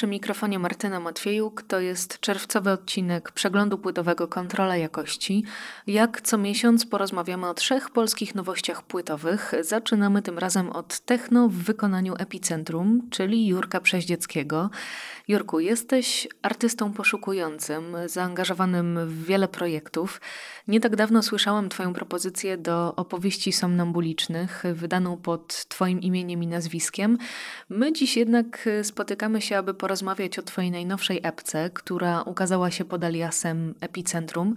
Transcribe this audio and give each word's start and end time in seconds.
Przy 0.00 0.06
mikrofonie 0.06 0.58
Martyna 0.58 1.00
Matwiejuk 1.00 1.62
to 1.62 1.80
jest 1.80 2.20
czerwcowy 2.20 2.70
odcinek 2.70 3.32
przeglądu 3.32 3.78
płytowego 3.78 4.28
Kontrola 4.28 4.76
Jakości. 4.76 5.44
Jak 5.86 6.20
co 6.20 6.38
miesiąc 6.38 6.86
porozmawiamy 6.86 7.48
o 7.48 7.54
trzech 7.54 7.90
polskich 7.90 8.34
nowościach 8.34 8.82
płytowych. 8.82 9.52
Zaczynamy 9.60 10.22
tym 10.22 10.38
razem 10.38 10.70
od 10.70 11.00
techno 11.00 11.48
w 11.48 11.52
wykonaniu 11.52 12.14
Epicentrum, 12.18 13.08
czyli 13.10 13.46
Jurka 13.46 13.80
Przeździeckiego. 13.80 14.70
Jurku, 15.28 15.60
jesteś 15.60 16.28
artystą 16.42 16.92
poszukującym, 16.92 17.96
zaangażowanym 18.06 18.98
w 19.06 19.24
wiele 19.24 19.48
projektów. 19.48 20.20
Nie 20.68 20.80
tak 20.80 20.96
dawno 20.96 21.22
słyszałam 21.22 21.68
Twoją 21.68 21.92
propozycję 21.92 22.58
do 22.58 22.94
opowieści 22.96 23.52
somnambulicznych, 23.52 24.62
wydaną 24.74 25.16
pod 25.16 25.64
Twoim 25.68 26.00
imieniem 26.00 26.42
i 26.42 26.46
nazwiskiem. 26.46 27.18
My 27.68 27.92
dziś 27.92 28.16
jednak 28.16 28.68
spotykamy 28.82 29.40
się, 29.40 29.58
aby 29.58 29.74
porozmawiać 29.74 29.89
o 30.38 30.42
Twojej 30.42 30.70
najnowszej 30.70 31.20
epce, 31.22 31.70
która 31.74 32.22
ukazała 32.22 32.70
się 32.70 32.84
pod 32.84 33.04
aliasem 33.04 33.74
Epicentrum. 33.80 34.54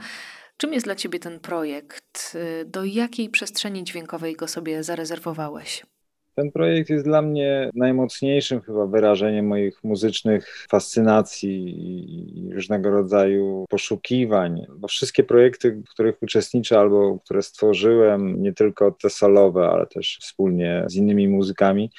Czym 0.57 0.73
jest 0.73 0.85
dla 0.85 0.95
Ciebie 0.95 1.19
ten 1.19 1.39
projekt? 1.39 2.37
Do 2.65 2.83
jakiej 2.83 3.29
przestrzeni 3.29 3.83
dźwiękowej 3.83 4.35
go 4.35 4.47
sobie 4.47 4.83
zarezerwowałeś? 4.83 5.83
Ten 6.35 6.51
projekt 6.51 6.89
jest 6.89 7.05
dla 7.05 7.21
mnie 7.21 7.69
najmocniejszym 7.75 8.61
chyba 8.61 8.85
wyrażeniem 8.85 9.47
moich 9.47 9.83
muzycznych 9.83 10.65
fascynacji 10.69 11.75
i 12.49 12.53
różnego 12.53 12.89
rodzaju 12.89 13.65
poszukiwań, 13.69 14.65
bo 14.77 14.87
wszystkie 14.87 15.23
projekty, 15.23 15.71
w 15.71 15.89
których 15.89 16.23
uczestniczę 16.23 16.79
albo 16.79 17.19
które 17.19 17.41
stworzyłem, 17.41 18.43
nie 18.43 18.53
tylko 18.53 18.91
te 18.91 19.09
solowe, 19.09 19.67
ale 19.67 19.87
też 19.87 20.17
wspólnie 20.21 20.85
z 20.87 20.95
innymi 20.95 21.27
muzykami, 21.27 21.91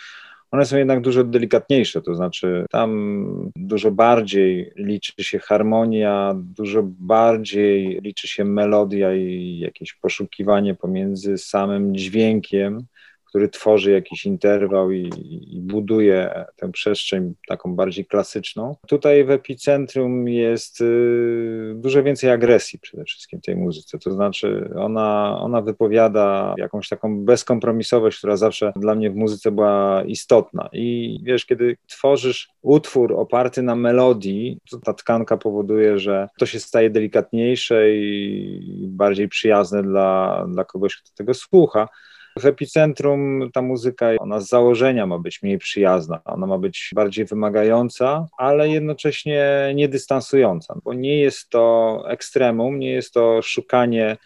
one 0.55 0.67
są 0.67 0.77
jednak 0.77 1.01
dużo 1.01 1.25
delikatniejsze, 1.25 2.03
to 2.03 2.15
znaczy 2.15 2.67
tam 2.71 3.51
dużo 3.57 3.91
bardziej 3.91 4.73
liczy 4.77 5.13
się 5.25 5.39
harmonia, 5.39 6.35
dużo 6.37 6.83
bardziej 6.83 8.01
liczy 8.03 8.29
się 8.29 8.45
melodia 8.45 9.15
i 9.15 9.59
jakieś 9.59 9.93
poszukiwanie 9.93 10.75
pomiędzy 10.75 11.39
samym 11.39 11.97
dźwiękiem 11.97 12.87
który 13.35 13.49
tworzy 13.49 13.91
jakiś 13.91 14.27
interwał 14.27 14.91
i, 14.91 15.11
i, 15.51 15.61
buduje 15.61 16.45
tę 16.57 16.73
przestrzeń 16.73 17.35
taką 17.49 17.77
bardziej 17.77 18.07
klasyczną. 18.07 18.77
Tutaj 18.87 19.25
w 19.25 19.31
epicentrum 19.31 20.29
jest 20.29 20.81
y, 20.81 21.73
dużo 21.77 22.03
więcej 22.03 22.31
agresji 22.31 22.79
przede 22.79 23.05
wszystkim 23.05 23.41
tej 23.41 23.57
muzyce, 23.57 23.99
to 23.99 24.11
znaczy 24.11 24.71
ona, 24.77 25.39
ona 25.41 25.63
wypowiada 25.63 26.55
jakąś 26.59 26.89
taką 26.89 27.25
bezkompromisowość, 27.25 28.19
która 28.19 28.37
zawsze 28.37 28.73
dla 28.77 28.95
mnie 28.95 29.11
w 29.11 29.17
muzyce 29.17 29.51
była 29.51 30.03
istotna. 30.07 30.69
I 30.73 31.19
wiesz, 31.23 31.47
kiedy 31.47 31.77
tworzysz 31.87 32.49
utwór 32.63 33.13
oparty 33.13 33.63
na 33.63 33.77
melodii, 33.77 34.59
to 34.71 34.79
ta 34.79 34.93
tkanka 34.93 35.37
powoduje, 35.37 35.99
że 35.99 36.29
to 36.39 36.47
się 36.47 36.61
staje 36.61 36.91
delikatniejsze 36.91 37.97
i 37.97 38.87
bardziej 38.89 39.29
przyjazne 39.29 39.83
dla, 39.83 40.45
dla 40.49 40.65
kogoś, 40.65 40.97
kto 40.97 41.11
tego 41.15 41.35
słucha. 41.35 41.89
W 42.39 42.47
epicentrum 42.47 43.51
ta 43.53 43.63
muzyka, 43.63 44.07
ona 44.19 44.41
z 44.41 44.49
założenia 44.49 45.07
ma 45.07 45.19
być 45.19 45.43
mniej 45.43 45.59
przyjazna, 45.59 46.21
ona 46.25 46.47
ma 46.47 46.59
być 46.59 46.91
bardziej 46.95 47.25
wymagająca, 47.25 48.27
ale 48.39 48.69
jednocześnie 48.69 49.73
niedystansująca, 49.75 50.79
bo 50.85 50.95
nie 50.95 51.19
jest 51.19 51.49
to 51.49 52.05
ekstremum, 52.09 52.79
nie 52.79 52.91
jest 52.91 53.15
to 53.15 53.43
szukanie 53.43 54.17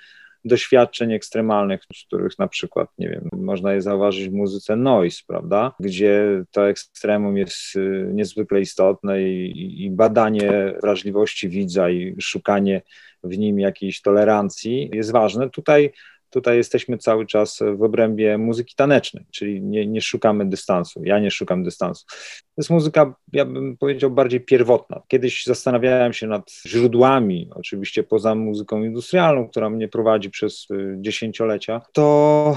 doświadczeń 0.44 1.12
ekstremalnych, 1.12 1.80
których 2.06 2.38
na 2.38 2.48
przykład, 2.48 2.88
nie 2.98 3.08
wiem, 3.08 3.28
można 3.32 3.72
je 3.72 3.82
zauważyć 3.82 4.28
w 4.28 4.32
muzyce 4.32 4.76
noise, 4.76 5.22
prawda, 5.26 5.74
gdzie 5.80 6.44
to 6.50 6.68
ekstremum 6.68 7.36
jest 7.36 7.76
y, 7.76 8.10
niezwykle 8.12 8.60
istotne 8.60 9.22
i, 9.22 9.84
i 9.84 9.90
badanie 9.90 10.74
wrażliwości 10.82 11.48
widza 11.48 11.90
i 11.90 12.16
szukanie 12.20 12.82
w 13.24 13.38
nim 13.38 13.60
jakiejś 13.60 14.02
tolerancji 14.02 14.90
jest 14.92 15.12
ważne. 15.12 15.50
Tutaj 15.50 15.92
Tutaj 16.30 16.56
jesteśmy 16.56 16.98
cały 16.98 17.26
czas 17.26 17.58
w 17.76 17.82
obrębie 17.82 18.38
muzyki 18.38 18.74
tanecznej, 18.74 19.26
czyli 19.32 19.62
nie, 19.62 19.86
nie 19.86 20.00
szukamy 20.00 20.48
dystansu. 20.48 21.00
Ja 21.04 21.18
nie 21.18 21.30
szukam 21.30 21.64
dystansu. 21.64 22.06
To 22.58 22.60
jest 22.60 22.70
muzyka, 22.70 23.14
ja 23.32 23.44
bym 23.44 23.76
powiedział, 23.76 24.10
bardziej 24.10 24.40
pierwotna. 24.40 25.02
Kiedyś 25.08 25.44
zastanawiałem 25.46 26.12
się 26.12 26.26
nad 26.26 26.52
źródłami, 26.66 27.50
oczywiście 27.54 28.02
poza 28.02 28.34
muzyką 28.34 28.82
industrialną, 28.82 29.48
która 29.48 29.70
mnie 29.70 29.88
prowadzi 29.88 30.30
przez 30.30 30.66
y, 30.70 30.96
dziesięciolecia, 31.00 31.80
to 31.92 32.56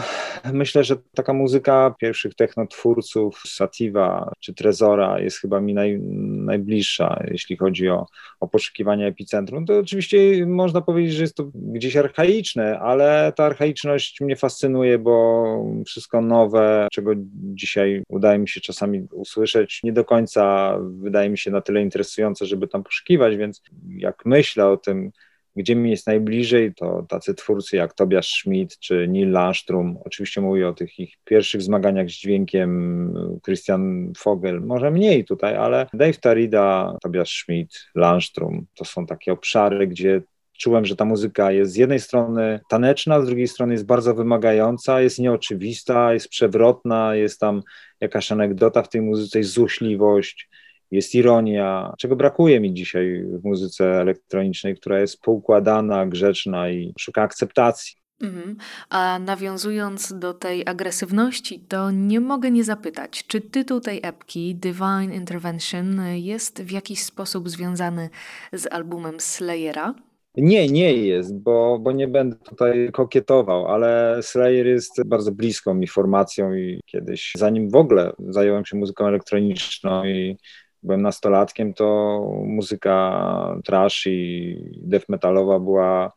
myślę, 0.53 0.83
że 0.83 0.95
taka 1.15 1.33
muzyka 1.33 1.95
pierwszych 1.99 2.35
technotwórców, 2.35 3.43
Sativa 3.47 4.31
czy 4.39 4.53
Trezora 4.53 5.19
jest 5.19 5.37
chyba 5.37 5.61
mi 5.61 5.73
naj, 5.73 5.99
najbliższa, 6.45 7.23
jeśli 7.31 7.57
chodzi 7.57 7.89
o, 7.89 8.05
o 8.39 8.47
poszukiwanie 8.47 9.07
epicentrum. 9.07 9.65
To 9.65 9.79
oczywiście 9.79 10.45
można 10.45 10.81
powiedzieć, 10.81 11.13
że 11.13 11.23
jest 11.23 11.35
to 11.35 11.51
gdzieś 11.53 11.95
archaiczne, 11.95 12.79
ale 12.79 13.33
ta 13.35 13.43
archaiczność 13.43 14.21
mnie 14.21 14.35
fascynuje, 14.35 14.99
bo 14.99 15.45
wszystko 15.85 16.21
nowe, 16.21 16.87
czego 16.91 17.11
dzisiaj 17.33 18.03
udaje 18.09 18.39
mi 18.39 18.47
się 18.47 18.61
czasami 18.61 19.07
usłyszeć, 19.11 19.79
nie 19.83 19.90
do 19.91 20.05
końca 20.05 20.75
wydaje 20.81 21.29
mi 21.29 21.37
się 21.37 21.51
na 21.51 21.61
tyle 21.61 21.81
interesujące, 21.81 22.45
żeby 22.45 22.67
tam 22.67 22.83
poszukiwać, 22.83 23.37
więc 23.37 23.61
jak 23.97 24.25
myślę 24.25 24.67
o 24.67 24.77
tym, 24.77 25.11
gdzie 25.55 25.75
mi 25.75 25.91
jest 25.91 26.07
najbliżej, 26.07 26.73
to 26.73 27.05
tacy 27.09 27.35
twórcy 27.35 27.75
jak 27.75 27.93
Tobias 27.93 28.25
Schmidt 28.25 28.79
czy 28.79 29.07
Neil 29.07 29.31
Landstrom. 29.31 29.97
Oczywiście 30.05 30.41
mówię 30.41 30.67
o 30.67 30.73
tych 30.73 30.99
ich 30.99 31.17
pierwszych 31.25 31.61
zmaganiach 31.61 32.09
z 32.09 32.13
dźwiękiem, 32.13 33.13
Christian 33.45 34.13
Vogel, 34.25 34.61
może 34.61 34.91
mniej 34.91 35.25
tutaj, 35.25 35.55
ale 35.55 35.87
Dave 35.93 36.17
Tarida, 36.17 36.97
Tobias 37.01 37.29
Schmidt, 37.29 37.87
Landstrom 37.95 38.65
to 38.75 38.85
są 38.85 39.05
takie 39.05 39.33
obszary, 39.33 39.87
gdzie 39.87 40.21
czułem, 40.61 40.85
że 40.85 40.95
ta 40.95 41.05
muzyka 41.05 41.51
jest 41.51 41.71
z 41.71 41.75
jednej 41.75 41.99
strony 41.99 42.59
taneczna, 42.69 43.21
z 43.21 43.25
drugiej 43.25 43.47
strony 43.47 43.73
jest 43.73 43.85
bardzo 43.85 44.15
wymagająca, 44.15 45.01
jest 45.01 45.19
nieoczywista, 45.19 46.13
jest 46.13 46.29
przewrotna, 46.29 47.15
jest 47.15 47.39
tam 47.39 47.61
jakaś 48.01 48.31
anegdota 48.31 48.83
w 48.83 48.89
tej 48.89 49.01
muzyce, 49.01 49.39
jest 49.39 49.51
złośliwość, 49.51 50.49
jest 50.91 51.15
ironia, 51.15 51.93
czego 51.97 52.15
brakuje 52.15 52.59
mi 52.59 52.73
dzisiaj 52.73 53.23
w 53.23 53.43
muzyce 53.43 54.01
elektronicznej, 54.01 54.75
która 54.75 54.99
jest 54.99 55.21
poukładana, 55.21 56.05
grzeczna 56.05 56.69
i 56.69 56.93
szuka 56.99 57.21
akceptacji. 57.21 58.01
Mhm. 58.21 58.57
A 58.89 59.19
nawiązując 59.19 60.13
do 60.19 60.33
tej 60.33 60.67
agresywności, 60.67 61.59
to 61.59 61.91
nie 61.91 62.19
mogę 62.19 62.51
nie 62.51 62.63
zapytać, 62.63 63.23
czy 63.27 63.41
tytuł 63.41 63.79
tej 63.79 63.99
epki, 64.03 64.55
Divine 64.55 65.13
Intervention, 65.13 66.01
jest 66.15 66.63
w 66.63 66.71
jakiś 66.71 67.03
sposób 67.03 67.49
związany 67.49 68.09
z 68.53 68.73
albumem 68.73 69.19
Slayera? 69.19 69.93
Nie, 70.35 70.67
nie 70.67 70.93
jest, 70.93 71.39
bo, 71.39 71.79
bo 71.79 71.91
nie 71.91 72.07
będę 72.07 72.35
tutaj 72.35 72.89
kokietował, 72.93 73.67
ale 73.67 74.19
Slayer 74.21 74.67
jest 74.67 75.03
bardzo 75.05 75.31
bliską 75.31 75.73
mi 75.73 75.87
formacją 75.87 76.53
i 76.53 76.81
kiedyś, 76.85 77.31
zanim 77.37 77.69
w 77.69 77.75
ogóle 77.75 78.13
zająłem 78.19 78.65
się 78.65 78.77
muzyką 78.77 79.07
elektroniczną 79.07 80.05
i 80.05 80.37
byłem 80.83 81.01
nastolatkiem, 81.01 81.73
to 81.73 82.19
muzyka 82.45 83.61
trash 83.65 84.07
i 84.07 84.55
death 84.81 85.09
metalowa 85.09 85.59
była 85.59 86.11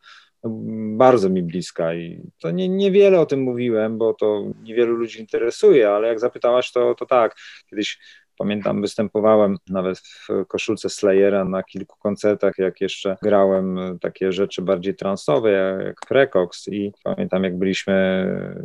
bardzo 0.96 1.28
mi 1.30 1.42
bliska 1.42 1.94
i 1.94 2.20
to 2.38 2.50
nie, 2.50 2.68
niewiele 2.68 3.20
o 3.20 3.26
tym 3.26 3.42
mówiłem, 3.42 3.98
bo 3.98 4.14
to 4.14 4.44
niewielu 4.62 4.96
ludzi 4.96 5.20
interesuje, 5.20 5.90
ale 5.90 6.08
jak 6.08 6.20
zapytałaś, 6.20 6.72
to, 6.72 6.94
to 6.94 7.06
tak, 7.06 7.36
kiedyś 7.70 7.98
Pamiętam, 8.38 8.80
występowałem 8.80 9.56
nawet 9.70 9.98
w 9.98 10.28
koszulce 10.48 10.90
Slayera 10.90 11.44
na 11.44 11.62
kilku 11.62 11.98
koncertach, 11.98 12.58
jak 12.58 12.80
jeszcze 12.80 13.16
grałem 13.22 13.98
takie 14.00 14.32
rzeczy 14.32 14.62
bardziej 14.62 14.94
transowe, 14.94 15.50
jak 15.84 16.00
Precox 16.08 16.68
i 16.68 16.92
pamiętam, 17.04 17.44
jak 17.44 17.58
byliśmy 17.58 17.94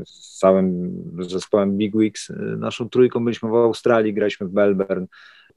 z 0.06 0.38
całym 0.38 0.92
zespołem 1.20 1.78
Big 1.78 1.98
Wigs, 1.98 2.32
naszą 2.58 2.90
trójką 2.90 3.24
byliśmy 3.24 3.50
w 3.50 3.56
Australii, 3.56 4.14
graliśmy 4.14 4.48
w 4.48 4.54
Melbourne 4.54 5.08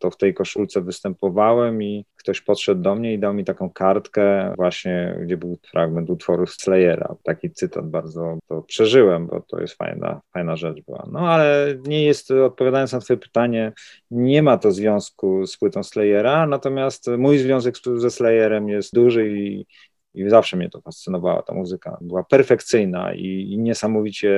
to 0.02 0.10
w 0.10 0.16
tej 0.16 0.34
koszulce 0.34 0.80
występowałem 0.80 1.82
i 1.82 2.04
ktoś 2.16 2.40
podszedł 2.40 2.82
do 2.82 2.94
mnie 2.94 3.14
i 3.14 3.18
dał 3.18 3.34
mi 3.34 3.44
taką 3.44 3.70
kartkę 3.70 4.54
właśnie, 4.56 5.18
gdzie 5.22 5.36
był 5.36 5.58
fragment 5.70 6.10
utworu 6.10 6.46
Slayera. 6.46 7.14
Taki 7.22 7.50
cytat 7.50 7.90
bardzo 7.90 8.38
to 8.48 8.62
przeżyłem, 8.62 9.26
bo 9.26 9.40
to 9.40 9.60
jest 9.60 9.74
fajna, 9.74 10.20
fajna 10.32 10.56
rzecz 10.56 10.80
była. 10.86 11.08
No 11.12 11.20
ale 11.20 11.74
nie 11.86 12.04
jest, 12.04 12.30
odpowiadając 12.30 12.92
na 12.92 13.00
twoje 13.00 13.16
pytanie, 13.16 13.72
nie 14.10 14.42
ma 14.42 14.58
to 14.58 14.72
związku 14.72 15.46
z 15.46 15.56
płytą 15.56 15.82
Slayera, 15.82 16.46
natomiast 16.46 17.10
mój 17.18 17.38
związek 17.38 17.74
ze 17.96 18.10
Slayerem 18.10 18.68
jest 18.68 18.94
duży 18.94 19.28
i 19.28 19.66
i 20.14 20.30
zawsze 20.30 20.56
mnie 20.56 20.70
to 20.70 20.80
fascynowała, 20.80 21.42
ta 21.42 21.54
muzyka. 21.54 21.98
Była 22.00 22.24
perfekcyjna 22.24 23.14
i, 23.14 23.48
i 23.50 23.58
niesamowicie 23.58 24.32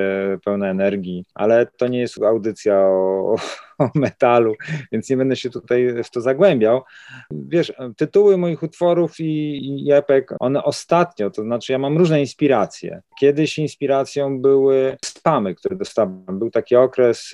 pełna 0.45 0.71
energii, 0.71 1.25
ale 1.35 1.67
to 1.67 1.89
nie 1.89 2.01
jest 2.01 2.23
audycja 2.23 2.81
o, 2.81 3.37
o, 3.79 3.91
metalu, 3.95 4.55
więc 4.93 5.11
nie 5.11 5.17
będę 5.17 5.37
się 5.37 5.51
tutaj 5.51 6.05
w 6.05 6.11
to 6.11 6.21
zagłębiał. 6.21 6.83
Wiesz, 7.31 7.73
tytuły 7.97 8.37
moich 8.37 8.63
utworów 8.63 9.21
i, 9.21 9.85
i 9.87 9.93
epek, 9.93 10.35
one 10.41 10.65
ostatnio, 10.65 11.31
to 11.31 11.43
znaczy 11.43 11.73
ja 11.73 11.79
mam 11.79 11.99
różne 11.99 12.21
inspiracje. 12.21 13.03
Kiedyś 13.21 13.59
inspiracją 13.59 14.41
były 14.41 14.97
spamy, 15.05 15.55
które 15.55 15.77
dostałem. 15.77 16.25
Był 16.29 16.51
taki 16.51 16.77
okres 16.77 17.33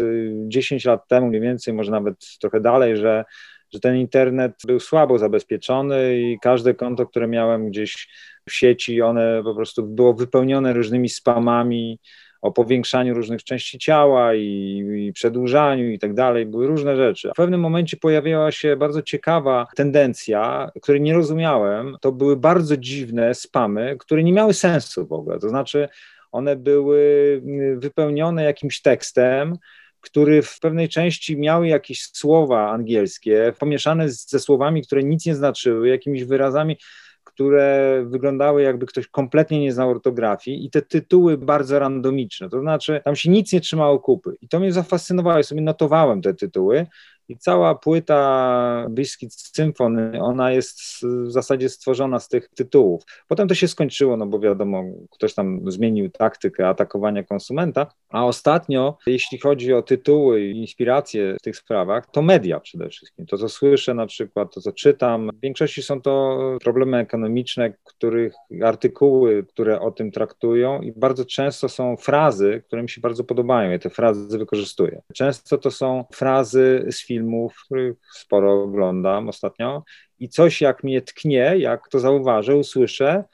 10 0.48 0.86
y, 0.86 0.88
lat 0.88 1.08
temu 1.08 1.26
mniej 1.26 1.40
więcej, 1.40 1.74
może 1.74 1.90
nawet 1.90 2.14
trochę 2.40 2.60
dalej, 2.60 2.96
że 2.96 3.24
że 3.72 3.80
ten 3.80 3.96
internet 3.96 4.52
był 4.66 4.80
słabo 4.80 5.18
zabezpieczony 5.18 6.20
i 6.20 6.38
każde 6.42 6.74
konto, 6.74 7.06
które 7.06 7.28
miałem 7.28 7.70
gdzieś 7.70 8.08
w 8.48 8.52
sieci, 8.52 9.02
one 9.02 9.42
po 9.44 9.54
prostu 9.54 9.86
było 9.86 10.14
wypełnione 10.14 10.72
różnymi 10.72 11.08
spamami 11.08 11.98
o 12.42 12.52
powiększaniu 12.52 13.14
różnych 13.14 13.44
części 13.44 13.78
ciała 13.78 14.34
i, 14.34 14.82
i 14.96 15.12
przedłużaniu 15.12 15.90
i 15.90 15.98
tak 15.98 16.14
dalej, 16.14 16.46
były 16.46 16.66
różne 16.66 16.96
rzeczy. 16.96 17.30
W 17.34 17.36
pewnym 17.36 17.60
momencie 17.60 17.96
pojawiła 17.96 18.52
się 18.52 18.76
bardzo 18.76 19.02
ciekawa 19.02 19.66
tendencja, 19.76 20.70
której 20.82 21.00
nie 21.00 21.14
rozumiałem. 21.14 21.96
To 22.00 22.12
były 22.12 22.36
bardzo 22.36 22.76
dziwne 22.76 23.34
spamy, 23.34 23.96
które 23.98 24.22
nie 24.22 24.32
miały 24.32 24.54
sensu 24.54 25.06
w 25.06 25.12
ogóle. 25.12 25.38
To 25.38 25.48
znaczy, 25.48 25.88
one 26.32 26.56
były 26.56 27.42
wypełnione 27.76 28.44
jakimś 28.44 28.82
tekstem, 28.82 29.56
który 30.00 30.42
w 30.42 30.60
pewnej 30.60 30.88
części 30.88 31.36
miał 31.36 31.64
jakieś 31.64 32.02
słowa 32.02 32.70
angielskie, 32.70 33.52
pomieszane 33.58 34.08
ze 34.08 34.40
słowami, 34.40 34.82
które 34.82 35.02
nic 35.02 35.26
nie 35.26 35.34
znaczyły, 35.34 35.88
jakimiś 35.88 36.24
wyrazami, 36.24 36.76
które 37.24 38.04
wyglądały 38.06 38.62
jakby 38.62 38.86
ktoś 38.86 39.06
kompletnie 39.08 39.60
nie 39.60 39.72
znał 39.72 39.90
ortografii 39.90 40.66
i 40.66 40.70
te 40.70 40.82
tytuły 40.82 41.38
bardzo 41.38 41.78
randomiczne, 41.78 42.48
to 42.48 42.60
znaczy 42.60 43.00
tam 43.04 43.16
się 43.16 43.30
nic 43.30 43.52
nie 43.52 43.60
trzymało 43.60 44.00
kupy. 44.00 44.36
I 44.40 44.48
to 44.48 44.60
mnie 44.60 44.72
zafascynowało, 44.72 45.36
ja 45.36 45.42
sobie 45.42 45.60
notowałem 45.60 46.22
te 46.22 46.34
tytuły 46.34 46.86
i 47.30 47.36
cała 47.36 47.74
płyta 47.74 48.86
Biscuit 48.90 49.34
Symphony, 49.34 50.22
ona 50.22 50.52
jest 50.52 50.80
w 51.02 51.30
zasadzie 51.30 51.68
stworzona 51.68 52.20
z 52.20 52.28
tych 52.28 52.48
tytułów. 52.48 53.02
Potem 53.28 53.48
to 53.48 53.54
się 53.54 53.68
skończyło, 53.68 54.16
no 54.16 54.26
bo 54.26 54.40
wiadomo, 54.40 54.84
ktoś 55.10 55.34
tam 55.34 55.70
zmienił 55.70 56.10
taktykę 56.10 56.68
atakowania 56.68 57.24
konsumenta, 57.24 57.86
a 58.08 58.26
ostatnio, 58.26 58.98
jeśli 59.06 59.38
chodzi 59.38 59.72
o 59.72 59.82
tytuły 59.82 60.42
i 60.42 60.60
inspiracje 60.60 61.36
w 61.38 61.42
tych 61.42 61.56
sprawach, 61.56 62.10
to 62.10 62.22
media 62.22 62.60
przede 62.60 62.88
wszystkim. 62.88 63.26
To, 63.26 63.38
co 63.38 63.48
słyszę 63.48 63.94
na 63.94 64.06
przykład, 64.06 64.54
to, 64.54 64.60
co 64.60 64.72
czytam, 64.72 65.30
w 65.34 65.40
większości 65.40 65.82
są 65.82 66.02
to 66.02 66.38
problemy 66.64 66.98
ekonomiczne, 66.98 67.72
których 67.84 68.34
artykuły, 68.64 69.44
które 69.48 69.80
o 69.80 69.90
tym 69.90 70.10
traktują 70.10 70.82
i 70.82 70.92
bardzo 70.92 71.24
często 71.24 71.68
są 71.68 71.96
frazy, 71.96 72.62
które 72.66 72.82
mi 72.82 72.88
się 72.88 73.00
bardzo 73.00 73.24
podobają. 73.24 73.70
Ja 73.70 73.78
te 73.78 73.90
frazy 73.90 74.38
wykorzystuję. 74.38 75.02
Często 75.14 75.58
to 75.58 75.70
są 75.70 76.04
frazy 76.12 76.86
z 76.90 77.06
filmów, 77.06 77.19
filmów, 77.20 77.56
których 77.64 77.98
sporo 78.12 78.62
oglądam 78.62 79.28
ostatnio. 79.28 79.84
I 80.18 80.28
coś 80.28 80.60
jak 80.60 80.84
mnie 80.84 81.02
tknie, 81.02 81.54
jak 81.58 81.88
to 81.88 81.98
zauważę, 81.98 82.56
usłyszę, 82.56 83.24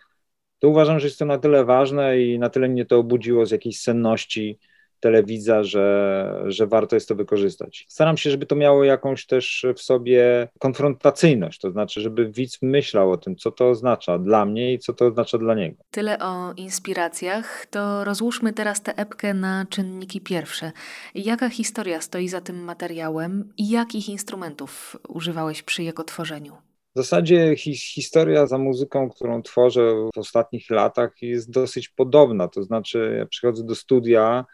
to 0.59 0.69
uważam, 0.69 1.01
że 1.01 1.07
jest 1.07 1.19
to 1.19 1.25
na 1.25 1.39
tyle 1.39 1.65
ważne 1.65 2.21
i 2.21 2.39
na 2.39 2.51
tyle 2.51 2.69
mnie 2.69 2.85
to 2.85 2.99
obudziło 2.99 3.47
z 3.47 3.51
jakiejś 3.51 3.81
senności 3.81 4.59
telewizja, 5.07 5.63
że, 5.63 6.45
że 6.47 6.67
warto 6.67 6.97
jest 6.97 7.09
to 7.09 7.15
wykorzystać. 7.15 7.87
Staram 7.89 8.17
się, 8.17 8.31
żeby 8.31 8.47
to 8.47 8.57
miało 8.57 8.85
jakąś 8.85 9.27
też 9.27 9.67
w 9.77 9.81
sobie 9.81 10.49
konfrontacyjność, 10.59 11.61
to 11.61 11.71
znaczy, 11.71 12.01
żeby 12.01 12.31
widz 12.31 12.63
myślał 12.63 13.11
o 13.11 13.17
tym, 13.17 13.37
co 13.37 13.51
to 13.51 13.71
oznacza 13.71 14.19
dla 14.19 14.45
mnie 14.45 14.73
i 14.73 14.79
co 14.79 14.93
to 14.93 15.07
oznacza 15.07 15.39
dla 15.39 15.55
niego. 15.55 15.77
Tyle 15.91 16.19
o 16.19 16.53
inspiracjach, 16.53 17.67
to 17.67 18.05
rozłóżmy 18.05 18.53
teraz 18.53 18.83
tę 18.83 18.97
epkę 18.97 19.35
na 19.35 19.67
czynniki 19.71 20.21
pierwsze. 20.21 20.73
Jaka 21.15 21.49
historia 21.49 22.01
stoi 22.01 22.29
za 22.29 22.41
tym 22.41 22.65
materiałem 22.65 23.53
i 23.59 23.71
jakich 23.71 24.09
instrumentów 24.09 24.97
używałeś 25.09 25.63
przy 25.63 25.83
jego 25.83 26.05
tworzeniu? 26.05 26.53
W 26.95 26.99
zasadzie 26.99 27.57
hi 27.57 27.75
historia 27.75 28.47
za 28.47 28.59
muzyką, 28.59 29.11
którą 29.11 29.43
tworzę 29.43 29.95
w 30.15 30.19
ostatnich 30.19 30.71
latach 30.71 31.23
jest 31.23 31.51
dosyć 31.51 31.89
podobna. 31.89 32.49
To 32.49 32.63
znaczy, 32.63 33.17
ja 33.19 33.27
przychodzę 33.27 33.65
do 33.65 33.75
studia 33.75 34.45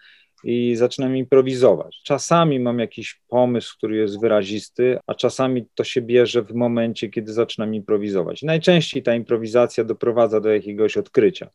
i 0.45 0.77
zaczynam 0.77 1.17
improwizować. 1.17 2.01
Czasami 2.05 2.61
mam 2.61 2.79
jakiś 2.79 3.21
pomysł, 3.29 3.77
który 3.77 3.97
jest 3.97 4.21
wyrazisty, 4.21 4.99
a 5.07 5.15
czasami 5.15 5.65
to 5.75 5.85
się 5.85 6.03
bierze 6.03 6.43
w 6.43 6.55
momencie, 6.55 7.09
kiedy 7.09 7.33
zaczynam 7.33 7.75
improwizować. 7.75 8.43
Najczęściej 8.43 9.03
ta 9.03 9.15
improwizacja 9.15 9.85
doprowadza 9.85 10.41
do 10.41 10.51
jakiegoś 10.51 10.97
odkrycia, 10.97 11.51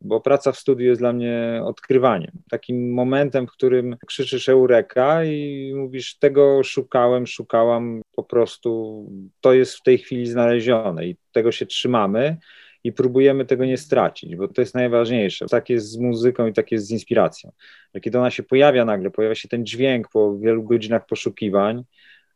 bo 0.00 0.20
praca 0.20 0.52
w 0.52 0.58
studiu 0.58 0.86
jest 0.86 1.00
dla 1.00 1.12
mnie 1.12 1.60
odkrywaniem. 1.64 2.32
Takim 2.50 2.92
momentem, 2.92 3.46
w 3.46 3.52
którym 3.52 3.96
krzyczysz 4.06 4.48
eureka 4.48 5.24
i 5.24 5.72
mówisz, 5.76 6.18
tego 6.18 6.62
szukałem, 6.64 7.26
szukałam, 7.26 8.02
po 8.16 8.24
prostu 8.24 9.02
to 9.40 9.52
jest 9.52 9.74
w 9.74 9.82
tej 9.82 9.98
chwili 9.98 10.26
znalezione 10.26 11.06
i 11.06 11.16
tego 11.32 11.52
się 11.52 11.66
trzymamy 11.66 12.36
i 12.84 12.92
próbujemy 12.92 13.44
tego 13.44 13.64
nie 13.64 13.76
stracić, 13.76 14.36
bo 14.36 14.48
to 14.48 14.60
jest 14.60 14.74
najważniejsze. 14.74 15.46
Tak 15.46 15.70
jest 15.70 15.90
z 15.90 15.96
muzyką 15.96 16.46
i 16.46 16.52
tak 16.52 16.72
jest 16.72 16.86
z 16.86 16.90
inspiracją. 16.90 17.52
Kiedy 18.02 18.18
ona 18.18 18.30
się 18.30 18.42
pojawia 18.42 18.84
nagle, 18.84 19.10
pojawia 19.10 19.34
się 19.34 19.48
ten 19.48 19.66
dźwięk 19.66 20.08
po 20.08 20.38
wielu 20.38 20.62
godzinach 20.62 21.06
poszukiwań, 21.06 21.84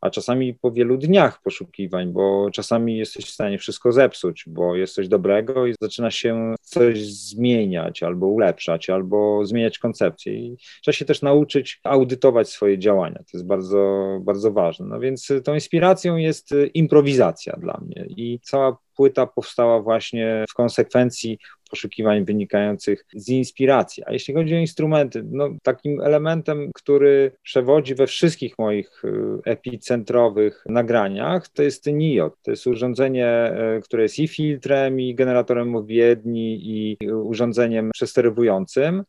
a 0.01 0.09
czasami 0.09 0.53
po 0.53 0.71
wielu 0.71 0.97
dniach 0.97 1.41
poszukiwań, 1.41 2.11
bo 2.11 2.49
czasami 2.51 2.97
jesteś 2.97 3.25
w 3.25 3.29
stanie 3.29 3.57
wszystko 3.57 3.91
zepsuć, 3.91 4.43
bo 4.47 4.75
jest 4.75 4.93
coś 4.93 5.07
dobrego 5.07 5.67
i 5.67 5.73
zaczyna 5.81 6.11
się 6.11 6.55
coś 6.61 7.05
zmieniać, 7.05 8.03
albo 8.03 8.27
ulepszać, 8.27 8.89
albo 8.89 9.45
zmieniać 9.45 9.79
koncepcję. 9.79 10.33
I 10.33 10.57
trzeba 10.81 10.93
się 10.93 11.05
też 11.05 11.21
nauczyć 11.21 11.79
audytować 11.83 12.49
swoje 12.49 12.79
działania. 12.79 13.17
To 13.17 13.37
jest 13.37 13.47
bardzo, 13.47 14.07
bardzo 14.21 14.51
ważne. 14.51 14.85
No 14.85 14.99
więc 14.99 15.27
tą 15.43 15.53
inspiracją 15.53 16.17
jest 16.17 16.49
improwizacja 16.73 17.57
dla 17.59 17.81
mnie 17.85 18.05
i 18.09 18.39
cała 18.43 18.77
płyta 18.97 19.27
powstała 19.27 19.81
właśnie 19.81 20.45
w 20.49 20.53
konsekwencji 20.53 21.39
poszukiwań 21.69 22.25
wynikających 22.25 23.05
z 23.13 23.29
inspiracji. 23.29 24.03
A 24.05 24.11
jeśli 24.11 24.33
chodzi 24.33 24.55
o 24.55 24.59
instrumenty, 24.59 25.23
no, 25.31 25.49
takim 25.63 26.01
elementem, 26.01 26.71
który 26.73 27.31
przewodzi 27.43 27.95
we 27.95 28.07
wszystkich 28.07 28.59
moich 28.59 29.05
y, 29.05 29.11
epicentrowych 29.45 30.63
nagraniach, 30.65 31.47
to 31.49 31.63
jest 31.63 31.85
NIO. 31.85 32.31
To 32.41 32.51
jest 32.51 32.67
urządzenie, 32.67 33.51
y, 33.77 33.81
które 33.81 34.03
jest 34.03 34.19
i 34.19 34.27
filtrem, 34.27 34.99
i 34.99 35.15
generatorem 35.15 35.75
odpowiedni, 35.75 36.59
i 36.63 36.97
urządzeniem 37.11 37.91
przesterowującym. 37.93 39.03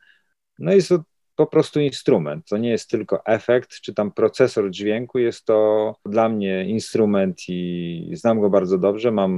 No 0.59 0.73
jest 0.73 0.89
to 0.89 1.03
po 1.39 1.47
prostu 1.47 1.81
instrument. 1.81 2.47
To 2.49 2.57
nie 2.57 2.71
jest 2.71 2.91
tylko 2.91 3.27
efekt, 3.27 3.81
czy 3.81 3.95
tam 3.95 4.13
procesor 4.13 4.71
dźwięku, 4.71 5.19
jest 5.19 5.45
to 5.45 5.95
dla 6.07 6.29
mnie 6.29 6.65
instrument 6.65 7.41
i 7.49 8.11
znam 8.13 8.41
go 8.41 8.51
bardzo 8.51 8.79
dobrze. 8.79 9.11
Mam, 9.11 9.33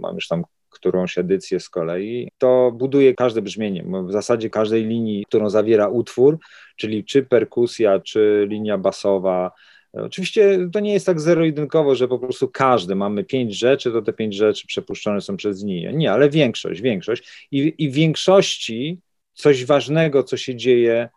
mam 0.00 0.14
już 0.14 0.28
tam 0.28 0.44
którąś 0.70 1.18
edycję 1.18 1.60
z 1.60 1.68
kolei, 1.68 2.28
to 2.38 2.72
buduje 2.74 3.14
każde 3.14 3.42
brzmienie, 3.42 3.84
w 4.08 4.12
zasadzie 4.12 4.50
każdej 4.50 4.84
linii, 4.84 5.24
którą 5.26 5.50
zawiera 5.50 5.88
utwór, 5.88 6.38
czyli 6.76 7.04
czy 7.04 7.22
perkusja, 7.22 8.00
czy 8.00 8.46
linia 8.50 8.78
basowa. 8.78 9.50
Oczywiście 9.92 10.58
to 10.72 10.80
nie 10.80 10.92
jest 10.92 11.06
tak 11.06 11.20
zero-jedynkowo, 11.20 11.94
że 11.94 12.08
po 12.08 12.18
prostu 12.18 12.48
każdy, 12.48 12.94
mamy 12.94 13.24
pięć 13.24 13.58
rzeczy, 13.58 13.92
to 13.92 14.02
te 14.02 14.12
pięć 14.12 14.34
rzeczy 14.34 14.66
przepuszczone 14.66 15.20
są 15.20 15.36
przez 15.36 15.64
linię. 15.64 15.92
Nie, 15.92 16.12
ale 16.12 16.30
większość, 16.30 16.80
większość. 16.80 17.48
I, 17.50 17.74
i 17.78 17.90
w 17.90 17.94
większości 17.94 19.00
coś 19.34 19.64
ważnego, 19.64 20.22
co 20.22 20.36
się 20.36 20.56
dzieje 20.56 21.08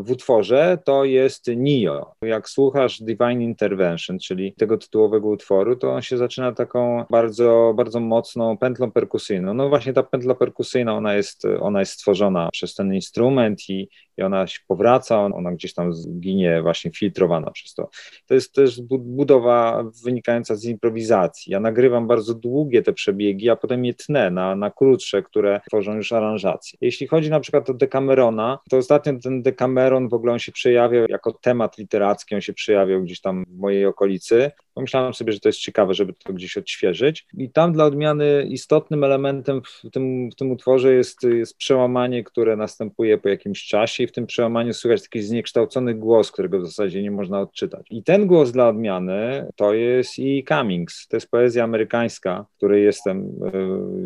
w 0.00 0.10
utworze, 0.10 0.78
to 0.84 1.04
jest 1.04 1.46
Nio. 1.56 2.14
Jak 2.22 2.48
słuchasz 2.48 3.02
Divine 3.02 3.42
Intervention, 3.42 4.18
czyli 4.18 4.52
tego 4.52 4.78
tytułowego 4.78 5.28
utworu, 5.28 5.76
to 5.76 5.92
on 5.92 6.02
się 6.02 6.16
zaczyna 6.16 6.52
taką 6.52 7.04
bardzo, 7.10 7.72
bardzo 7.76 8.00
mocną 8.00 8.58
pętlą 8.58 8.90
perkusyjną. 8.92 9.54
No 9.54 9.68
właśnie 9.68 9.92
ta 9.92 10.02
pętla 10.02 10.34
perkusyjna, 10.34 10.94
ona 10.94 11.14
jest, 11.14 11.42
ona 11.60 11.80
jest 11.80 11.92
stworzona 11.92 12.48
przez 12.52 12.74
ten 12.74 12.94
instrument 12.94 13.70
i, 13.70 13.88
i 14.16 14.22
ona 14.22 14.46
się 14.46 14.58
powraca, 14.68 15.24
ona 15.24 15.52
gdzieś 15.52 15.74
tam 15.74 15.92
ginie 16.20 16.62
właśnie 16.62 16.90
filtrowana 16.90 17.50
przez 17.50 17.74
to. 17.74 17.88
To 18.26 18.34
jest 18.34 18.54
też 18.54 18.82
budowa 18.98 19.84
wynikająca 20.04 20.54
z 20.56 20.64
improwizacji. 20.64 21.52
Ja 21.52 21.60
nagrywam 21.60 22.06
bardzo 22.06 22.34
długie 22.34 22.82
te 22.82 22.92
przebiegi, 22.92 23.50
a 23.50 23.56
potem 23.56 23.84
je 23.84 23.94
tnę 23.94 24.30
na, 24.30 24.56
na 24.56 24.70
krótsze, 24.70 25.22
które 25.22 25.60
tworzą 25.68 25.96
już 25.96 26.12
aranżacje. 26.12 26.78
Jeśli 26.80 27.06
chodzi 27.06 27.30
na 27.30 27.40
przykład 27.40 27.70
o 27.70 27.74
Decamerona, 27.74 28.58
to 28.70 28.76
ostatnio 28.76 29.12
ten 29.22 29.42
Decameron 29.42 30.08
w 30.08 30.14
ogóle 30.14 30.32
on 30.32 30.38
się 30.38 30.52
przejawiał 30.52 31.06
jako 31.08 31.32
temat 31.32 31.78
literacki, 31.78 32.34
on 32.34 32.40
się 32.40 32.52
przejawiał 32.52 33.02
gdzieś 33.02 33.20
tam 33.20 33.44
w 33.48 33.58
mojej 33.58 33.86
okolicy. 33.86 34.50
Pomyślałem 34.74 35.14
sobie, 35.14 35.32
że 35.32 35.40
to 35.40 35.48
jest 35.48 35.58
ciekawe, 35.58 35.94
żeby 35.94 36.12
to 36.12 36.32
gdzieś 36.32 36.56
odświeżyć. 36.56 37.26
I 37.34 37.50
tam 37.50 37.72
dla 37.72 37.84
odmiany 37.84 38.46
istotnym 38.48 39.04
elementem 39.04 39.62
w 39.62 39.90
tym, 39.90 40.30
w 40.30 40.34
tym 40.34 40.50
utworze 40.50 40.94
jest, 40.94 41.22
jest 41.22 41.56
przełamanie, 41.56 42.24
które 42.24 42.56
następuje 42.56 43.18
po 43.18 43.28
jakimś 43.28 43.64
czasie 43.64 44.03
w 44.06 44.12
tym 44.12 44.26
przełamaniu 44.26 44.74
słychać 44.74 45.02
taki 45.02 45.22
zniekształcony 45.22 45.94
głos, 45.94 46.32
którego 46.32 46.60
w 46.60 46.66
zasadzie 46.66 47.02
nie 47.02 47.10
można 47.10 47.40
odczytać. 47.40 47.86
I 47.90 48.02
ten 48.02 48.26
głos 48.26 48.52
dla 48.52 48.68
odmiany 48.68 49.46
to 49.56 49.74
jest 49.74 50.18
i 50.18 50.44
Cummings, 50.48 51.08
to 51.08 51.16
jest 51.16 51.30
poezja 51.30 51.64
amerykańska, 51.64 52.46
której 52.56 52.84
jestem 52.84 53.26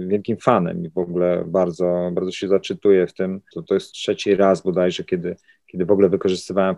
y, 0.02 0.06
wielkim 0.08 0.36
fanem 0.36 0.84
i 0.84 0.90
w 0.90 0.98
ogóle 0.98 1.44
bardzo, 1.46 2.10
bardzo 2.12 2.32
się 2.32 2.48
zaczytuję 2.48 3.06
w 3.06 3.14
tym. 3.14 3.40
To, 3.54 3.62
to 3.62 3.74
jest 3.74 3.92
trzeci 3.92 4.36
raz 4.36 4.62
bodajże, 4.62 5.04
kiedy, 5.04 5.36
kiedy 5.66 5.84
w 5.84 5.90
ogóle 5.90 6.08
wykorzystywałem 6.08 6.76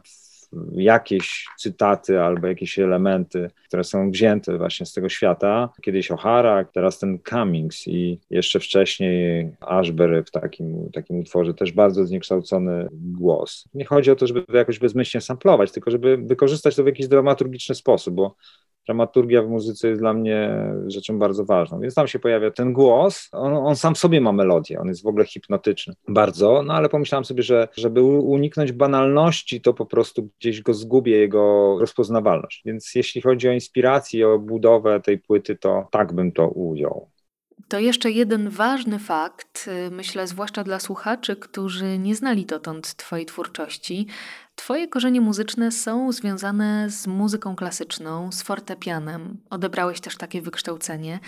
jakieś 0.72 1.46
cytaty 1.58 2.20
albo 2.20 2.46
jakieś 2.46 2.78
elementy, 2.78 3.50
które 3.68 3.84
są 3.84 4.10
wzięte 4.10 4.58
właśnie 4.58 4.86
z 4.86 4.92
tego 4.92 5.08
świata. 5.08 5.68
Kiedyś 5.82 6.10
O'Hara, 6.10 6.64
teraz 6.72 6.98
ten 6.98 7.18
Cummings 7.30 7.88
i 7.88 8.20
jeszcze 8.30 8.60
wcześniej 8.60 9.50
Ashbery 9.60 10.24
w 10.24 10.30
takim, 10.30 10.90
takim 10.92 11.18
utworze, 11.18 11.54
też 11.54 11.72
bardzo 11.72 12.06
zniekształcony 12.06 12.88
głos. 12.92 13.64
Nie 13.74 13.84
chodzi 13.84 14.10
o 14.10 14.16
to, 14.16 14.26
żeby 14.26 14.42
to 14.42 14.56
jakoś 14.56 14.78
bezmyślnie 14.78 15.20
samplować, 15.20 15.72
tylko 15.72 15.90
żeby 15.90 16.16
wykorzystać 16.16 16.76
to 16.76 16.82
w 16.82 16.86
jakiś 16.86 17.08
dramaturgiczny 17.08 17.74
sposób, 17.74 18.14
bo 18.14 18.36
dramaturgia 18.90 19.42
w 19.42 19.48
muzyce 19.48 19.88
jest 19.88 20.00
dla 20.00 20.12
mnie 20.14 20.50
rzeczą 20.86 21.18
bardzo 21.18 21.44
ważną. 21.44 21.80
Więc 21.80 21.94
tam 21.94 22.06
się 22.06 22.18
pojawia 22.18 22.50
ten 22.50 22.72
głos, 22.72 23.28
on, 23.32 23.52
on, 23.52 23.76
sam 23.76 23.96
sobie 23.96 24.20
ma 24.20 24.32
melodię, 24.32 24.80
on 24.80 24.88
jest 24.88 25.02
w 25.02 25.06
ogóle 25.06 25.24
hipnotyczny. 25.24 25.94
Bardzo, 26.08 26.62
no 26.62 26.74
ale 26.74 26.88
pomyślałem 26.88 27.24
sobie, 27.24 27.42
że 27.42 27.68
żeby 27.76 28.02
uniknąć 28.02 28.72
banalności, 28.72 29.60
to 29.60 29.74
po 29.74 29.86
prostu 29.86 30.28
gdzieś 30.40 30.62
go 30.62 30.74
zgubię, 30.74 31.18
jego 31.18 31.76
rozpoznawalność. 31.80 32.62
Więc 32.64 32.94
jeśli 32.94 33.20
chodzi 33.20 33.48
o 33.48 33.52
inspirację, 33.52 34.28
o 34.28 34.38
budowę 34.38 35.00
tej 35.00 35.18
płyty, 35.18 35.56
to 35.56 35.88
tak 35.90 36.12
bym 36.12 36.32
to 36.32 36.48
ujął. 36.48 37.08
To 37.68 37.78
jeszcze 37.78 38.10
jeden 38.10 38.48
ważny 38.48 38.98
fakt, 38.98 39.68
y, 39.86 39.90
myślę, 39.90 40.26
zwłaszcza 40.26 40.64
dla 40.64 40.80
słuchaczy, 40.80 41.36
którzy 41.36 41.98
nie 41.98 42.14
znali 42.14 42.46
dotąd 42.46 42.94
Twojej 42.96 43.26
twórczości. 43.26 44.06
Twoje 44.60 44.88
korzenie 44.88 45.20
muzyczne 45.20 45.72
są 45.72 46.12
związane 46.12 46.90
z 46.90 47.06
muzyką 47.06 47.56
klasyczną, 47.56 48.32
z 48.32 48.42
fortepianem. 48.42 49.36
Odebrałeś 49.50 50.00
też 50.00 50.16
takie 50.16 50.42
wykształcenie. 50.42 51.18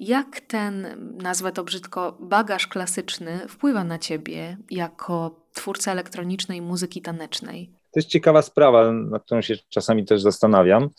Jak 0.00 0.40
ten, 0.40 0.86
nazwę 1.22 1.52
to 1.52 1.64
brzydko, 1.64 2.18
bagaż 2.20 2.66
klasyczny 2.66 3.38
wpływa 3.48 3.84
na 3.84 3.98
ciebie 3.98 4.56
jako 4.70 5.40
twórca 5.52 5.92
elektronicznej 5.92 6.62
muzyki 6.62 7.02
tanecznej? 7.02 7.70
To 7.90 8.00
jest 8.00 8.08
ciekawa 8.08 8.42
sprawa, 8.42 8.92
nad 8.92 9.24
którą 9.24 9.42
się 9.42 9.54
czasami 9.68 10.04
też 10.04 10.22
zastanawiam 10.22 10.90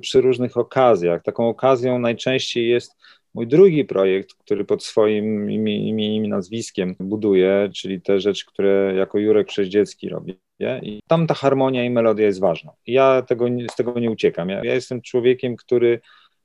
przy 0.00 0.20
różnych 0.20 0.56
okazjach. 0.56 1.22
Taką 1.22 1.48
okazją 1.48 1.98
najczęściej 1.98 2.68
jest 2.68 2.96
Mój 3.34 3.46
drugi 3.46 3.84
projekt, 3.84 4.34
który 4.34 4.64
pod 4.64 4.84
swoim 4.84 5.50
imieniem 5.50 6.24
i 6.24 6.28
nazwiskiem 6.28 6.96
buduję, 7.00 7.70
czyli 7.74 8.00
te 8.00 8.20
rzeczy, 8.20 8.46
które 8.46 8.94
jako 8.96 9.18
Jurek 9.18 9.46
Przeździecki 9.46 10.08
robię. 10.08 10.34
I 10.82 11.00
tam 11.06 11.26
ta 11.26 11.34
harmonia 11.34 11.84
i 11.84 11.90
melodia 11.90 12.26
jest 12.26 12.40
ważna. 12.40 12.72
Ja 12.86 13.22
tego, 13.22 13.46
z 13.72 13.76
tego 13.76 14.00
nie 14.00 14.10
uciekam. 14.10 14.48
Ja, 14.48 14.64
ja 14.64 14.74
jestem 14.74 15.02
człowiekiem, 15.02 15.56
który 15.56 16.00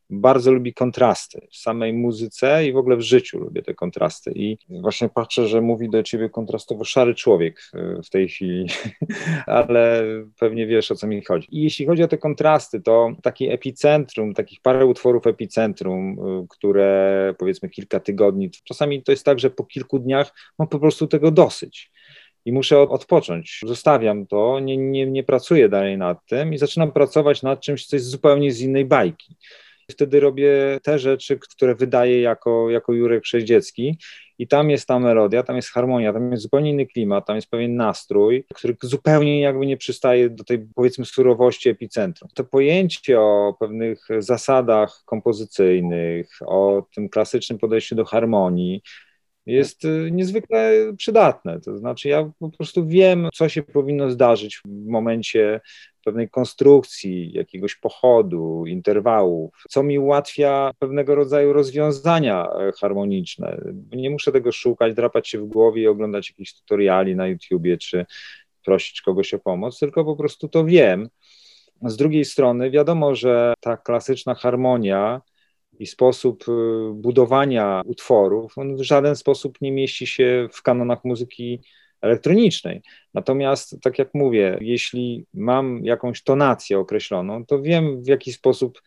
bardzo 0.10 0.52
lubi 0.52 0.74
kontrasty 0.74 1.48
w 1.52 1.58
samej 1.58 1.94
muzyce 1.94 2.68
i 2.68 2.74
w 2.74 2.78
ogóle 2.78 2.98
w 2.98 3.02
życiu 3.02 3.40
lubię 3.40 3.62
te 3.62 3.74
kontrasty. 3.74 4.32
I 4.36 4.58
właśnie 4.70 5.10
patrzę, 5.10 5.48
że 5.48 5.62
mówi 5.62 5.90
do 5.90 6.04
ciebie 6.04 6.30
kontrastowo 6.30 6.84
szary 6.84 7.16
człowiek 7.16 7.72
w 8.04 8.10
tej 8.10 8.30
chwili, 8.30 8.68
ale 9.46 10.04
pewnie 10.40 10.68
wiesz 10.68 10.92
o 10.92 10.96
co 10.96 11.08
mi 11.08 11.24
chodzi. 11.24 11.48
I 11.52 11.64
jeśli 11.64 11.86
chodzi 11.86 12.04
o 12.04 12.08
te 12.08 12.18
kontrasty, 12.18 12.82
to 12.82 13.12
taki 13.24 13.50
epicentrum, 13.50 14.34
takich 14.34 14.62
parę 14.62 14.86
utworów 14.86 15.28
epicentrum, 15.28 16.18
które 16.50 17.34
powiedzmy 17.38 17.70
kilka 17.70 18.00
tygodni, 18.00 18.52
czasami 18.64 19.04
to 19.04 19.12
jest 19.12 19.26
tak, 19.26 19.40
że 19.40 19.50
po 19.50 19.64
kilku 19.64 20.00
dniach 20.00 20.34
mam 20.60 20.68
po 20.68 20.80
prostu 20.80 21.08
tego 21.08 21.32
dosyć 21.32 21.92
i 22.48 22.52
muszę 22.52 22.80
odpocząć. 22.80 23.60
Zostawiam 23.66 24.28
to, 24.28 24.60
nie, 24.60 24.78
nie, 24.78 25.06
nie 25.06 25.24
pracuję 25.24 25.70
dalej 25.70 25.98
nad 25.98 26.26
tym 26.26 26.54
i 26.54 26.58
zaczynam 26.58 26.92
pracować 26.92 27.44
nad 27.44 27.62
czymś, 27.62 27.86
co 27.86 27.96
jest 27.96 28.10
zupełnie 28.10 28.52
z 28.52 28.62
innej 28.62 28.86
bajki. 28.86 29.36
Wtedy 29.92 30.20
robię 30.20 30.80
te 30.84 31.00
rzeczy, 31.00 31.40
które 31.40 31.76
wydaję 31.76 32.22
jako, 32.22 32.70
jako 32.70 32.94
Jurek 32.94 33.26
Szeździecki 33.26 33.98
i 34.40 34.48
tam 34.48 34.70
jest 34.70 34.88
ta 34.88 35.00
melodia, 35.00 35.44
tam 35.44 35.56
jest 35.56 35.70
harmonia, 35.70 36.14
tam 36.14 36.32
jest 36.32 36.44
zupełnie 36.44 36.72
inny 36.72 36.86
klimat, 36.86 37.26
tam 37.26 37.36
jest 37.36 37.50
pewien 37.50 37.76
nastrój, 37.76 38.46
który 38.56 38.76
zupełnie 38.82 39.42
jakby 39.42 39.66
nie 39.66 39.78
przystaje 39.78 40.30
do 40.30 40.44
tej 40.44 40.68
powiedzmy 40.76 41.06
surowości 41.06 41.70
epicentrum. 41.70 42.30
To 42.34 42.44
pojęcie 42.44 43.20
o 43.20 43.56
pewnych 43.60 44.08
zasadach 44.20 45.02
kompozycyjnych, 45.06 46.30
o 46.46 46.86
tym 46.96 47.10
klasycznym 47.10 47.60
podejściu 47.60 47.96
do 47.96 48.06
harmonii, 48.06 48.82
jest 49.48 49.86
y, 49.86 50.10
niezwykle 50.12 50.74
przydatne. 50.98 51.62
To 51.62 51.78
znaczy, 51.78 52.10
ja 52.10 52.32
po 52.40 52.50
prostu 52.50 52.88
wiem, 52.88 53.30
co 53.34 53.50
się 53.50 53.64
powinno 53.64 54.12
zdarzyć 54.12 54.62
w 54.66 54.88
momencie 54.90 55.62
pewnej 56.08 56.30
konstrukcji, 56.30 57.32
jakiegoś 57.34 57.76
pochodu, 57.76 58.66
interwałów, 58.66 59.64
co 59.70 59.84
mi 59.84 60.00
ułatwia 60.00 60.72
pewnego 60.80 61.16
rodzaju 61.16 61.54
rozwiązania 61.54 62.48
e, 62.48 62.72
harmoniczne. 62.80 63.62
Nie 63.92 64.10
muszę 64.10 64.32
tego 64.32 64.52
szukać, 64.52 64.94
drapać 64.94 65.30
się 65.30 65.40
w 65.40 65.46
głowie 65.46 65.82
i 65.82 65.88
oglądać 65.88 66.30
jakichś 66.30 66.54
tutoriali 66.54 67.16
na 67.16 67.28
YouTubie, 67.28 67.78
czy 67.78 68.06
prosić 68.66 69.02
kogoś 69.02 69.34
o 69.34 69.40
pomoc, 69.40 69.80
tylko 69.80 70.06
po 70.06 70.16
prostu 70.16 70.48
to 70.48 70.66
wiem. 70.66 71.10
Z 71.82 71.98
drugiej 71.98 72.26
strony 72.26 72.72
wiadomo, 72.72 73.16
że 73.16 73.54
ta 73.60 73.78
klasyczna 73.78 74.36
harmonia 74.36 75.22
i 75.80 75.88
sposób 75.88 76.46
y, 76.48 76.52
budowania 76.94 77.82
utworów, 77.86 78.58
on 78.58 78.76
w 78.76 78.82
żaden 78.82 79.16
sposób 79.16 79.58
nie 79.62 79.72
mieści 79.72 80.08
się 80.08 80.50
w 80.52 80.62
kanonach 80.62 81.06
muzyki 81.06 81.60
elektronicznej. 82.02 82.82
Natomiast, 83.14 83.82
tak 83.82 84.00
jak 84.00 84.14
mówię, 84.14 84.58
jeśli 84.62 85.26
mam 85.34 85.86
jakąś 85.86 86.24
tonację 86.24 86.80
określoną, 86.80 87.46
to 87.46 87.62
wiem 87.62 88.04
w 88.04 88.08
jaki 88.08 88.34
sposób 88.34 88.82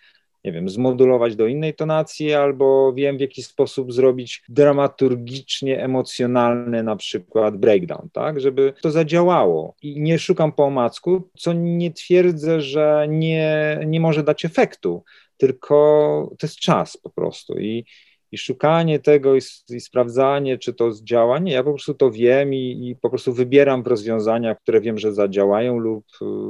nie 0.44 0.52
wiem, 0.52 0.68
zmodulować 0.68 1.37
do 1.37 1.47
innej 1.47 1.75
tonacji, 1.75 2.35
albo 2.35 2.92
wiem 2.92 3.18
w 3.18 3.20
jaki 3.20 3.42
sposób 3.42 3.92
zrobić 3.92 4.42
dramaturgicznie 4.49 5.82
emocjonalny 5.82 6.82
na 6.82 6.97
przykład 6.97 7.56
breakdown, 7.56 8.09
tak, 8.12 8.40
żeby 8.40 8.73
to 8.82 8.90
zadziałało. 8.90 9.75
I 9.82 10.00
nie 10.00 10.18
szukam 10.18 10.52
po 10.52 10.64
omacku, 10.64 11.28
co 11.38 11.52
nie 11.52 11.92
twierdzę, 11.92 12.61
że 12.61 13.06
nie, 13.09 13.78
nie 13.87 14.00
może 14.00 14.23
dać 14.23 14.44
efektu, 14.44 15.04
tylko 15.40 16.30
to 16.38 16.47
jest 16.47 16.59
czas 16.61 16.97
po 16.97 17.11
prostu. 17.11 17.59
I, 17.59 17.85
i 18.32 18.38
szukanie 18.38 18.99
tego 18.99 19.37
i, 19.37 19.40
i, 19.70 19.80
sprawdzanie, 19.80 20.58
czy 20.58 20.75
to 20.75 20.90
działa. 21.02 21.38
Nie, 21.38 21.52
ja 21.52 21.64
po 21.64 21.70
prostu 21.70 21.94
to 21.94 22.10
wiem 22.10 22.54
i, 22.54 22.88
i, 22.88 22.96
po 22.96 23.10
prostu 23.10 23.32
wybieram 23.32 23.82
w 23.82 23.87
rozwiązaniach, 23.87 24.60
które 24.62 24.80
wiem, 24.80 24.99
że 24.99 25.12
zadziałają 25.12 25.78
lub, 25.78 26.04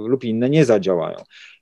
lub 0.07 0.25
inne 0.25 0.51
nie 0.51 0.65
zadziałają. 0.65 1.17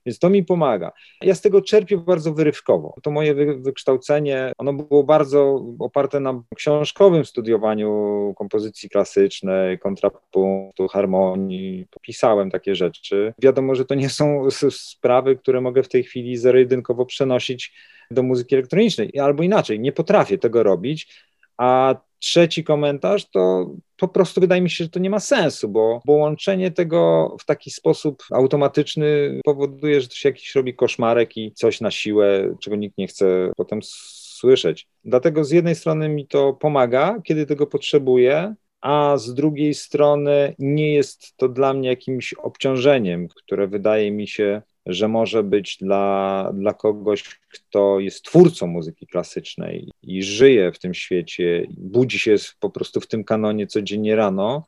Więc 0.05 0.19
to 0.19 0.29
mi 0.29 0.43
pomaga. 0.43 0.91
Ja 1.21 1.35
z 1.35 1.41
tego 1.41 1.61
czerpię 1.61 1.97
bardzo 1.97 2.33
wyrywkowo. 2.33 2.95
To 3.03 3.11
moje 3.11 3.33
wy, 3.33 3.59
wykształcenie, 3.59 4.53
ono 4.57 4.73
było 4.73 5.03
bardzo 5.03 5.65
oparte 5.79 6.19
na 6.19 6.43
książkowym 6.55 7.25
studiowaniu 7.25 8.33
kompozycji 8.37 8.89
klasycznej, 8.89 9.79
kontrapunktu, 9.79 10.87
harmonii. 10.87 11.85
Pisałem 12.01 12.51
takie 12.51 12.75
rzeczy. 12.75 13.33
Wiadomo, 13.41 13.75
że 13.75 13.85
to 13.85 13.95
nie 13.95 14.09
są 14.09 14.47
sprawy, 14.71 15.35
które 15.35 15.61
mogę 15.61 15.83
w 15.83 15.89
tej 15.89 16.03
chwili 16.03 16.37
zero-jedynkowo 16.37 17.05
przenosić 17.05 17.73
do 18.11 18.23
muzyki 18.23 18.55
elektronicznej. 18.55 19.19
Albo 19.19 19.43
inaczej, 19.43 19.79
nie 19.79 19.91
potrafię 19.91 20.37
tego 20.37 20.63
robić, 20.63 21.23
a 21.57 21.95
trzeci 22.19 22.63
komentarz 22.63 23.29
to 23.29 23.71
po 23.97 24.07
prostu 24.07 24.41
wydaje 24.41 24.61
mi 24.61 24.69
się, 24.69 24.83
że 24.83 24.89
to 24.89 24.99
nie 24.99 25.09
ma 25.09 25.19
sensu, 25.19 25.69
bo, 25.69 26.01
łączenie 26.07 26.71
tego 26.71 27.35
w 27.39 27.45
taki 27.45 27.71
sposób 27.71 28.23
automatyczny 28.31 29.39
powoduje, 29.45 30.01
że 30.01 30.07
to 30.07 30.15
się 30.15 30.29
jakiś 30.29 30.55
robi 30.55 30.75
koszmarek 30.75 31.37
i 31.37 31.51
coś 31.51 31.81
na 31.81 31.91
siłę, 31.91 32.55
czego 32.61 32.75
nikt 32.75 32.97
nie 32.97 33.07
chce 33.07 33.51
potem 33.57 33.79
słyszeć. 33.83 34.87
Dlatego 35.03 35.43
z 35.43 35.51
jednej 35.51 35.75
strony 35.75 36.09
mi 36.09 36.27
to 36.27 36.53
pomaga, 36.53 37.21
kiedy 37.23 37.45
tego 37.45 37.67
potrzebuję, 37.67 38.55
a 38.81 39.17
z 39.17 39.33
drugiej 39.33 39.73
strony 39.73 40.55
nie 40.59 40.93
jest 40.93 41.37
to 41.37 41.49
dla 41.49 41.73
mnie 41.73 41.89
jakimś 41.89 42.33
obciążeniem, 42.33 43.27
które 43.27 43.67
wydaje 43.67 44.11
mi 44.11 44.27
się 44.27 44.61
że 44.85 45.07
może 45.07 45.43
być 45.43 45.77
dla, 45.81 46.51
dla 46.53 46.73
kogoś, 46.73 47.23
kto 47.23 47.99
jest 47.99 48.23
twórcą 48.25 48.67
muzyki 48.67 49.07
klasycznej 49.07 49.91
i 50.03 50.23
żyje 50.23 50.71
w 50.71 50.79
tym 50.79 50.93
świecie, 50.93 51.67
budzi 51.77 52.19
się 52.19 52.35
po 52.59 52.69
prostu 52.69 53.01
w 53.01 53.07
tym 53.07 53.23
kanonie 53.23 53.67
codziennie 53.67 54.15
rano, 54.15 54.65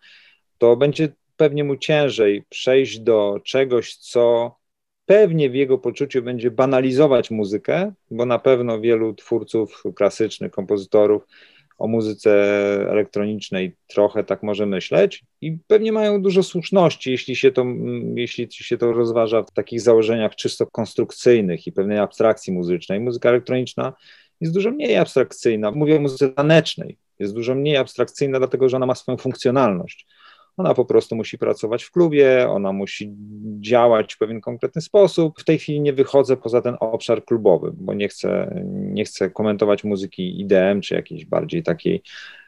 to 0.57 0.75
będzie 0.75 1.09
pewnie 1.37 1.63
mu 1.63 1.77
ciężej 1.77 2.43
przejść 2.49 2.99
do 2.99 3.39
czegoś, 3.43 3.95
co 3.95 4.55
pewnie 5.05 5.49
w 5.49 5.55
jego 5.55 5.77
poczuciu 5.77 6.21
będzie 6.23 6.51
banalizować 6.51 7.31
muzykę, 7.31 7.93
bo 8.11 8.25
na 8.25 8.39
pewno 8.39 8.81
wielu 8.81 9.13
twórców 9.13 9.83
klasycznych, 9.95 10.51
kompozytorów 10.51 11.23
o 11.81 11.87
muzyce 11.87 12.31
elektronicznej 12.89 13.75
trochę 13.87 14.23
tak 14.23 14.43
może 14.43 14.65
myśleć 14.65 15.23
i 15.41 15.57
pewnie 15.67 15.91
mają 15.91 16.21
dużo 16.21 16.43
słuszności, 16.43 17.11
jeśli 17.11 17.35
się 17.35 17.51
to, 17.51 17.61
mm, 17.61 18.17
jeśli 18.17 18.47
się 18.51 18.77
to 18.77 18.91
rozważa 18.91 19.43
w 19.43 19.51
takich 19.51 19.81
założeniach 19.81 20.35
czysto 20.35 20.67
konstrukcyjnych 20.67 21.67
i 21.67 21.71
pewnej 21.71 21.99
abstrakcji 21.99 22.53
muzycznej. 22.53 22.99
Muzyka 22.99 23.29
elektroniczna 23.29 23.93
jest 24.41 24.53
dużo 24.53 24.71
mniej 24.71 24.97
abstrakcyjna. 24.97 25.71
Mówię 25.71 25.97
o 25.97 25.99
muzyce 25.99 26.29
tanecznej. 26.29 26.97
Jest 27.19 27.33
dużo 27.33 27.55
mniej 27.55 27.77
abstrakcyjna, 27.77 28.39
dlatego 28.39 28.69
że 28.69 28.77
ona 28.77 28.85
ma 28.85 28.95
swoją 28.95 29.17
funkcjonalność. 29.17 30.07
Ona 30.61 30.73
po 30.73 30.85
prostu 30.85 31.15
musi 31.15 31.37
pracować 31.37 31.83
w 31.83 31.91
klubie, 31.91 32.49
ona 32.49 32.71
musi 32.71 33.13
działać 33.59 34.13
w 34.13 34.17
pewien 34.17 34.41
konkretny 34.41 34.81
sposób. 34.81 35.39
W 35.39 35.43
tej 35.43 35.59
chwili 35.59 35.81
nie 35.81 35.93
wychodzę 35.93 36.37
poza 36.37 36.61
ten 36.61 36.75
obszar 36.79 37.25
klubowy, 37.25 37.71
bo 37.73 37.93
nie 37.93 38.07
chcę, 38.07 38.61
nie 38.71 39.05
chcę 39.05 39.29
komentować 39.29 39.83
muzyki 39.83 40.41
IDM 40.41 40.81
czy 40.81 40.95
jakiejś 40.95 41.25
bardziej 41.25 41.63
takiej 41.63 42.03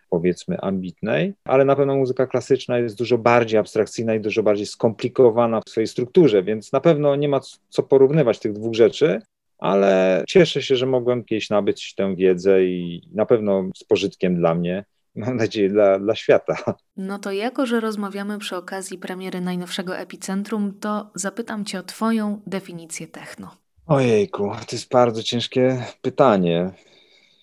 powiedzmy 0.10 0.62
ambitnej, 0.62 1.34
ale 1.46 1.66
na 1.66 1.76
pewno 1.76 1.96
muzyka 1.96 2.28
klasyczna 2.28 2.80
jest 2.80 2.98
dużo 2.98 3.18
bardziej 3.18 3.60
abstrakcyjna 3.60 4.16
i 4.16 4.20
dużo 4.20 4.44
bardziej 4.44 4.66
skomplikowana 4.66 5.62
w 5.66 5.70
swojej 5.70 5.88
strukturze, 5.88 6.44
więc 6.44 6.72
na 6.72 6.80
pewno 6.80 7.16
nie 7.16 7.30
ma 7.30 7.40
co 7.70 7.84
porównywać 7.84 8.40
tych 8.40 8.54
dwóch 8.54 8.74
rzeczy, 8.74 9.22
ale 9.58 10.24
cieszę 10.28 10.62
się, 10.62 10.76
że 10.76 10.86
mogłem 10.86 11.24
kiedyś 11.24 11.50
nabyć 11.50 11.96
tę 11.96 12.16
wiedzę 12.16 12.64
i 12.64 13.02
na 13.14 13.26
pewno 13.26 13.70
z 13.76 13.84
pożytkiem 13.84 14.36
dla 14.36 14.56
mnie 14.56 14.86
mam 15.16 15.38
nadzieję, 15.38 15.70
dla, 15.70 16.00
dla 16.00 16.16
świata. 16.16 16.56
No 16.98 17.20
to 17.20 17.32
jako, 17.32 17.66
że 17.66 17.80
rozmawiamy 17.80 18.40
przy 18.40 18.56
okazji 18.56 18.98
premiery 18.98 19.42
najnowszego 19.42 19.98
Epicentrum, 19.98 20.80
to 20.80 21.12
zapytam 21.16 21.66
Cię 21.66 21.80
o 21.80 21.84
Twoją 21.84 22.42
definicję 22.48 23.08
techno. 23.08 23.56
Ojejku, 23.88 24.52
to 24.70 24.76
jest 24.76 24.92
bardzo 24.92 25.24
ciężkie 25.24 25.84
pytanie. 26.02 26.72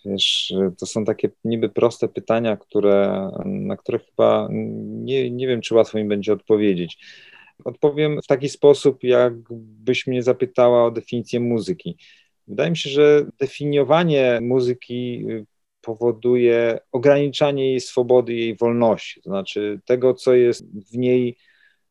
Wiesz, 0.05 0.53
to 0.79 0.87
są 0.87 1.05
takie 1.05 1.31
niby 1.45 1.69
proste 1.69 2.09
pytania, 2.09 2.57
które, 2.57 3.31
na 3.45 3.77
które 3.77 3.99
chyba 3.99 4.49
nie, 4.51 5.31
nie 5.31 5.47
wiem, 5.47 5.61
czy 5.61 5.75
łatwo 5.75 5.99
mi 5.99 6.05
będzie 6.05 6.33
odpowiedzieć. 6.33 6.99
Odpowiem 7.65 8.23
w 8.23 8.27
taki 8.27 8.49
sposób, 8.49 9.05
jakbyś 9.05 10.07
mnie 10.07 10.23
zapytała 10.23 10.85
o 10.85 10.91
definicję 10.91 11.41
muzyki. 11.41 11.97
Wydaje 12.49 12.71
mi 12.71 12.77
się, 12.77 12.91
że 12.91 13.27
definiowanie 13.39 14.39
muzyki 14.43 15.25
powoduje 15.83 16.79
ograniczanie 16.93 17.71
jej 17.71 17.81
swobody, 17.81 18.35
jej 18.35 18.57
wolności, 18.57 19.21
to 19.23 19.31
znaczy 19.31 19.81
tego, 19.85 20.15
co 20.15 20.35
jest 20.35 20.65
w 20.91 20.97
niej 20.97 21.37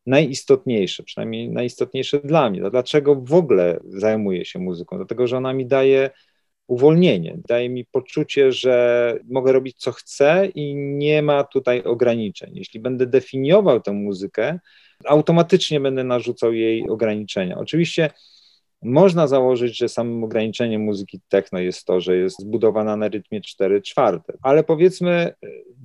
najistotniejsze, 0.06 1.02
przynajmniej 1.02 1.50
najistotniejsze 1.50 2.20
dla 2.20 2.50
mnie. 2.50 2.70
Dlaczego 2.70 3.14
w 3.14 3.34
ogóle 3.34 3.80
zajmuję 3.84 4.44
się 4.44 4.58
muzyką? 4.58 4.96
Dlatego, 4.96 5.26
że 5.26 5.36
ona 5.36 5.52
mi 5.52 5.66
daje 5.66 6.10
uwolnienie, 6.66 7.38
daje 7.48 7.68
mi 7.68 7.84
poczucie, 7.84 8.52
że 8.52 9.18
mogę 9.28 9.52
robić 9.52 9.76
co 9.76 9.92
chcę 9.92 10.48
i 10.54 10.74
nie 10.76 11.22
ma 11.22 11.44
tutaj 11.44 11.82
ograniczeń. 11.82 12.50
Jeśli 12.54 12.80
będę 12.80 13.06
definiował 13.06 13.80
tę 13.80 13.92
muzykę, 13.92 14.58
automatycznie 15.04 15.80
będę 15.80 16.04
narzucał 16.04 16.52
jej 16.52 16.88
ograniczenia. 16.88 17.58
Oczywiście 17.58 18.10
można 18.82 19.26
założyć, 19.26 19.78
że 19.78 19.88
samym 19.88 20.24
ograniczeniem 20.24 20.82
muzyki 20.82 21.20
techno 21.28 21.58
jest 21.58 21.84
to, 21.84 22.00
że 22.00 22.16
jest 22.16 22.40
zbudowana 22.40 22.96
na 22.96 23.08
rytmie 23.08 23.40
4 23.40 23.82
czwarte, 23.82 24.32
ale 24.42 24.64
powiedzmy, 24.64 25.34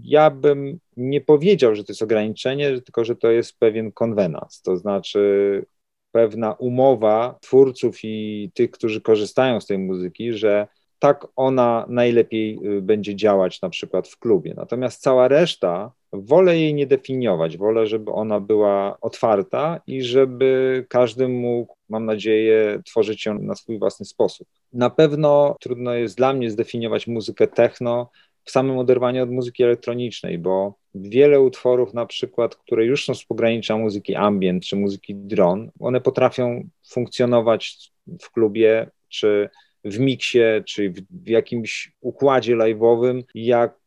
ja 0.04 0.30
bym 0.30 0.80
nie 0.98 1.22
powiedział, 1.22 1.76
że 1.76 1.84
to 1.84 1.92
jest 1.92 2.02
ograniczenie, 2.02 2.82
tylko 2.82 3.06
że 3.06 3.16
to 3.16 3.32
jest 3.32 3.60
pewien 3.60 3.92
konwenans, 3.92 4.62
to 4.62 4.78
znaczy 4.78 5.66
pewna 6.12 6.54
umowa 6.54 7.38
twórców 7.42 7.98
i 8.04 8.52
tych, 8.54 8.72
którzy 8.72 9.02
korzystają 9.02 9.62
z 9.62 9.66
tej 9.66 9.78
muzyki, 9.78 10.34
że 10.34 10.68
tak 11.00 11.28
ona 11.36 11.86
najlepiej 11.90 12.60
y, 12.78 12.82
będzie 12.82 13.16
działać 13.16 13.62
na 13.62 13.70
przykład 13.70 14.08
w 14.08 14.20
klubie. 14.20 14.54
Natomiast 14.58 15.02
cała 15.02 15.28
reszta, 15.28 15.92
wolę 16.22 16.58
jej 16.58 16.74
nie 16.74 16.88
definiować, 16.88 17.58
wolę, 17.58 17.88
żeby 17.88 18.12
ona 18.12 18.40
była 18.40 18.98
otwarta 19.02 19.82
i 19.88 20.04
żeby 20.04 20.86
każdy 20.90 21.28
mógł, 21.28 21.76
mam 21.90 22.06
nadzieję, 22.06 22.82
tworzyć 22.86 23.26
ją 23.26 23.40
na 23.40 23.56
swój 23.56 23.80
własny 23.80 24.06
sposób. 24.06 24.48
Na 24.74 24.90
pewno 24.90 25.56
trudno 25.60 25.94
jest 25.94 26.18
dla 26.18 26.34
mnie 26.34 26.52
zdefiniować 26.52 27.08
muzykę 27.08 27.48
techno 27.48 28.10
w 28.44 28.52
samym 28.52 28.78
oderwaniu 28.78 29.24
od 29.24 29.32
muzyki 29.32 29.64
elektronicznej, 29.64 30.38
bo 30.38 30.74
wiele 30.96 31.42
utworów, 31.42 31.94
na 31.94 32.06
przykład, 32.06 32.56
które 32.56 32.86
już 32.86 33.06
są 33.06 33.16
z 33.16 33.26
pogranicza 33.26 33.78
muzyki 33.78 34.16
ambient 34.16 34.66
czy 34.66 34.76
muzyki 34.76 35.16
drone, 35.16 35.72
one 35.80 36.02
potrafią 36.02 36.70
funkcjonować 36.90 37.92
w 38.22 38.32
klubie 38.32 38.90
czy 39.10 39.50
w 39.86 40.00
miksie, 40.00 40.40
czy 40.66 40.90
w, 40.90 41.28
jakimś 41.28 41.92
układzie 42.02 42.56
live'owym, 42.56 43.24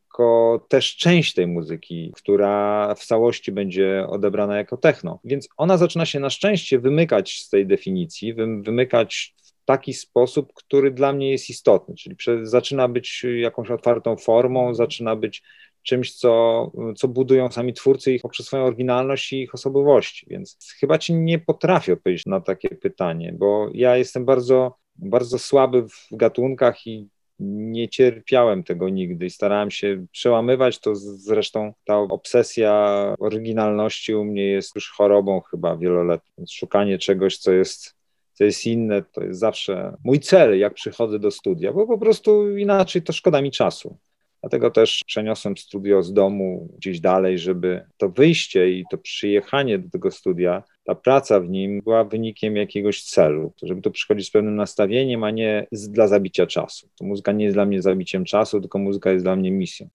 jako 0.09 0.67
też 0.69 0.97
część 0.97 1.35
tej 1.35 1.47
muzyki, 1.47 2.13
która 2.17 2.95
w 2.95 3.05
całości 3.05 3.53
będzie 3.53 4.07
odebrana 4.09 4.57
jako 4.57 4.77
techno. 4.77 5.21
Więc 5.25 5.49
ona 5.57 5.77
zaczyna 5.77 6.07
się 6.07 6.21
na 6.21 6.31
szczęście 6.31 6.79
wymykać 6.79 7.41
z 7.41 7.49
tej 7.49 7.67
definicji, 7.67 8.35
wymykać 8.35 9.35
w 9.43 9.65
taki 9.65 9.95
sposób, 9.95 10.53
który 10.55 10.91
dla 10.91 11.13
mnie 11.13 11.31
jest 11.31 11.51
istotny, 11.51 11.95
czyli 11.95 12.17
zaczyna 12.43 12.89
być 12.89 13.27
jakąś 13.39 13.71
otwartą 13.71 14.17
formą, 14.17 14.75
zaczyna 14.75 15.17
być 15.17 15.43
czymś, 15.83 16.15
co, 16.15 16.73
co 16.97 17.09
budują 17.09 17.51
sami 17.51 17.73
twórcy 17.73 18.13
ich 18.13 18.23
poprzez 18.23 18.47
swoją 18.47 18.65
oryginalność 18.65 19.33
i 19.33 19.43
ich 19.43 19.55
osobowości. 19.55 20.27
Więc 20.31 20.59
chyba 20.81 20.99
ci 20.99 21.15
nie 21.15 21.39
potrafię 21.39 21.93
odpowiedzieć 21.93 22.27
na 22.27 22.41
takie 22.41 22.69
pytanie, 22.69 23.35
bo 23.39 23.71
ja 23.75 23.97
jestem 23.97 24.25
bardzo 24.25 24.79
bardzo 24.99 25.39
słaby 25.39 25.89
w 25.89 26.17
gatunkach 26.17 26.87
i 26.87 27.09
nie 27.39 27.89
cierpiałem 27.89 28.65
tego 28.65 28.89
nigdy 28.89 29.27
i 29.27 29.31
starałem 29.31 29.71
się 29.71 30.07
przełamywać 30.13 30.79
to. 30.79 30.97
Zresztą 30.97 31.73
ta 31.85 31.99
obsesja 31.99 33.15
oryginalności 33.19 34.15
u 34.15 34.25
mnie 34.25 34.47
jest 34.47 34.75
już 34.75 34.91
chorobą 34.91 35.41
chyba 35.41 35.77
wieloletnią. 35.77 36.45
Szukanie 36.51 36.99
czegoś, 36.99 37.39
co 37.39 37.53
jest, 37.53 37.95
co 38.33 38.45
jest 38.45 38.67
inne, 38.67 39.03
to 39.03 39.25
jest 39.25 39.41
zawsze 39.41 39.97
mój 40.05 40.21
cel, 40.21 40.59
jak 40.59 40.75
przychodzę 40.75 41.19
do 41.19 41.31
studia, 41.31 41.73
bo 41.73 41.87
po 41.87 41.99
prostu 41.99 42.57
inaczej 42.57 43.03
to 43.03 43.13
szkoda 43.13 43.43
mi 43.43 43.51
czasu. 43.51 43.97
Dlatego 44.41 44.71
też 44.71 45.05
przeniosłem 45.07 45.57
studio 45.57 46.03
z 46.03 46.13
domu 46.13 46.69
gdzieś 46.79 47.01
dalej, 47.01 47.39
żeby 47.39 47.85
to 47.97 48.09
wyjście 48.09 48.71
i 48.71 48.85
to 48.91 48.99
przyjechanie 48.99 49.79
do 49.79 49.91
tego 49.91 50.11
studia, 50.11 50.63
ta 50.85 50.95
praca 50.95 51.41
w 51.41 51.49
nim 51.49 51.81
była 51.85 52.05
wynikiem 52.05 52.57
jakiegoś 52.57 53.03
celu, 53.03 53.53
żeby 53.63 53.83
to 53.83 53.91
przychodzić 53.91 54.27
z 54.27 54.31
pewnym 54.31 54.57
nastawieniem, 54.57 55.25
a 55.25 55.31
nie 55.31 55.67
z, 55.73 55.91
dla 55.91 56.09
zabicia 56.09 56.47
czasu. 56.47 56.89
To 56.99 57.05
muzyka 57.05 57.33
nie 57.33 57.45
jest 57.45 57.57
dla 57.57 57.67
mnie 57.67 57.83
zabiciem 57.83 58.25
czasu, 58.25 58.61
tylko 58.61 58.79
muzyka 58.79 59.11
jest 59.11 59.25
dla 59.25 59.37
mnie 59.37 59.51
misją. 59.51 59.89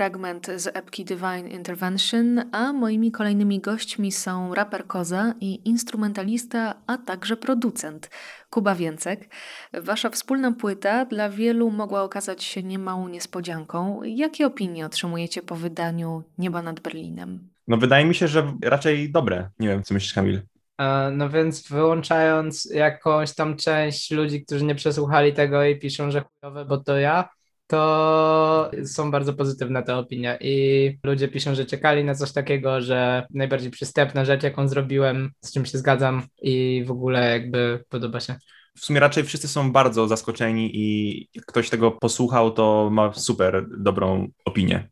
Fragment 0.00 0.46
z 0.56 0.66
epki 0.66 1.04
Divine 1.04 1.48
Intervention, 1.48 2.40
a 2.52 2.72
moimi 2.72 3.12
kolejnymi 3.12 3.60
gośćmi 3.60 4.12
są 4.12 4.54
raper 4.54 4.86
Koza 4.86 5.34
i 5.40 5.68
instrumentalista, 5.68 6.74
a 6.86 6.98
także 6.98 7.36
producent 7.36 8.10
Kuba 8.50 8.74
Więcek. 8.74 9.28
Wasza 9.72 10.10
wspólna 10.10 10.52
płyta 10.52 11.04
dla 11.04 11.30
wielu 11.30 11.70
mogła 11.70 12.02
okazać 12.02 12.44
się 12.44 12.62
niemałą 12.62 13.08
niespodzianką. 13.08 14.00
Jakie 14.04 14.46
opinie 14.46 14.86
otrzymujecie 14.86 15.42
po 15.42 15.56
wydaniu 15.56 16.22
Nieba 16.38 16.62
nad 16.62 16.80
Berlinem? 16.80 17.48
No 17.68 17.76
wydaje 17.76 18.04
mi 18.04 18.14
się, 18.14 18.28
że 18.28 18.52
raczej 18.64 19.12
dobre. 19.12 19.50
Nie 19.58 19.68
wiem, 19.68 19.82
co 19.82 19.94
myślisz 19.94 20.14
Kamil? 20.14 20.42
E, 20.78 21.10
no 21.10 21.30
więc 21.30 21.68
wyłączając 21.68 22.64
jakąś 22.74 23.34
tam 23.34 23.56
część 23.56 24.10
ludzi, 24.10 24.44
którzy 24.44 24.64
nie 24.64 24.74
przesłuchali 24.74 25.32
tego 25.32 25.64
i 25.64 25.78
piszą, 25.78 26.10
że 26.10 26.22
chujowe, 26.22 26.64
bo 26.64 26.78
to 26.78 26.98
ja, 26.98 27.28
to 27.70 28.70
są 28.84 29.10
bardzo 29.10 29.34
pozytywne 29.34 29.82
te 29.82 29.96
opinie 29.96 30.38
i 30.40 30.98
ludzie 31.04 31.28
piszą, 31.28 31.54
że 31.54 31.66
czekali 31.66 32.04
na 32.04 32.14
coś 32.14 32.32
takiego, 32.32 32.80
że 32.80 33.26
najbardziej 33.34 33.70
przystępna 33.70 34.24
rzecz, 34.24 34.42
jaką 34.42 34.68
zrobiłem, 34.68 35.30
z 35.40 35.52
czym 35.52 35.66
się 35.66 35.78
zgadzam 35.78 36.22
i 36.42 36.84
w 36.86 36.90
ogóle 36.90 37.30
jakby 37.30 37.84
podoba 37.88 38.20
się. 38.20 38.36
W 38.76 38.84
sumie 38.84 39.00
raczej 39.00 39.24
wszyscy 39.24 39.48
są 39.48 39.72
bardzo 39.72 40.08
zaskoczeni 40.08 40.70
i 40.74 41.28
jak 41.34 41.44
ktoś 41.46 41.70
tego 41.70 41.90
posłuchał, 41.90 42.50
to 42.50 42.88
ma 42.92 43.12
super 43.12 43.66
dobrą 43.78 44.28
opinię. 44.44 44.88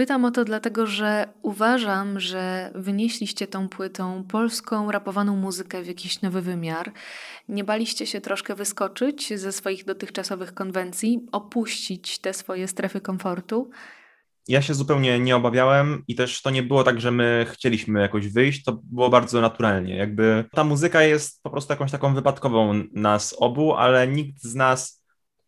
Pytam 0.00 0.24
o 0.24 0.30
to 0.30 0.44
dlatego, 0.44 0.86
że 0.86 1.28
uważam, 1.42 2.20
że 2.20 2.70
wynieśliście 2.74 3.46
tą 3.46 3.68
płytą 3.68 4.24
polską 4.24 4.90
rapowaną 4.90 5.36
muzykę 5.36 5.82
w 5.82 5.86
jakiś 5.86 6.22
nowy 6.22 6.42
wymiar. 6.42 6.92
Nie 7.48 7.64
baliście 7.64 8.06
się 8.06 8.20
troszkę 8.20 8.54
wyskoczyć 8.54 9.38
ze 9.38 9.52
swoich 9.52 9.84
dotychczasowych 9.84 10.54
konwencji, 10.54 11.20
opuścić 11.32 12.18
te 12.18 12.34
swoje 12.34 12.68
strefy 12.68 13.00
komfortu? 13.00 13.70
Ja 14.48 14.62
się 14.62 14.74
zupełnie 14.74 15.18
nie 15.18 15.36
obawiałem 15.36 16.04
i 16.08 16.14
też 16.14 16.42
to 16.42 16.50
nie 16.50 16.62
było 16.62 16.84
tak, 16.84 17.00
że 17.00 17.10
my 17.10 17.46
chcieliśmy 17.50 18.00
jakoś 18.00 18.28
wyjść, 18.28 18.64
to 18.64 18.80
było 18.84 19.10
bardzo 19.10 19.40
naturalnie. 19.40 19.96
Jakby 19.96 20.44
ta 20.52 20.64
muzyka 20.64 21.02
jest 21.02 21.42
po 21.42 21.50
prostu 21.50 21.72
jakąś 21.72 21.90
taką 21.90 22.14
wypadkową 22.14 22.84
nas 22.92 23.36
obu, 23.38 23.74
ale 23.74 24.08
nikt 24.08 24.42
z 24.42 24.54
nas 24.54 25.00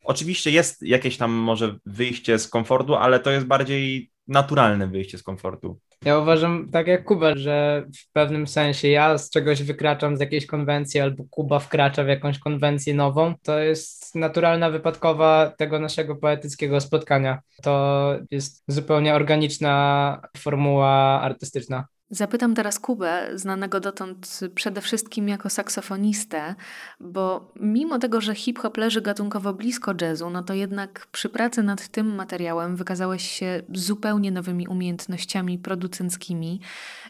Oczywiście 0.04 0.50
jest 0.50 0.82
jakieś 0.82 1.16
tam 1.16 1.32
może 1.32 1.78
wyjście 1.86 2.38
z 2.38 2.48
komfortu, 2.48 2.94
ale 2.94 3.20
to 3.20 3.30
jest 3.30 3.46
bardziej 3.46 4.12
naturalne 4.33 4.87
wyjście 4.88 5.18
z 5.18 5.23
komfortu. 5.23 5.79
Ja 6.05 6.18
uważam 6.18 6.68
tak 6.73 6.87
jak 6.87 7.05
Kuba, 7.05 7.37
że 7.37 7.87
w 7.97 8.12
pewnym 8.12 8.47
sensie 8.47 8.88
ja 8.88 9.18
z 9.18 9.31
czegoś 9.31 9.62
wykraczam 9.62 10.16
z 10.16 10.21
jakiejś 10.21 10.47
konwencji 10.47 11.01
albo 11.01 11.25
Kuba 11.31 11.59
wkracza 11.59 12.05
w 12.05 12.09
jakąś 12.09 12.38
konwencję 12.38 12.95
nową. 12.95 13.35
To 13.42 13.59
jest 13.59 14.14
naturalna 14.14 14.71
wypadkowa 14.71 15.53
tego 15.59 15.79
naszego 15.79 16.16
poetyckiego 16.16 16.81
spotkania. 16.81 17.40
To 17.62 18.14
jest 18.31 18.64
zupełnie 18.68 19.14
organiczna 19.14 20.23
formuła 20.37 21.21
artystyczna. 21.21 21.87
Zapytam 22.14 22.55
teraz 22.55 22.79
Kubę, 22.79 23.31
znanego 23.35 23.81
dotąd 23.81 24.40
przede 24.55 24.81
wszystkim 24.81 25.29
jako 25.29 25.51
saksofonistę, 25.51 26.55
bo 27.01 27.53
mimo 27.61 27.98
tego, 27.98 28.20
że 28.20 28.35
hip-hop 28.35 28.77
leży 28.77 29.01
gatunkowo 29.01 29.55
blisko 29.55 29.94
jazzu, 30.01 30.31
no 30.31 30.42
to 30.42 30.55
jednak 30.55 31.07
przy 31.12 31.29
pracy 31.29 31.62
nad 31.62 31.88
tym 31.88 32.14
materiałem 32.14 32.77
wykazałeś 32.77 33.31
się 33.31 33.62
zupełnie 33.75 34.31
nowymi 34.31 34.68
umiejętnościami 34.68 35.59
producenckimi. 35.59 36.61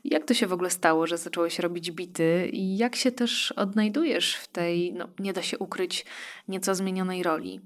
Jak 0.04 0.24
to 0.24 0.34
się 0.34 0.46
w 0.46 0.52
ogóle 0.52 0.70
stało, 0.70 1.06
że 1.06 1.18
zacząłeś 1.18 1.58
robić 1.58 1.90
bity 1.90 2.48
i 2.52 2.76
jak 2.76 2.96
się 2.96 3.12
też 3.12 3.52
odnajdujesz 3.52 4.34
w 4.34 4.48
tej, 4.48 4.92
no 4.92 5.08
nie 5.18 5.32
da 5.32 5.42
się 5.42 5.58
ukryć, 5.58 6.06
nieco 6.48 6.74
zmienionej 6.74 7.22
roli? 7.22 7.60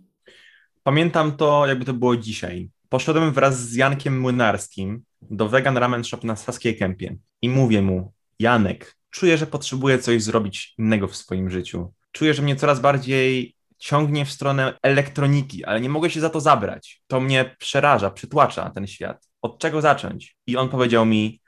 Pamiętam 0.82 1.36
to, 1.36 1.66
jakby 1.66 1.84
to 1.84 1.94
było 1.94 2.16
dzisiaj. 2.16 2.70
Poszedłem 2.88 3.32
wraz 3.32 3.60
z 3.60 3.74
Jankiem 3.74 4.20
Młynarskim 4.20 5.04
do 5.22 5.48
Vegan 5.48 5.76
Ramen 5.76 6.04
Shop 6.04 6.18
na 6.24 6.36
Saskiej 6.36 6.76
Kępie 6.76 7.16
i 7.42 7.48
mówię 7.48 7.82
mu, 7.82 8.12
Janek, 8.38 8.96
czuję, 9.10 9.38
że 9.38 9.46
potrzebuję 9.46 9.98
coś 9.98 10.22
zrobić 10.22 10.74
innego 10.78 11.08
w 11.08 11.16
swoim 11.16 11.50
życiu. 11.50 11.92
Czuję, 12.12 12.34
że 12.34 12.42
mnie 12.42 12.56
coraz 12.56 12.80
bardziej 12.80 13.54
ciągnie 13.78 14.24
w 14.24 14.32
stronę 14.32 14.78
elektroniki, 14.82 15.64
ale 15.64 15.80
nie 15.80 15.88
mogę 15.88 16.10
się 16.10 16.20
za 16.20 16.30
to 16.30 16.40
zabrać. 16.40 17.02
To 17.06 17.20
mnie 17.20 17.56
przeraża, 17.58 18.10
przytłacza 18.10 18.70
ten 18.70 18.86
świat. 18.86 19.28
Od 19.42 19.58
czego 19.58 19.80
zacząć? 19.80 20.36
I 20.46 20.56
on 20.56 20.68
powiedział 20.68 21.06
mi, 21.06 21.40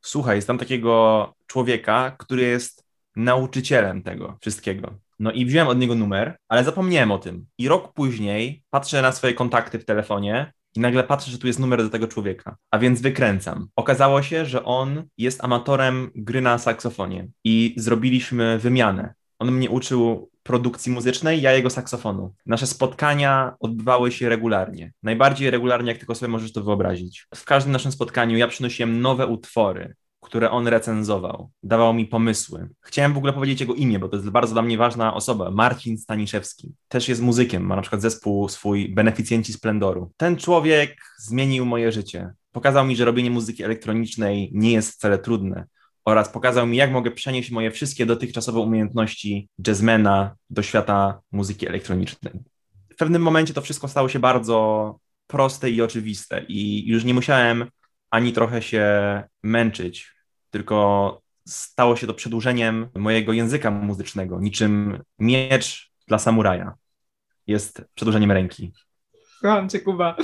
słuchaj, 0.00 0.42
tam 0.42 0.58
takiego 0.58 1.34
człowieka, 1.46 2.16
który 2.18 2.42
jest 2.42 2.84
nauczycielem 3.16 4.02
tego 4.02 4.38
wszystkiego. 4.40 4.94
No 5.18 5.32
i 5.32 5.46
wziąłem 5.46 5.68
od 5.68 5.78
niego 5.78 5.94
numer, 5.94 6.36
ale 6.48 6.64
zapomniałem 6.64 7.10
o 7.10 7.18
tym. 7.18 7.46
I 7.58 7.68
rok 7.68 7.92
później 7.92 8.62
patrzę 8.70 9.02
na 9.02 9.12
swoje 9.12 9.34
kontakty 9.34 9.78
w 9.78 9.84
telefonie 9.84 10.52
i 10.76 10.80
nagle 10.80 11.04
patrzę, 11.04 11.30
że 11.30 11.38
tu 11.38 11.46
jest 11.46 11.58
numer 11.58 11.82
do 11.82 11.90
tego 11.90 12.08
człowieka, 12.08 12.56
a 12.70 12.78
więc 12.78 13.00
wykręcam. 13.00 13.68
Okazało 13.76 14.22
się, 14.22 14.46
że 14.46 14.64
on 14.64 15.02
jest 15.18 15.44
amatorem 15.44 16.10
gry 16.14 16.40
na 16.40 16.58
saksofonie 16.58 17.28
i 17.44 17.74
zrobiliśmy 17.76 18.58
wymianę. 18.58 19.14
On 19.38 19.52
mnie 19.52 19.70
uczył 19.70 20.30
produkcji 20.42 20.92
muzycznej, 20.92 21.42
ja 21.42 21.52
jego 21.52 21.70
saksofonu. 21.70 22.34
Nasze 22.46 22.66
spotkania 22.66 23.54
odbywały 23.60 24.12
się 24.12 24.28
regularnie. 24.28 24.92
Najbardziej 25.02 25.50
regularnie, 25.50 25.88
jak 25.88 25.98
tylko 25.98 26.14
sobie 26.14 26.32
możesz 26.32 26.52
to 26.52 26.62
wyobrazić. 26.62 27.26
W 27.34 27.44
każdym 27.44 27.72
naszym 27.72 27.92
spotkaniu 27.92 28.36
ja 28.36 28.48
przynosiłem 28.48 29.00
nowe 29.00 29.26
utwory, 29.26 29.94
które 30.24 30.50
on 30.50 30.68
recenzował, 30.68 31.50
dawał 31.62 31.94
mi 31.94 32.06
pomysły. 32.06 32.68
Chciałem 32.80 33.12
w 33.12 33.16
ogóle 33.16 33.32
powiedzieć 33.32 33.60
jego 33.60 33.74
imię, 33.74 33.98
bo 33.98 34.08
to 34.08 34.16
jest 34.16 34.30
bardzo 34.30 34.52
dla 34.52 34.62
mnie 34.62 34.78
ważna 34.78 35.14
osoba. 35.14 35.50
Marcin 35.50 35.98
Staniszewski. 35.98 36.72
Też 36.88 37.08
jest 37.08 37.22
muzykiem, 37.22 37.66
ma 37.66 37.76
na 37.76 37.82
przykład 37.82 38.02
zespół 38.02 38.48
swój 38.48 38.88
Beneficjenci 38.88 39.52
Splendoru. 39.52 40.12
Ten 40.16 40.36
człowiek 40.36 40.96
zmienił 41.18 41.66
moje 41.66 41.92
życie. 41.92 42.32
Pokazał 42.52 42.86
mi, 42.86 42.96
że 42.96 43.04
robienie 43.04 43.30
muzyki 43.30 43.62
elektronicznej 43.62 44.50
nie 44.54 44.72
jest 44.72 44.92
wcale 44.92 45.18
trudne 45.18 45.66
oraz 46.04 46.28
pokazał 46.28 46.66
mi, 46.66 46.76
jak 46.76 46.90
mogę 46.90 47.10
przenieść 47.10 47.50
moje 47.50 47.70
wszystkie 47.70 48.06
dotychczasowe 48.06 48.60
umiejętności 48.60 49.48
jazzmana 49.66 50.36
do 50.50 50.62
świata 50.62 51.20
muzyki 51.32 51.68
elektronicznej. 51.68 52.32
W 52.92 52.96
pewnym 52.96 53.22
momencie 53.22 53.54
to 53.54 53.60
wszystko 53.60 53.88
stało 53.88 54.08
się 54.08 54.18
bardzo 54.18 54.98
proste 55.26 55.70
i 55.70 55.82
oczywiste 55.82 56.44
i 56.48 56.88
już 56.88 57.04
nie 57.04 57.14
musiałem 57.14 57.64
ani 58.10 58.32
trochę 58.32 58.62
się 58.62 58.84
męczyć 59.42 60.13
tylko 60.54 61.22
stało 61.48 61.96
się 61.96 62.06
to 62.06 62.14
przedłużeniem 62.14 62.88
mojego 62.94 63.32
języka 63.32 63.70
muzycznego, 63.70 64.40
niczym 64.40 65.02
miecz 65.18 65.92
dla 66.08 66.18
samuraja. 66.18 66.74
Jest 67.46 67.82
przedłużeniem 67.94 68.32
ręki. 68.32 68.72
Kocham 69.42 69.68
cię, 69.68 69.80
Kuba. 69.80 70.16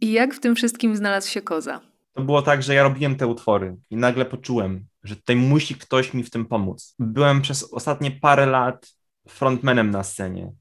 I 0.00 0.12
jak 0.12 0.34
w 0.34 0.40
tym 0.40 0.56
wszystkim 0.56 0.96
znalazł 0.96 1.28
się 1.30 1.42
koza? 1.42 1.80
To 2.12 2.22
było 2.22 2.42
tak, 2.42 2.62
że 2.62 2.74
ja 2.74 2.82
robiłem 2.82 3.16
te 3.16 3.26
utwory 3.26 3.76
i 3.90 3.96
nagle 3.96 4.24
poczułem, 4.24 4.86
że 5.02 5.16
tutaj 5.16 5.36
musi 5.36 5.74
ktoś 5.74 6.14
mi 6.14 6.24
w 6.24 6.30
tym 6.30 6.46
pomóc. 6.46 6.94
Byłem 6.98 7.42
przez 7.42 7.72
ostatnie 7.72 8.10
parę 8.10 8.46
lat 8.46 8.92
frontmanem 9.28 9.90
na 9.90 10.02
scenie. 10.02 10.52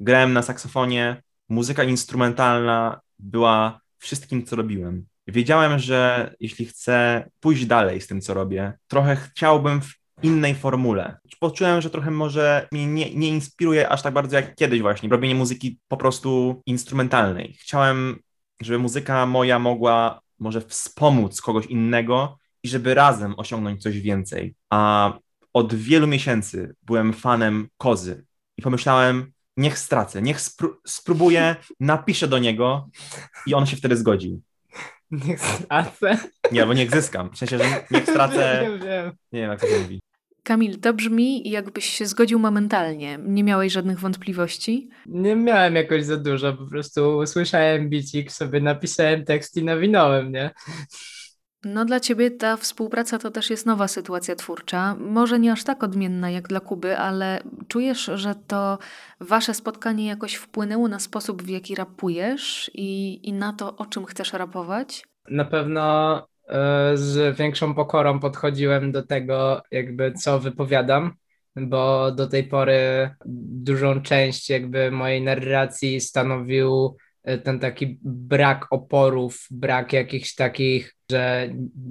Grałem 0.00 0.32
na 0.32 0.42
saksofonie, 0.42 1.22
muzyka 1.48 1.84
instrumentalna 1.84 3.00
była 3.18 3.80
wszystkim, 3.98 4.46
co 4.46 4.56
robiłem 4.56 5.06
wiedziałem, 5.28 5.78
że 5.78 6.34
jeśli 6.40 6.64
chcę 6.64 7.28
pójść 7.40 7.66
dalej 7.66 8.00
z 8.00 8.06
tym, 8.06 8.20
co 8.20 8.34
robię, 8.34 8.72
trochę 8.88 9.16
chciałbym 9.16 9.80
w 9.80 9.94
innej 10.22 10.54
formule. 10.54 11.16
Poczułem, 11.40 11.80
że 11.80 11.90
trochę 11.90 12.10
może 12.10 12.68
mnie 12.72 12.86
nie, 12.86 13.14
nie 13.14 13.28
inspiruje 13.28 13.88
aż 13.88 14.02
tak 14.02 14.14
bardzo 14.14 14.36
jak 14.36 14.54
kiedyś 14.54 14.80
właśnie, 14.80 15.08
robienie 15.08 15.34
muzyki 15.34 15.78
po 15.88 15.96
prostu 15.96 16.62
instrumentalnej. 16.66 17.56
Chciałem, 17.60 18.18
żeby 18.60 18.78
muzyka 18.78 19.26
moja 19.26 19.58
mogła 19.58 20.20
może 20.38 20.60
wspomóc 20.60 21.40
kogoś 21.40 21.66
innego 21.66 22.38
i 22.62 22.68
żeby 22.68 22.94
razem 22.94 23.34
osiągnąć 23.36 23.82
coś 23.82 24.00
więcej. 24.00 24.54
A 24.70 25.12
od 25.52 25.74
wielu 25.74 26.06
miesięcy 26.06 26.74
byłem 26.82 27.12
fanem 27.12 27.68
Kozy 27.76 28.24
i 28.56 28.62
pomyślałem, 28.62 29.32
niech 29.56 29.78
stracę, 29.78 30.22
niech 30.22 30.40
spró 30.40 30.68
spróbuję, 30.86 31.56
napiszę 31.80 32.28
do 32.28 32.38
niego 32.38 32.88
i 33.46 33.54
on 33.54 33.66
się 33.66 33.76
wtedy 33.76 33.96
zgodził. 33.96 34.42
Niech 35.10 35.40
stracę. 35.40 36.18
Nie, 36.52 36.66
bo 36.66 36.72
niech 36.74 36.90
zyskam. 36.90 37.30
W 37.30 37.38
sensie, 37.38 37.58
że 37.58 37.64
niech 37.90 38.04
stracę. 38.04 38.60
Nie 38.70 38.78
wiem. 38.78 39.12
Nie 39.32 39.40
wiem, 39.40 39.50
jak 39.50 39.60
to 39.60 39.66
się 39.66 39.78
mówi. 39.78 40.00
Kamil, 40.42 40.80
to 40.80 40.94
brzmi, 40.94 41.50
jakbyś 41.50 41.84
się 41.84 42.06
zgodził 42.06 42.38
momentalnie. 42.38 43.18
Nie 43.22 43.44
miałeś 43.44 43.72
żadnych 43.72 44.00
wątpliwości? 44.00 44.88
Nie 45.06 45.36
miałem 45.36 45.74
jakoś 45.74 46.04
za 46.04 46.16
dużo, 46.16 46.52
po 46.52 46.66
prostu 46.66 47.16
usłyszałem 47.16 47.88
bicik, 47.90 48.32
sobie 48.32 48.60
napisałem 48.60 49.24
tekst 49.24 49.56
i 49.56 49.64
nawinąłem, 49.64 50.32
nie? 50.32 50.50
No 51.64 51.84
dla 51.84 52.00
ciebie 52.00 52.30
ta 52.30 52.56
współpraca 52.56 53.18
to 53.18 53.30
też 53.30 53.50
jest 53.50 53.66
nowa 53.66 53.88
sytuacja 53.88 54.36
twórcza. 54.36 54.96
Może 55.00 55.38
nie 55.38 55.52
aż 55.52 55.64
tak 55.64 55.84
odmienna 55.84 56.30
jak 56.30 56.48
dla 56.48 56.60
Kuby, 56.60 56.98
ale 56.98 57.40
czujesz, 57.68 58.10
że 58.14 58.34
to 58.46 58.78
wasze 59.20 59.54
spotkanie 59.54 60.06
jakoś 60.06 60.34
wpłynęło 60.34 60.88
na 60.88 60.98
sposób, 60.98 61.42
w 61.42 61.48
jaki 61.48 61.74
rapujesz 61.74 62.70
i, 62.74 63.20
i 63.28 63.32
na 63.32 63.52
to, 63.52 63.76
o 63.76 63.86
czym 63.86 64.04
chcesz 64.04 64.32
rapować? 64.32 65.04
Na 65.30 65.44
pewno 65.44 66.16
e, 66.48 66.96
z 66.96 67.36
większą 67.36 67.74
pokorą 67.74 68.20
podchodziłem 68.20 68.92
do 68.92 69.02
tego, 69.02 69.62
jakby 69.70 70.12
co 70.12 70.40
wypowiadam, 70.40 71.12
bo 71.56 72.12
do 72.12 72.26
tej 72.26 72.44
pory 72.44 73.10
dużą 73.26 74.02
część 74.02 74.50
jakby 74.50 74.90
mojej 74.90 75.22
narracji 75.22 76.00
stanowił 76.00 76.96
ten 77.44 77.60
taki 77.60 77.98
brak 78.02 78.66
oporów, 78.70 79.46
brak 79.50 79.92
jakichś 79.92 80.34
takich 80.34 80.98
że 81.10 81.48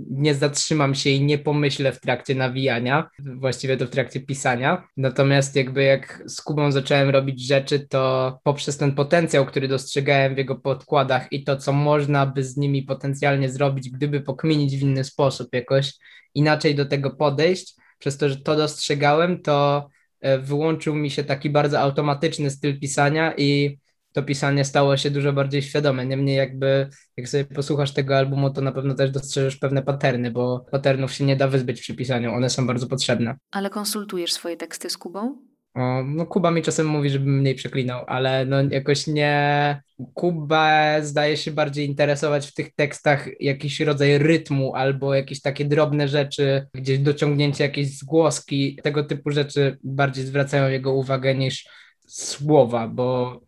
nie 0.09 0.35
zatrzymam 0.35 0.95
się 0.95 1.09
i 1.09 1.23
nie 1.23 1.37
pomyślę 1.37 1.91
w 1.91 1.99
trakcie 1.99 2.35
nawijania, 2.35 3.09
właściwie 3.19 3.77
to 3.77 3.85
w 3.85 3.89
trakcie 3.89 4.19
pisania. 4.19 4.87
Natomiast 4.97 5.55
jakby 5.55 5.83
jak 5.83 6.23
z 6.25 6.41
Kubą 6.41 6.71
zacząłem 6.71 7.09
robić 7.09 7.47
rzeczy, 7.47 7.79
to 7.79 8.39
poprzez 8.43 8.77
ten 8.77 8.95
potencjał, 8.95 9.45
który 9.45 9.67
dostrzegałem 9.67 10.35
w 10.35 10.37
jego 10.37 10.55
podkładach 10.55 11.31
i 11.31 11.43
to, 11.43 11.57
co 11.57 11.73
można 11.73 12.25
by 12.25 12.43
z 12.43 12.57
nimi 12.57 12.83
potencjalnie 12.83 13.49
zrobić, 13.49 13.89
gdyby 13.89 14.21
pokminić 14.21 14.77
w 14.77 14.81
inny 14.81 15.03
sposób, 15.03 15.47
jakoś 15.53 15.93
inaczej 16.33 16.75
do 16.75 16.85
tego 16.85 17.11
podejść, 17.11 17.75
przez 17.99 18.17
to, 18.17 18.29
że 18.29 18.37
to 18.37 18.55
dostrzegałem, 18.55 19.41
to 19.41 19.89
e, 20.21 20.37
wyłączył 20.39 20.95
mi 20.95 21.09
się 21.09 21.23
taki 21.23 21.49
bardzo 21.49 21.79
automatyczny 21.79 22.49
styl 22.49 22.79
pisania 22.79 23.33
i 23.37 23.79
to 24.17 24.23
pisanie 24.23 24.65
stało 24.65 24.97
się 24.97 25.11
dużo 25.11 25.33
bardziej 25.33 25.61
świadome. 25.61 26.05
Niemniej 26.05 26.37
jakby 26.37 26.89
jak 27.17 27.29
sobie 27.29 27.45
posłuchasz 27.45 27.93
tego 27.93 28.17
albumu, 28.17 28.49
to 28.49 28.61
na 28.61 28.71
pewno 28.71 28.93
też 28.93 29.11
dostrzeżesz 29.11 29.55
pewne 29.55 29.83
paterny, 29.83 30.31
bo 30.31 30.65
paternów 30.71 31.13
się 31.13 31.25
nie 31.25 31.35
da 31.35 31.47
wyzbyć 31.47 31.81
przy 31.81 31.95
pisaniu, 31.95 32.33
one 32.33 32.49
są 32.49 32.67
bardzo 32.67 32.87
potrzebne. 32.87 33.35
Ale 33.51 33.69
konsultujesz 33.69 34.33
swoje 34.33 34.57
teksty 34.57 34.89
z 34.89 34.97
Kubą? 34.97 35.37
O, 35.73 36.03
no 36.03 36.25
Kuba 36.25 36.51
mi 36.51 36.61
czasem 36.61 36.87
mówi, 36.87 37.09
żebym 37.09 37.39
mniej 37.39 37.55
przeklinał, 37.55 38.05
ale 38.07 38.45
no 38.45 38.57
jakoś 38.71 39.07
nie... 39.07 39.81
Kuba 40.13 41.01
zdaje 41.01 41.37
się 41.37 41.51
bardziej 41.51 41.87
interesować 41.87 42.47
w 42.47 42.53
tych 42.53 42.75
tekstach 42.75 43.27
jakiś 43.39 43.79
rodzaj 43.79 44.17
rytmu 44.17 44.75
albo 44.75 45.13
jakieś 45.15 45.41
takie 45.41 45.65
drobne 45.65 46.07
rzeczy, 46.07 46.67
gdzieś 46.73 46.99
dociągnięcie 46.99 47.63
jakiejś 47.63 47.97
zgłoski, 47.97 48.79
tego 48.83 49.03
typu 49.03 49.31
rzeczy 49.31 49.77
bardziej 49.83 50.25
zwracają 50.25 50.69
jego 50.69 50.93
uwagę 50.93 51.35
niż 51.35 51.69
słowa, 52.07 52.87
bo 52.87 53.46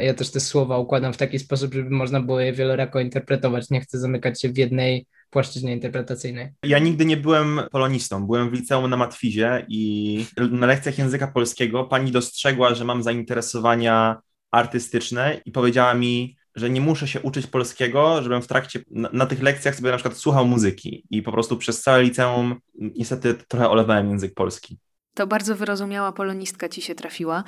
ja 0.00 0.14
też 0.14 0.30
te 0.30 0.40
słowa 0.40 0.78
układam 0.78 1.12
w 1.12 1.16
taki 1.16 1.38
sposób, 1.38 1.74
żeby 1.74 1.90
można 1.90 2.20
było 2.20 2.40
je 2.40 2.52
wielorako 2.52 3.00
interpretować. 3.00 3.70
Nie 3.70 3.80
chcę 3.80 3.98
zamykać 3.98 4.42
się 4.42 4.48
w 4.48 4.58
jednej 4.58 5.06
płaszczyźnie 5.30 5.72
interpretacyjnej. 5.72 6.48
Ja 6.62 6.78
nigdy 6.78 7.04
nie 7.04 7.16
byłem 7.16 7.60
polonistą. 7.70 8.26
Byłem 8.26 8.50
w 8.50 8.52
liceum 8.52 8.90
na 8.90 8.96
Matwizie 8.96 9.66
i 9.68 10.26
na 10.50 10.66
lekcjach 10.66 10.98
języka 10.98 11.26
polskiego 11.26 11.84
pani 11.84 12.12
dostrzegła, 12.12 12.74
że 12.74 12.84
mam 12.84 13.02
zainteresowania 13.02 14.20
artystyczne 14.50 15.40
i 15.44 15.52
powiedziała 15.52 15.94
mi, 15.94 16.36
że 16.54 16.70
nie 16.70 16.80
muszę 16.80 17.08
się 17.08 17.20
uczyć 17.20 17.46
polskiego, 17.46 18.22
żebym 18.22 18.42
w 18.42 18.46
trakcie, 18.46 18.80
na, 18.90 19.10
na, 19.12 19.26
tych 19.26 19.42
lekcjach 19.42 19.74
sobie 19.74 19.90
na 19.90 19.96
przykład 19.96 20.16
słuchał 20.16 20.46
muzyki 20.46 21.04
i 21.10 21.22
po 21.22 21.32
prostu 21.32 21.56
przez 21.56 21.82
całe 21.82 22.02
liceum 22.02 22.60
niestety 22.74 23.34
trochę 23.48 23.70
olewałem 23.70 24.10
język 24.10 24.34
polski. 24.34 24.78
To 25.14 25.26
bardzo 25.26 25.56
wyrozumiała 25.56 26.12
polonistka 26.12 26.68
ci 26.68 26.82
się 26.82 26.94
trafiła. 26.94 27.44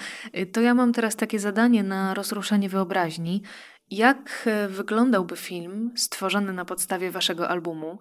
To 0.53 0.61
ja 0.61 0.75
mam 0.75 0.93
teraz 0.93 1.17
takie 1.17 1.39
zadanie 1.39 1.83
na 1.83 2.15
rozruszenie 2.15 2.69
wyobraźni. 2.69 3.43
Jak 3.91 4.43
e, 4.47 4.69
wyglądałby 4.69 5.37
film 5.37 5.93
stworzony 5.97 6.53
na 6.53 6.65
podstawie 6.65 7.11
waszego 7.11 7.49
albumu? 7.49 7.99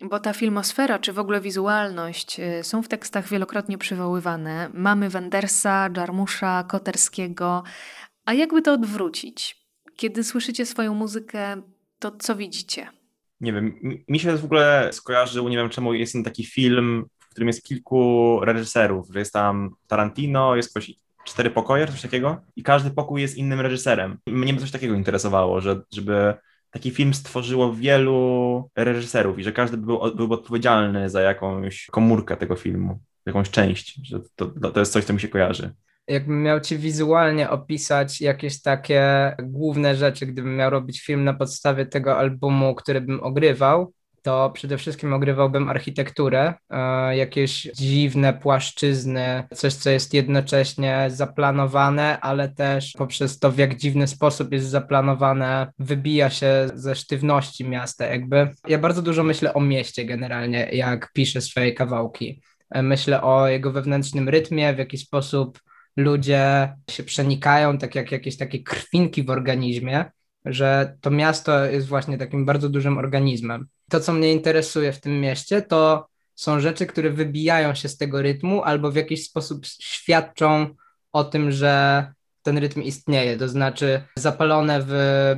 Bo 0.00 0.20
ta 0.20 0.32
filmosfera, 0.32 0.98
czy 0.98 1.12
w 1.12 1.18
ogóle 1.18 1.40
wizualność 1.40 2.40
e, 2.40 2.64
są 2.64 2.82
w 2.82 2.88
tekstach 2.88 3.28
wielokrotnie 3.28 3.78
przywoływane. 3.78 4.70
Mamy 4.74 5.08
Wendersa, 5.08 5.88
Jarmusza, 5.96 6.64
Koterskiego. 6.68 7.62
A 8.24 8.32
jakby 8.32 8.62
to 8.62 8.72
odwrócić? 8.72 9.66
Kiedy 9.96 10.24
słyszycie 10.24 10.66
swoją 10.66 10.94
muzykę, 10.94 11.62
to 11.98 12.10
co 12.10 12.36
widzicie? 12.36 12.88
Nie 13.40 13.52
wiem, 13.52 13.80
mi 14.08 14.20
się 14.20 14.36
w 14.36 14.44
ogóle 14.44 14.88
skojarzył, 14.92 15.48
nie 15.48 15.56
wiem 15.56 15.70
czemu, 15.70 15.94
jest 15.94 16.12
ten 16.12 16.24
taki 16.24 16.44
film, 16.44 17.04
którym 17.36 17.48
jest 17.48 17.64
kilku 17.64 18.40
reżyserów, 18.42 19.08
że 19.12 19.18
jest 19.18 19.32
tam 19.32 19.70
Tarantino, 19.86 20.56
jest 20.56 20.70
ktoś 20.70 20.94
cztery 21.24 21.50
pokoje, 21.50 21.86
coś 21.86 22.02
takiego 22.02 22.40
i 22.56 22.62
każdy 22.62 22.90
pokój 22.90 23.22
jest 23.22 23.36
innym 23.36 23.60
reżyserem. 23.60 24.18
Mnie 24.26 24.54
by 24.54 24.60
coś 24.60 24.70
takiego 24.70 24.94
interesowało, 24.94 25.60
że, 25.60 25.80
żeby 25.92 26.34
taki 26.70 26.90
film 26.90 27.14
stworzyło 27.14 27.74
wielu 27.74 28.70
reżyserów 28.76 29.38
i 29.38 29.44
że 29.44 29.52
każdy 29.52 29.76
był, 29.76 30.00
był 30.16 30.32
odpowiedzialny 30.32 31.10
za 31.10 31.20
jakąś 31.20 31.86
komórkę 31.86 32.36
tego 32.36 32.56
filmu, 32.56 32.98
jakąś 33.26 33.50
część, 33.50 34.00
że 34.06 34.20
to, 34.36 34.46
to 34.46 34.80
jest 34.80 34.92
coś, 34.92 35.04
co 35.04 35.12
mi 35.12 35.20
się 35.20 35.28
kojarzy. 35.28 35.74
Jakbym 36.08 36.42
miał 36.42 36.60
ci 36.60 36.78
wizualnie 36.78 37.50
opisać 37.50 38.20
jakieś 38.20 38.62
takie 38.62 39.36
główne 39.42 39.96
rzeczy, 39.96 40.26
gdybym 40.26 40.56
miał 40.56 40.70
robić 40.70 41.00
film 41.00 41.24
na 41.24 41.34
podstawie 41.34 41.86
tego 41.86 42.18
albumu, 42.18 42.74
który 42.74 43.00
bym 43.00 43.22
ogrywał, 43.22 43.92
to 44.26 44.50
przede 44.50 44.78
wszystkim 44.78 45.12
ogrywałbym 45.12 45.68
architekturę, 45.68 46.54
e, 46.70 47.16
jakieś 47.16 47.62
dziwne 47.62 48.32
płaszczyzny, 48.32 49.42
coś, 49.54 49.74
co 49.74 49.90
jest 49.90 50.14
jednocześnie 50.14 51.06
zaplanowane, 51.08 52.20
ale 52.20 52.48
też 52.48 52.92
poprzez 52.98 53.38
to, 53.38 53.52
w 53.52 53.58
jak 53.58 53.76
dziwny 53.76 54.06
sposób 54.06 54.52
jest 54.52 54.68
zaplanowane, 54.68 55.72
wybija 55.78 56.30
się 56.30 56.68
ze 56.74 56.94
sztywności 56.94 57.64
miasta. 57.64 58.06
Jakby 58.06 58.48
ja 58.68 58.78
bardzo 58.78 59.02
dużo 59.02 59.22
myślę 59.22 59.54
o 59.54 59.60
mieście 59.60 60.04
generalnie, 60.04 60.68
jak 60.72 61.12
piszę 61.12 61.40
swoje 61.40 61.72
kawałki. 61.72 62.42
E, 62.70 62.82
myślę 62.82 63.22
o 63.22 63.48
jego 63.48 63.72
wewnętrznym 63.72 64.28
rytmie, 64.28 64.74
w 64.74 64.78
jaki 64.78 64.98
sposób 64.98 65.60
ludzie 65.96 66.72
się 66.90 67.02
przenikają, 67.02 67.78
tak 67.78 67.94
jak 67.94 68.12
jakieś 68.12 68.36
takie 68.36 68.62
krwinki 68.62 69.22
w 69.22 69.30
organizmie, 69.30 70.04
że 70.44 70.96
to 71.00 71.10
miasto 71.10 71.64
jest 71.64 71.88
właśnie 71.88 72.18
takim 72.18 72.44
bardzo 72.44 72.68
dużym 72.68 72.98
organizmem. 72.98 73.66
To, 73.90 74.00
co 74.00 74.12
mnie 74.12 74.32
interesuje 74.32 74.92
w 74.92 75.00
tym 75.00 75.20
mieście, 75.20 75.62
to 75.62 76.08
są 76.34 76.60
rzeczy, 76.60 76.86
które 76.86 77.10
wybijają 77.10 77.74
się 77.74 77.88
z 77.88 77.96
tego 77.96 78.22
rytmu 78.22 78.62
albo 78.62 78.90
w 78.90 78.96
jakiś 78.96 79.24
sposób 79.24 79.66
świadczą 79.66 80.68
o 81.12 81.24
tym, 81.24 81.52
że 81.52 82.06
ten 82.42 82.58
rytm 82.58 82.82
istnieje, 82.82 83.36
to 83.36 83.48
znaczy 83.48 84.02
zapalone 84.16 84.80
w 84.86 84.92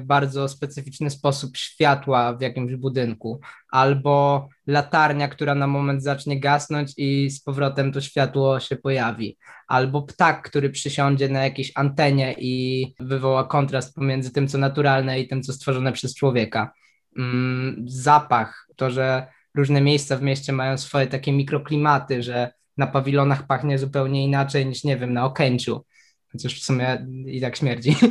bardzo 0.04 0.48
specyficzny 0.48 1.10
sposób 1.10 1.56
światła 1.56 2.32
w 2.32 2.40
jakimś 2.40 2.74
budynku, 2.74 3.40
albo 3.70 4.48
latarnia, 4.66 5.28
która 5.28 5.54
na 5.54 5.66
moment 5.66 6.02
zacznie 6.02 6.40
gasnąć 6.40 6.92
i 6.96 7.30
z 7.30 7.42
powrotem 7.42 7.92
to 7.92 8.00
światło 8.00 8.60
się 8.60 8.76
pojawi, 8.76 9.38
albo 9.68 10.02
ptak, 10.02 10.42
który 10.42 10.70
przysiądzie 10.70 11.28
na 11.28 11.44
jakiejś 11.44 11.72
antenie 11.74 12.34
i 12.38 12.86
wywoła 13.00 13.44
kontrast 13.44 13.94
pomiędzy 13.94 14.32
tym, 14.32 14.48
co 14.48 14.58
naturalne 14.58 15.20
i 15.20 15.28
tym, 15.28 15.42
co 15.42 15.52
stworzone 15.52 15.92
przez 15.92 16.14
człowieka. 16.14 16.72
Mm, 17.18 17.84
zapach, 17.86 18.68
to, 18.76 18.90
że 18.90 19.26
różne 19.54 19.80
miejsca 19.80 20.16
w 20.16 20.22
mieście 20.22 20.52
mają 20.52 20.78
swoje 20.78 21.06
takie 21.06 21.32
mikroklimaty, 21.32 22.22
że 22.22 22.52
na 22.76 22.86
pawilonach 22.86 23.46
pachnie 23.46 23.78
zupełnie 23.78 24.24
inaczej 24.24 24.66
niż, 24.66 24.84
nie 24.84 24.96
wiem, 24.96 25.12
na 25.12 25.24
Okęciu 25.24 25.84
chociaż 26.32 26.60
w 26.60 26.64
sumie 26.64 27.06
i 27.26 27.40
tak 27.40 27.56
śmierdzi. 27.56 27.96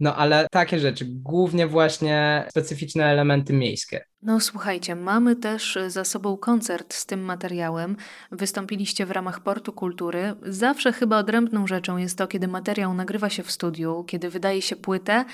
No 0.00 0.16
ale 0.16 0.46
takie 0.50 0.78
rzeczy, 0.78 1.04
głównie 1.08 1.66
właśnie 1.66 2.46
specyficzne 2.50 3.04
elementy 3.04 3.52
miejskie. 3.52 4.04
No 4.22 4.40
słuchajcie, 4.40 4.96
mamy 4.96 5.36
też 5.36 5.78
za 5.88 6.04
sobą 6.04 6.36
koncert 6.36 6.94
z 6.94 7.06
tym 7.06 7.20
materiałem. 7.20 7.96
Wystąpiliście 8.32 9.06
w 9.06 9.10
ramach 9.10 9.40
Portu 9.40 9.72
Kultury. 9.72 10.34
Zawsze 10.42 10.92
chyba 10.92 11.18
odrębną 11.18 11.66
rzeczą 11.66 11.96
jest 11.96 12.18
to, 12.18 12.26
kiedy 12.26 12.48
materiał 12.48 12.94
nagrywa 12.94 13.30
się 13.30 13.42
w 13.42 13.50
studiu, 13.50 14.04
kiedy 14.04 14.30
wydaje 14.30 14.62
się 14.62 14.76
płytę, 14.76 15.24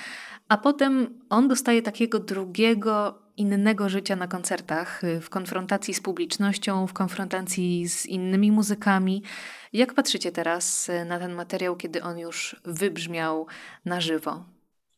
a 0.49 0.57
potem 0.57 1.19
on 1.29 1.47
dostaje 1.47 1.81
takiego 1.81 2.19
drugiego, 2.19 3.22
innego 3.37 3.89
życia 3.89 4.15
na 4.15 4.27
koncertach, 4.27 5.01
w 5.21 5.29
konfrontacji 5.29 5.93
z 5.93 6.01
publicznością, 6.01 6.87
w 6.87 6.93
konfrontacji 6.93 7.89
z 7.89 8.05
innymi 8.05 8.51
muzykami. 8.51 9.23
Jak 9.73 9.93
patrzycie 9.93 10.31
teraz 10.31 10.91
na 11.05 11.19
ten 11.19 11.33
materiał, 11.33 11.75
kiedy 11.75 12.03
on 12.03 12.19
już 12.19 12.61
wybrzmiał 12.65 13.47
na 13.85 14.01
żywo? 14.01 14.45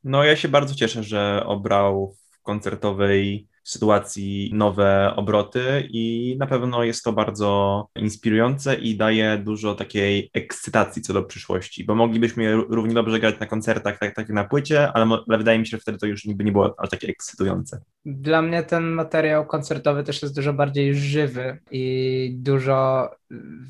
No, 0.04 0.24
ja 0.24 0.36
się 0.36 0.48
bardzo 0.48 0.76
cieszę, 0.76 1.04
że 1.04 1.44
obrał 1.46 2.16
w 2.32 2.42
koncertowej 2.42 3.48
sytuacji 3.66 4.52
nowe 4.54 5.14
obroty 5.16 5.88
i 5.90 6.36
na 6.40 6.48
pewno 6.48 6.84
jest 6.84 7.04
to 7.04 7.14
bardzo 7.14 7.88
inspirujące 7.96 8.76
i 8.76 8.98
daje 8.98 9.38
dużo 9.38 9.76
takiej 9.76 10.30
ekscytacji 10.34 11.02
co 11.02 11.14
do 11.14 11.24
przyszłości, 11.24 11.84
bo 11.84 11.96
moglibyśmy 11.96 12.56
równie 12.56 12.94
dobrze 12.94 13.20
grać 13.20 13.40
na 13.40 13.46
koncertach, 13.46 14.00
tak, 14.00 14.16
tak 14.16 14.30
na 14.30 14.44
płycie, 14.44 14.92
ale, 14.92 15.18
ale 15.28 15.38
wydaje 15.38 15.60
mi 15.60 15.68
się, 15.68 15.78
że 15.78 15.82
wtedy 15.82 15.98
to 15.98 16.06
już 16.06 16.26
nigdy 16.26 16.44
nie 16.44 16.52
było 16.52 16.76
aż 16.78 16.90
takie 16.90 17.08
ekscytujące. 17.08 17.82
Dla 18.06 18.42
mnie 18.42 18.64
ten 18.64 18.84
materiał 18.84 19.46
koncertowy 19.46 20.04
też 20.04 20.22
jest 20.22 20.36
dużo 20.36 20.54
bardziej 20.54 20.96
żywy 20.96 21.60
i 21.72 22.36
dużo 22.38 23.10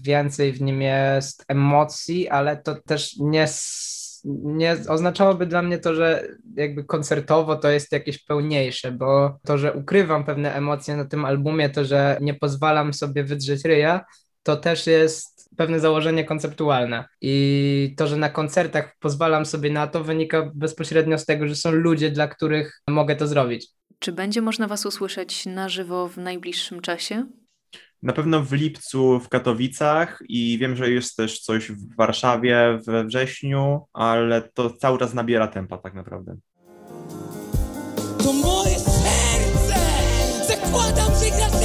więcej 0.01 0.53
w 0.53 0.61
nim 0.61 0.81
jest 0.81 1.45
emocji, 1.47 2.29
ale 2.29 2.57
to 2.57 2.75
też 2.75 3.15
nie 3.19 3.47
nie 4.43 4.77
oznaczałoby 4.87 5.45
dla 5.45 5.61
mnie 5.61 5.77
to, 5.77 5.95
że 5.95 6.27
jakby 6.55 6.83
koncertowo 6.83 7.55
to 7.55 7.69
jest 7.69 7.91
jakieś 7.91 8.23
pełniejsze, 8.23 8.91
bo 8.91 9.39
to, 9.43 9.57
że 9.57 9.73
ukrywam 9.73 10.23
pewne 10.23 10.53
emocje 10.53 10.97
na 10.97 11.05
tym 11.05 11.25
albumie, 11.25 11.69
to, 11.69 11.85
że 11.85 12.17
nie 12.21 12.33
pozwalam 12.33 12.93
sobie 12.93 13.23
wydrzeć 13.23 13.65
ryja, 13.65 14.05
to 14.43 14.55
też 14.55 14.87
jest 14.87 15.49
pewne 15.57 15.79
założenie 15.79 16.23
konceptualne. 16.23 17.05
I 17.21 17.95
to, 17.97 18.07
że 18.07 18.17
na 18.17 18.29
koncertach 18.29 18.95
pozwalam 18.99 19.45
sobie 19.45 19.71
na 19.71 19.87
to, 19.87 20.03
wynika 20.03 20.51
bezpośrednio 20.55 21.17
z 21.17 21.25
tego, 21.25 21.47
że 21.47 21.55
są 21.55 21.71
ludzie, 21.71 22.11
dla 22.11 22.27
których 22.27 22.81
mogę 22.87 23.15
to 23.15 23.27
zrobić. 23.27 23.67
Czy 23.99 24.11
będzie 24.11 24.41
można 24.41 24.67
Was 24.67 24.85
usłyszeć 24.85 25.45
na 25.45 25.69
żywo 25.69 26.07
w 26.07 26.17
najbliższym 26.17 26.81
czasie? 26.81 27.25
Na 28.05 28.13
pewno 28.13 28.41
w 28.41 28.53
lipcu 28.53 29.19
w 29.19 29.29
Katowicach 29.29 30.19
i 30.29 30.57
wiem, 30.57 30.75
że 30.75 30.89
jest 30.89 31.15
też 31.15 31.39
coś 31.39 31.71
w 31.71 31.95
Warszawie 31.95 32.79
we 32.87 33.03
wrześniu, 33.03 33.81
ale 33.93 34.41
to 34.41 34.69
cały 34.69 34.99
czas 34.99 35.13
nabiera 35.13 35.47
tempa 35.47 35.77
tak 35.77 35.93
naprawdę. 35.93 36.37
To 38.23 38.33
moje 38.33 38.79
serce! 38.79 39.79
Zakładam, 40.47 41.11
że 41.19 41.64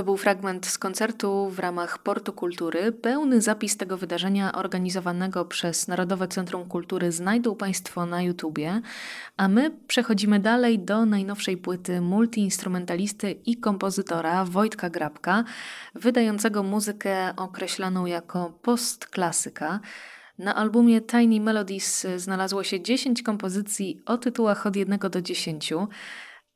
To 0.00 0.04
był 0.04 0.16
fragment 0.16 0.66
z 0.66 0.78
koncertu 0.78 1.50
w 1.50 1.58
ramach 1.58 1.98
Portu 1.98 2.32
Kultury. 2.32 2.92
Pełny 2.92 3.40
zapis 3.40 3.76
tego 3.76 3.96
wydarzenia 3.96 4.52
organizowanego 4.52 5.44
przez 5.44 5.88
Narodowe 5.88 6.28
Centrum 6.28 6.68
Kultury 6.68 7.12
znajdą 7.12 7.56
Państwo 7.56 8.06
na 8.06 8.22
YouTubie, 8.22 8.80
a 9.36 9.48
my 9.48 9.70
przechodzimy 9.86 10.40
dalej 10.40 10.78
do 10.78 11.06
najnowszej 11.06 11.56
płyty 11.56 12.00
multiinstrumentalisty 12.00 13.30
i 13.30 13.56
kompozytora 13.56 14.44
Wojtka 14.44 14.90
Grabka, 14.90 15.44
wydającego 15.94 16.62
muzykę 16.62 17.36
określaną 17.36 18.06
jako 18.06 18.58
postklasyka. 18.62 19.80
Na 20.38 20.54
albumie 20.54 21.00
Tiny 21.00 21.40
Melodies 21.40 22.06
znalazło 22.16 22.64
się 22.64 22.82
10 22.82 23.22
kompozycji 23.22 24.02
o 24.06 24.18
tytułach 24.18 24.66
od 24.66 24.76
1 24.76 24.98
do 24.98 25.22
10. 25.22 25.72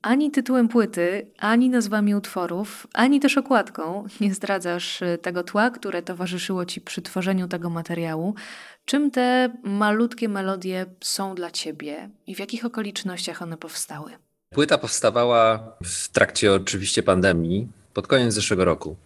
Ani 0.05 0.31
tytułem 0.31 0.69
płyty, 0.69 1.27
ani 1.38 1.71
nazwami 1.71 2.14
utworów, 2.14 2.87
ani 2.93 3.21
też 3.21 3.38
okładką 3.38 4.05
nie 4.21 4.35
zdradzasz 4.35 5.03
y, 5.03 5.19
tego 5.23 5.43
tła, 5.43 5.71
które 5.71 6.03
towarzyszyło 6.03 6.64
ci 6.67 6.81
przy 6.81 7.03
tworzeniu 7.03 7.49
tego 7.49 7.71
materiału. 7.71 8.35
Czym 8.85 9.11
te 9.11 9.53
malutkie 9.62 10.29
melodie 10.29 10.87
są 11.01 11.35
dla 11.35 11.51
ciebie 11.51 12.11
i 12.27 12.35
w 12.35 12.38
jakich 12.38 12.64
okolicznościach 12.64 13.43
one 13.43 13.57
powstały? 13.57 14.11
Płyta 14.51 14.79
powstawała 14.79 15.77
w 15.85 16.09
trakcie 16.09 16.53
oczywiście 16.53 17.03
pandemii 17.03 17.69
pod 17.95 18.07
koniec 18.07 18.35
zeszłego 18.35 18.64
roku. 18.64 18.97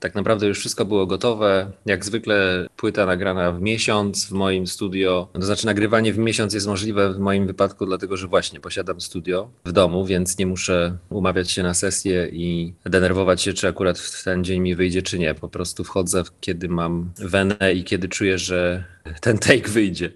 Tak 0.00 0.14
naprawdę 0.14 0.46
już 0.46 0.58
wszystko 0.58 0.84
było 0.84 1.06
gotowe. 1.06 1.70
Jak 1.86 2.04
zwykle 2.04 2.66
płyta 2.76 3.06
nagrana 3.06 3.52
w 3.52 3.60
miesiąc 3.60 4.26
w 4.26 4.32
moim 4.32 4.66
studio. 4.66 5.28
To 5.32 5.42
znaczy 5.42 5.66
nagrywanie 5.66 6.12
w 6.12 6.18
miesiąc 6.18 6.54
jest 6.54 6.66
możliwe 6.66 7.14
w 7.14 7.18
moim 7.18 7.46
wypadku, 7.46 7.86
dlatego 7.86 8.16
że 8.16 8.26
właśnie 8.26 8.60
posiadam 8.60 9.00
studio 9.00 9.50
w 9.64 9.72
domu, 9.72 10.04
więc 10.04 10.38
nie 10.38 10.46
muszę 10.46 10.96
umawiać 11.10 11.50
się 11.50 11.62
na 11.62 11.74
sesję 11.74 12.28
i 12.32 12.74
denerwować 12.84 13.42
się, 13.42 13.52
czy 13.52 13.68
akurat 13.68 13.98
w 13.98 14.24
ten 14.24 14.44
dzień 14.44 14.60
mi 14.60 14.74
wyjdzie, 14.74 15.02
czy 15.02 15.18
nie. 15.18 15.34
Po 15.34 15.48
prostu 15.48 15.84
wchodzę, 15.84 16.22
kiedy 16.40 16.68
mam 16.68 17.10
wenę 17.18 17.74
i 17.74 17.84
kiedy 17.84 18.08
czuję, 18.08 18.38
że 18.38 18.84
ten 19.20 19.38
take 19.38 19.68
wyjdzie. 19.68 20.10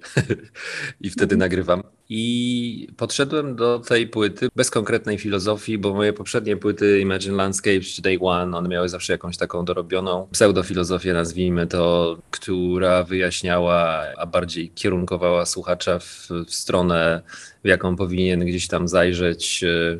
I 1.00 1.10
wtedy 1.10 1.36
nagrywam. 1.36 1.82
I 2.08 2.88
podszedłem 2.96 3.56
do 3.56 3.78
tej 3.78 4.06
płyty 4.06 4.48
bez 4.56 4.70
konkretnej 4.70 5.18
filozofii, 5.18 5.78
bo 5.78 5.94
moje 5.94 6.12
poprzednie 6.12 6.56
płyty 6.56 7.00
Imagine 7.00 7.36
Landscapes 7.36 7.86
czy 7.86 8.02
Day 8.02 8.18
One, 8.20 8.56
one 8.56 8.68
miały 8.68 8.88
zawsze 8.88 9.12
jakąś 9.12 9.36
taką 9.36 9.64
dorobioną 9.64 10.28
pseudofilozofię, 10.32 11.12
nazwijmy 11.12 11.66
to, 11.66 12.16
która 12.30 13.04
wyjaśniała, 13.04 14.04
a 14.16 14.26
bardziej 14.26 14.70
kierunkowała 14.70 15.46
słuchacza 15.46 15.98
w, 15.98 16.28
w 16.46 16.54
stronę, 16.54 17.22
w 17.64 17.68
jaką 17.68 17.96
powinien 17.96 18.40
gdzieś 18.40 18.68
tam 18.68 18.88
zajrzeć, 18.88 19.64
e, 19.64 19.98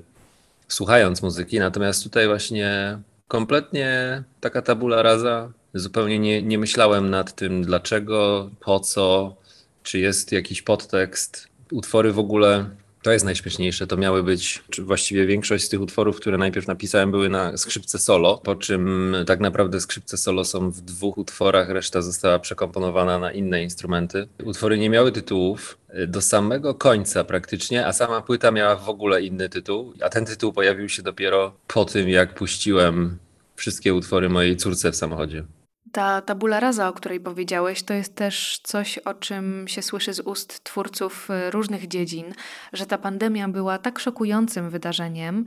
słuchając 0.69 1.23
muzyki. 1.23 1.59
Natomiast 1.59 2.05
tutaj 2.05 2.27
właśnie 2.27 2.99
kompletnie 3.29 4.23
taka 4.41 4.63
tabula 4.63 5.03
rasa. 5.03 5.53
Zupełnie 5.75 6.19
nie, 6.19 6.43
nie 6.43 6.59
myślałem 6.59 7.11
nad 7.11 7.35
tym, 7.35 7.63
dlaczego, 7.63 8.51
po 8.61 8.81
co, 8.81 9.35
czy 9.83 9.99
jest 9.99 10.33
jakiś 10.33 10.63
podtekst 10.63 11.49
utwory 11.71 12.13
w 12.13 12.19
ogóle, 12.19 12.67
to 13.03 13.13
jest 13.13 13.25
najśmieszniejsze, 13.25 13.87
to 13.87 13.97
miały 13.97 14.23
być, 14.23 14.63
czy 14.71 14.83
właściwie 14.83 15.27
większość 15.27 15.65
z 15.65 15.69
tych 15.69 15.81
utworów, 15.81 16.17
które 16.17 16.39
najpierw 16.39 16.67
napisałem, 16.67 17.11
były 17.11 17.29
na 17.29 17.57
skrzypce 17.57 17.99
solo, 17.99 18.39
po 18.39 18.57
czym 18.57 19.15
tak 19.27 19.41
naprawdę 19.41 19.81
skrzypce 19.81 20.17
solo 20.17 20.45
są 20.45 20.71
w 20.71 20.81
dwóch 20.81 21.19
utworach, 21.19 21.69
reszta 21.69 22.03
została 22.03 22.39
przekomponowana 22.39 23.19
na 23.19 23.33
inne 23.33 23.63
instrumenty. 23.63 24.29
Utwory 24.45 24.79
nie 24.79 24.91
miały 24.91 25.13
tytułów 25.13 25.79
do 26.07 26.23
samego 26.23 26.75
końca 26.75 27.25
praktycznie, 27.25 27.87
a 27.87 27.93
sama 27.93 28.21
płyta 28.21 28.51
miała 28.51 28.77
w 28.77 28.89
ogóle 28.89 29.23
inny 29.23 29.49
tytuł, 29.49 29.95
a 30.01 30.09
ten 30.09 30.25
tytuł 30.25 30.53
pojawił 30.53 30.89
się 30.89 31.03
dopiero 31.03 31.53
po 31.67 31.85
tym, 31.85 32.09
jak 32.09 32.35
puściłem 32.35 33.19
wszystkie 33.57 33.95
utwory 33.95 34.29
mojej 34.29 34.57
córce 34.57 34.93
w 34.93 34.97
samochodzie. 34.97 35.45
Ta 35.93 36.21
tabula 36.21 36.61
rasa, 36.61 36.89
o 36.89 36.93
której 36.93 37.21
powiedziałeś, 37.21 37.83
to 37.83 37.95
jest 37.95 38.15
też 38.15 38.61
coś, 38.63 38.99
o 38.99 39.15
czym 39.15 39.69
się 39.69 39.83
słyszy 39.83 40.15
z 40.15 40.21
ust 40.21 40.65
twórców 40.65 41.31
e, 41.31 41.51
różnych 41.51 41.89
dziedzin, 41.89 42.35
że 42.73 42.87
ta 42.87 42.99
pandemia 42.99 43.49
była 43.49 43.79
tak 43.79 43.99
szokującym 43.99 44.71
wydarzeniem, 44.71 45.45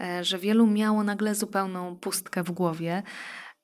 e, 0.00 0.24
że 0.24 0.38
wielu 0.38 0.66
miało 0.66 1.04
nagle 1.04 1.34
zupełną 1.34 1.96
pustkę 1.96 2.42
w 2.42 2.50
głowie. 2.50 3.02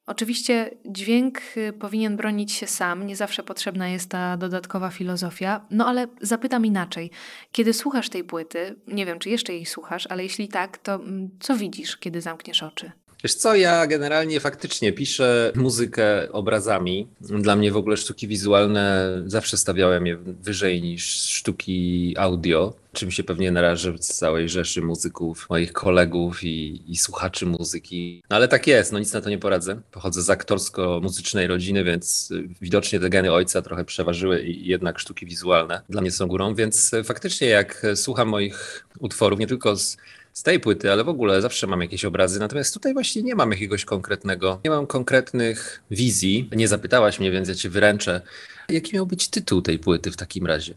Oczywiście 0.07 0.71
dźwięk 0.85 1.41
e, 1.57 1.73
powinien 1.73 2.17
bronić 2.17 2.53
się 2.53 2.67
sam, 2.67 3.07
nie 3.07 3.17
zawsze 3.17 3.43
potrzebna 3.43 3.89
jest 3.89 4.11
ta 4.11 4.37
dodatkowa 4.37 4.91
filozofia, 4.91 5.67
no 5.71 5.87
ale 5.87 6.07
zapytam 6.21 6.67
inaczej. 6.67 7.11
Kiedy 7.53 7.73
słuchasz 7.73 8.09
tej 8.09 8.25
płyty, 8.25 8.77
nie 8.87 9.07
wiem 9.07 9.19
czy 9.19 9.31
jeszcze 9.31 9.53
jej 9.53 9.67
słuchasz, 9.67 10.07
ale 10.07 10.23
jeśli 10.23 10.49
tak, 10.49 10.79
to 10.79 10.95
mm, 10.95 11.31
co 11.41 11.57
widzisz, 11.57 11.97
kiedy 11.97 12.21
zamkniesz 12.21 12.63
oczy? 12.63 12.93
Wiesz 13.25 13.35
co, 13.35 13.55
ja 13.55 13.87
generalnie 13.87 14.41
faktycznie 14.41 14.93
piszę 14.93 15.53
muzykę 15.55 16.33
obrazami. 16.33 17.09
Dla 17.21 17.57
mnie 17.57 17.73
w 17.73 17.77
ogóle 17.77 17.97
sztuki 17.97 18.29
wizualne 18.29 19.13
zawsze 19.27 19.57
stawiałem 19.57 20.07
je 20.07 20.17
wyżej 20.17 20.83
niż 20.83 21.05
sztuki 21.15 22.15
audio, 22.19 22.75
czym 22.93 23.11
się 23.11 23.25
pewnie 23.25 23.53
narażę 23.53 23.93
w 23.93 23.99
całej 23.99 24.49
rzeszy 24.49 24.83
muzyków, 24.83 25.47
moich 25.51 25.73
kolegów 25.73 26.45
i, 26.45 26.83
i 26.93 26.97
słuchaczy 26.97 27.47
muzyki. 27.47 28.23
No 28.31 28.37
ale 28.37 28.49
tak 28.49 28.67
jest, 28.67 28.93
no 28.93 28.99
nic 28.99 29.13
na 29.13 29.21
to 29.21 29.31
nie 29.31 29.39
poradzę. 29.39 29.81
Pochodzę 29.91 30.23
z 30.23 30.31
aktorsko-muzycznej 30.31 31.47
rodziny, 31.47 31.85
więc 31.85 32.33
widocznie 32.61 33.01
te 33.01 33.11
geny 33.11 33.33
ojca 33.33 33.63
trochę 33.63 33.85
przeważyły 33.85 34.43
i 34.43 34.69
jednak 34.69 34.99
sztuki 34.99 35.27
wizualne 35.27 35.81
dla 35.89 36.01
mnie 36.01 36.11
są 36.11 36.27
górą, 36.27 36.55
więc 36.55 36.91
faktycznie 37.05 37.49
jak 37.49 37.87
słucham 37.95 38.29
moich 38.29 38.87
utworów, 38.99 39.39
nie 39.39 39.47
tylko 39.47 39.77
z 39.77 39.97
z 40.35 40.43
tej 40.43 40.61
płyty, 40.61 40.93
ale 40.93 41.05
w 41.05 41.09
ogóle 41.09 41.43
zawsze 41.43 41.67
mam 41.67 41.81
jakieś 41.81 42.05
obrazy. 42.05 42.41
Natomiast 42.41 42.75
tutaj 42.75 42.93
właśnie 42.93 43.23
nie 43.23 43.35
mam 43.35 43.51
jakiegoś 43.51 43.85
konkretnego, 43.85 44.61
nie 44.65 44.71
mam 44.71 44.87
konkretnych 44.87 45.83
wizji. 45.91 46.49
Nie 46.53 46.69
zapytałaś 46.69 47.21
mnie, 47.21 47.31
więc 47.31 47.49
ja 47.49 47.55
cię 47.55 47.71
wyręczę. 47.71 48.21
Jaki 48.69 48.95
miał 48.95 49.07
być 49.07 49.29
tytuł 49.29 49.63
tej 49.63 49.79
płyty 49.79 50.11
w 50.11 50.17
takim 50.17 50.47
razie? 50.47 50.75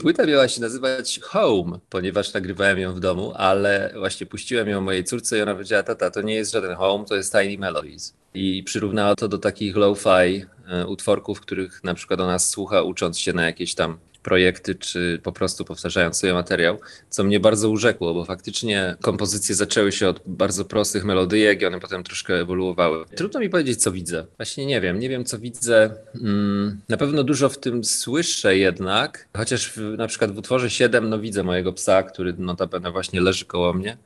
Płyta 0.00 0.26
miała 0.26 0.48
się 0.48 0.60
nazywać 0.60 1.20
Home, 1.22 1.78
ponieważ 1.90 2.34
nagrywałem 2.34 2.78
ją 2.78 2.94
w 2.94 3.00
domu, 3.00 3.32
ale 3.36 3.94
właśnie 3.98 4.26
puściłem 4.26 4.68
ją 4.68 4.80
mojej 4.80 5.04
córce 5.04 5.38
i 5.38 5.42
ona 5.42 5.54
powiedziała, 5.54 5.82
tata, 5.82 6.10
to 6.10 6.22
nie 6.22 6.34
jest 6.34 6.52
żaden 6.52 6.74
Home, 6.74 7.04
to 7.04 7.16
jest 7.16 7.32
Tiny 7.32 7.58
Melodies. 7.58 8.14
I 8.34 8.62
przyrównała 8.62 9.14
to 9.14 9.28
do 9.28 9.38
takich 9.38 9.76
lo-fi 9.76 10.46
e, 10.68 10.86
utworków, 10.86 11.40
których 11.40 11.84
na 11.84 11.94
przykład 11.94 12.20
ona 12.20 12.38
słucha, 12.38 12.82
ucząc 12.82 13.18
się 13.18 13.32
na 13.32 13.46
jakieś 13.46 13.74
tam 13.74 13.98
projekty, 14.24 14.74
czy 14.74 15.20
po 15.22 15.32
prostu 15.32 15.64
powtarzając 15.64 16.16
sobie 16.16 16.34
materiał, 16.34 16.78
co 17.08 17.24
mnie 17.24 17.40
bardzo 17.40 17.70
urzekło, 17.70 18.14
bo 18.14 18.24
faktycznie 18.24 18.96
kompozycje 19.00 19.54
zaczęły 19.54 19.92
się 19.92 20.08
od 20.08 20.20
bardzo 20.26 20.64
prostych 20.64 21.04
melodyjek 21.04 21.62
i 21.62 21.66
one 21.66 21.80
potem 21.80 22.02
troszkę 22.02 22.34
ewoluowały. 22.34 23.04
Trudno 23.16 23.40
mi 23.40 23.50
powiedzieć, 23.50 23.82
co 23.82 23.92
widzę. 23.92 24.26
Właśnie 24.36 24.66
nie 24.66 24.80
wiem, 24.80 24.98
nie 24.98 25.08
wiem, 25.08 25.24
co 25.24 25.38
widzę. 25.38 25.90
Hmm, 26.12 26.80
na 26.88 26.96
pewno 26.96 27.24
dużo 27.24 27.48
w 27.48 27.58
tym 27.58 27.84
słyszę 27.84 28.56
jednak, 28.58 29.28
chociaż 29.36 29.72
w, 29.72 29.78
na 29.98 30.06
przykład 30.06 30.32
w 30.32 30.38
utworze 30.38 30.70
7 30.70 31.08
no 31.08 31.18
widzę 31.18 31.42
mojego 31.42 31.72
psa, 31.72 32.02
który 32.02 32.34
notabene 32.38 32.90
właśnie 32.90 33.20
leży 33.20 33.44
koło 33.44 33.72
mnie. 33.72 33.96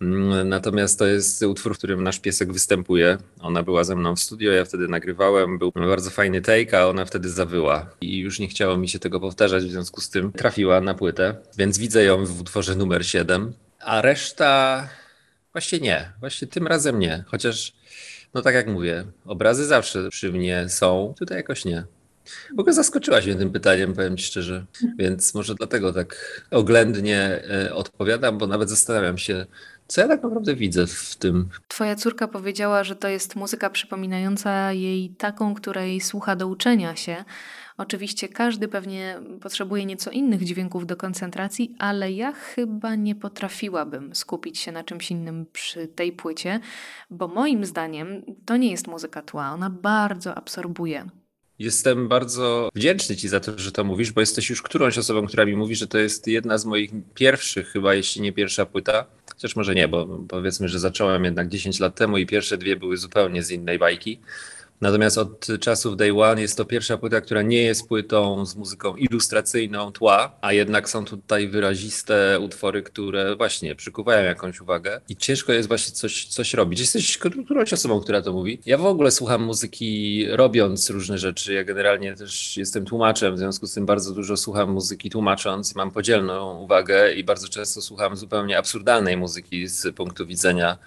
Mm, 0.00 0.48
natomiast 0.48 0.98
to 0.98 1.06
jest 1.06 1.42
utwór, 1.42 1.74
w 1.74 1.78
którym 1.78 2.02
nasz 2.02 2.20
piesek 2.20 2.52
występuje. 2.52 3.18
Ona 3.40 3.62
była 3.62 3.84
ze 3.84 3.96
mną 3.96 4.16
w 4.16 4.20
studio, 4.20 4.52
ja 4.52 4.64
wtedy 4.64 4.88
nagrywałem, 4.88 5.58
był 5.58 5.72
bardzo 5.72 6.10
fajny 6.10 6.40
take, 6.40 6.80
a 6.80 6.86
ona 6.86 7.04
wtedy 7.04 7.30
zawyła. 7.30 7.90
I 8.00 8.18
już 8.18 8.38
nie 8.38 8.48
chciało 8.48 8.76
mi 8.76 8.88
się 8.88 8.98
tego 8.98 9.20
powtarzać, 9.20 9.64
w 9.64 9.70
związku 9.70 10.00
z 10.00 10.10
tym 10.10 10.32
trafiła 10.32 10.80
na 10.80 10.94
płytę, 10.94 11.36
więc 11.58 11.78
widzę 11.78 12.04
ją 12.04 12.24
w 12.24 12.40
utworze 12.40 12.76
numer 12.76 13.06
7. 13.06 13.52
A 13.80 14.02
reszta 14.02 14.88
właśnie 15.52 15.78
nie, 15.78 16.12
właśnie 16.20 16.48
tym 16.48 16.66
razem 16.66 16.98
nie. 16.98 17.24
Chociaż, 17.26 17.72
no 18.34 18.42
tak 18.42 18.54
jak 18.54 18.66
mówię, 18.66 19.04
obrazy 19.26 19.66
zawsze 19.66 20.08
przy 20.08 20.32
mnie 20.32 20.68
są, 20.68 21.14
tutaj 21.18 21.36
jakoś 21.36 21.64
nie. 21.64 21.84
W 22.56 22.60
ogóle 22.60 22.74
zaskoczyłaś 22.74 23.26
mnie 23.26 23.34
tym 23.34 23.50
pytaniem, 23.52 23.94
powiem 23.94 24.16
Ci 24.16 24.24
szczerze, 24.24 24.66
więc 24.98 25.34
może 25.34 25.54
dlatego 25.54 25.92
tak 25.92 26.42
oględnie 26.50 27.42
e, 27.50 27.74
odpowiadam, 27.74 28.38
bo 28.38 28.46
nawet 28.46 28.70
zastanawiam 28.70 29.18
się, 29.18 29.46
co 29.86 30.00
ja 30.00 30.08
tak 30.08 30.22
naprawdę 30.22 30.54
widzę 30.54 30.86
w 30.86 31.16
tym? 31.16 31.48
Twoja 31.68 31.96
córka 31.96 32.28
powiedziała, 32.28 32.84
że 32.84 32.96
to 32.96 33.08
jest 33.08 33.36
muzyka 33.36 33.70
przypominająca 33.70 34.72
jej 34.72 35.10
taką, 35.10 35.54
której 35.54 36.00
słucha 36.00 36.36
do 36.36 36.48
uczenia 36.48 36.96
się. 36.96 37.24
Oczywiście 37.76 38.28
każdy 38.28 38.68
pewnie 38.68 39.20
potrzebuje 39.40 39.86
nieco 39.86 40.10
innych 40.10 40.44
dźwięków 40.44 40.86
do 40.86 40.96
koncentracji, 40.96 41.76
ale 41.78 42.12
ja 42.12 42.32
chyba 42.32 42.94
nie 42.94 43.14
potrafiłabym 43.14 44.14
skupić 44.14 44.58
się 44.58 44.72
na 44.72 44.84
czymś 44.84 45.10
innym 45.10 45.46
przy 45.52 45.88
tej 45.88 46.12
płycie, 46.12 46.60
bo 47.10 47.28
moim 47.28 47.64
zdaniem 47.64 48.22
to 48.44 48.56
nie 48.56 48.70
jest 48.70 48.86
muzyka 48.86 49.22
tła, 49.22 49.50
ona 49.50 49.70
bardzo 49.70 50.34
absorbuje. 50.34 51.08
Jestem 51.58 52.08
bardzo 52.08 52.68
wdzięczny 52.74 53.16
Ci 53.16 53.28
za 53.28 53.40
to, 53.40 53.58
że 53.58 53.72
to 53.72 53.84
mówisz, 53.84 54.12
bo 54.12 54.20
jesteś 54.20 54.50
już 54.50 54.62
którąś 54.62 54.98
osobą, 54.98 55.26
która 55.26 55.44
mi 55.44 55.56
mówi, 55.56 55.74
że 55.74 55.86
to 55.86 55.98
jest 55.98 56.26
jedna 56.26 56.58
z 56.58 56.64
moich 56.64 56.90
pierwszych, 57.14 57.68
chyba 57.68 57.94
jeśli 57.94 58.22
nie 58.22 58.32
pierwsza 58.32 58.66
płyta. 58.66 59.06
Chociaż 59.34 59.56
może 59.56 59.74
nie, 59.74 59.88
bo 59.88 60.06
powiedzmy, 60.28 60.68
że 60.68 60.78
zacząłem 60.78 61.24
jednak 61.24 61.48
10 61.48 61.80
lat 61.80 61.94
temu 61.94 62.18
i 62.18 62.26
pierwsze 62.26 62.58
dwie 62.58 62.76
były 62.76 62.96
zupełnie 62.96 63.42
z 63.42 63.50
innej 63.50 63.78
bajki. 63.78 64.20
Natomiast 64.80 65.18
od 65.18 65.46
czasów 65.60 65.96
Day 65.96 66.22
One 66.22 66.40
jest 66.40 66.56
to 66.56 66.64
pierwsza 66.64 66.98
płyta, 66.98 67.20
która 67.20 67.42
nie 67.42 67.62
jest 67.62 67.88
płytą 67.88 68.46
z 68.46 68.56
muzyką 68.56 68.96
ilustracyjną 68.96 69.92
tła, 69.92 70.36
a 70.40 70.52
jednak 70.52 70.88
są 70.88 71.04
tutaj 71.04 71.48
wyraziste 71.48 72.40
utwory, 72.40 72.82
które 72.82 73.36
właśnie 73.36 73.74
przykuwają 73.74 74.24
jakąś 74.24 74.60
uwagę 74.60 75.00
i 75.08 75.16
ciężko 75.16 75.52
jest 75.52 75.68
właśnie 75.68 75.94
coś, 75.94 76.26
coś 76.26 76.54
robić. 76.54 76.80
Jesteś 76.80 77.18
którąś 77.18 77.72
osobą, 77.72 78.00
która 78.00 78.22
to 78.22 78.32
mówi. 78.32 78.60
Ja 78.66 78.78
w 78.78 78.86
ogóle 78.86 79.10
słucham 79.10 79.42
muzyki 79.42 80.26
robiąc 80.30 80.90
różne 80.90 81.18
rzeczy. 81.18 81.54
Ja 81.54 81.64
generalnie 81.64 82.14
też 82.14 82.56
jestem 82.56 82.84
tłumaczem, 82.84 83.34
w 83.34 83.38
związku 83.38 83.66
z 83.66 83.74
tym 83.74 83.86
bardzo 83.86 84.14
dużo 84.14 84.36
słucham 84.36 84.72
muzyki 84.72 85.10
tłumacząc. 85.10 85.74
Mam 85.74 85.90
podzielną 85.90 86.58
uwagę 86.58 87.12
i 87.12 87.24
bardzo 87.24 87.48
często 87.48 87.82
słucham 87.82 88.16
zupełnie 88.16 88.58
absurdalnej 88.58 89.16
muzyki 89.16 89.68
z 89.68 89.94
punktu 89.96 90.26
widzenia 90.26 90.78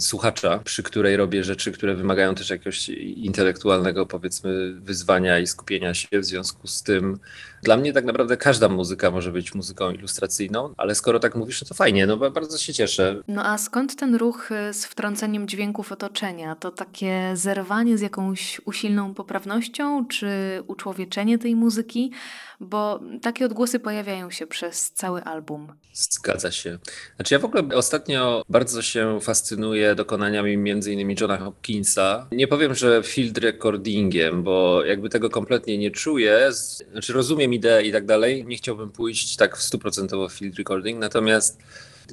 słuchacza, 0.00 0.58
przy 0.58 0.82
której 0.82 1.16
robię 1.16 1.44
rzeczy, 1.44 1.72
które 1.72 1.94
wymagają 1.94 2.34
też 2.34 2.50
jakiegoś 2.50 2.90
intelektualnego, 3.24 4.06
powiedzmy, 4.06 4.74
wyzwania 4.80 5.38
i 5.38 5.46
skupienia 5.46 5.94
się. 5.94 6.20
W 6.20 6.24
związku 6.24 6.66
z 6.66 6.82
tym 6.82 7.18
dla 7.62 7.76
mnie 7.76 7.92
tak 7.92 8.04
naprawdę 8.04 8.36
każda 8.36 8.68
muzyka 8.68 9.10
może 9.10 9.32
być 9.32 9.54
muzyką 9.54 9.90
ilustracyjną, 9.90 10.74
ale 10.76 10.94
skoro 10.94 11.18
tak 11.18 11.34
mówisz, 11.34 11.62
no 11.62 11.68
to 11.68 11.74
fajnie, 11.74 12.06
no 12.06 12.16
bardzo 12.16 12.58
się 12.58 12.72
cieszę. 12.72 13.22
No 13.28 13.46
a 13.46 13.58
skąd 13.58 13.96
ten 13.96 14.14
ruch 14.14 14.50
z 14.72 14.84
wtrąceniem 14.84 15.48
dźwięków 15.48 15.92
otoczenia? 15.92 16.56
To 16.56 16.70
takie 16.70 17.32
zerwanie 17.34 17.98
z 17.98 18.00
jakąś 18.00 18.60
usilną 18.64 19.14
poprawnością, 19.14 20.06
czy 20.06 20.28
uczłowieczenie 20.66 21.38
tej 21.38 21.56
muzyki? 21.56 22.12
Bo 22.60 23.00
takie 23.22 23.46
odgłosy 23.46 23.80
pojawiają 23.80 24.30
się 24.30 24.46
przez 24.46 24.92
cały 24.92 25.24
album. 25.24 25.72
Zgadza 25.92 26.50
się. 26.50 26.78
Znaczy 27.16 27.34
ja 27.34 27.38
w 27.38 27.44
ogóle 27.44 27.62
ostatnio 27.74 28.42
bardzo 28.48 28.82
się 28.82 29.18
fascynuję 29.20 29.94
dokonaniami 29.94 30.56
między 30.56 30.92
innymi 30.92 31.16
Johna 31.20 31.36
Hopkinsa. 31.38 32.26
Nie 32.32 32.48
powiem, 32.48 32.74
że 32.74 33.02
field 33.10 33.38
recordingiem, 33.38 34.42
bo 34.42 34.84
jakby 34.84 35.08
tego 35.08 35.30
kompletnie 35.30 35.78
nie 35.78 35.90
czuję. 35.90 36.52
Znaczy 36.92 37.12
rozumiem 37.12 37.54
ideę 37.54 37.82
i 37.82 37.92
tak 37.92 38.06
dalej. 38.06 38.44
Nie 38.46 38.56
chciałbym 38.56 38.90
pójść 38.90 39.36
tak 39.36 39.56
w 39.56 39.62
stuprocentowo 39.62 40.28
field 40.28 40.58
recording, 40.58 41.00
natomiast 41.00 41.62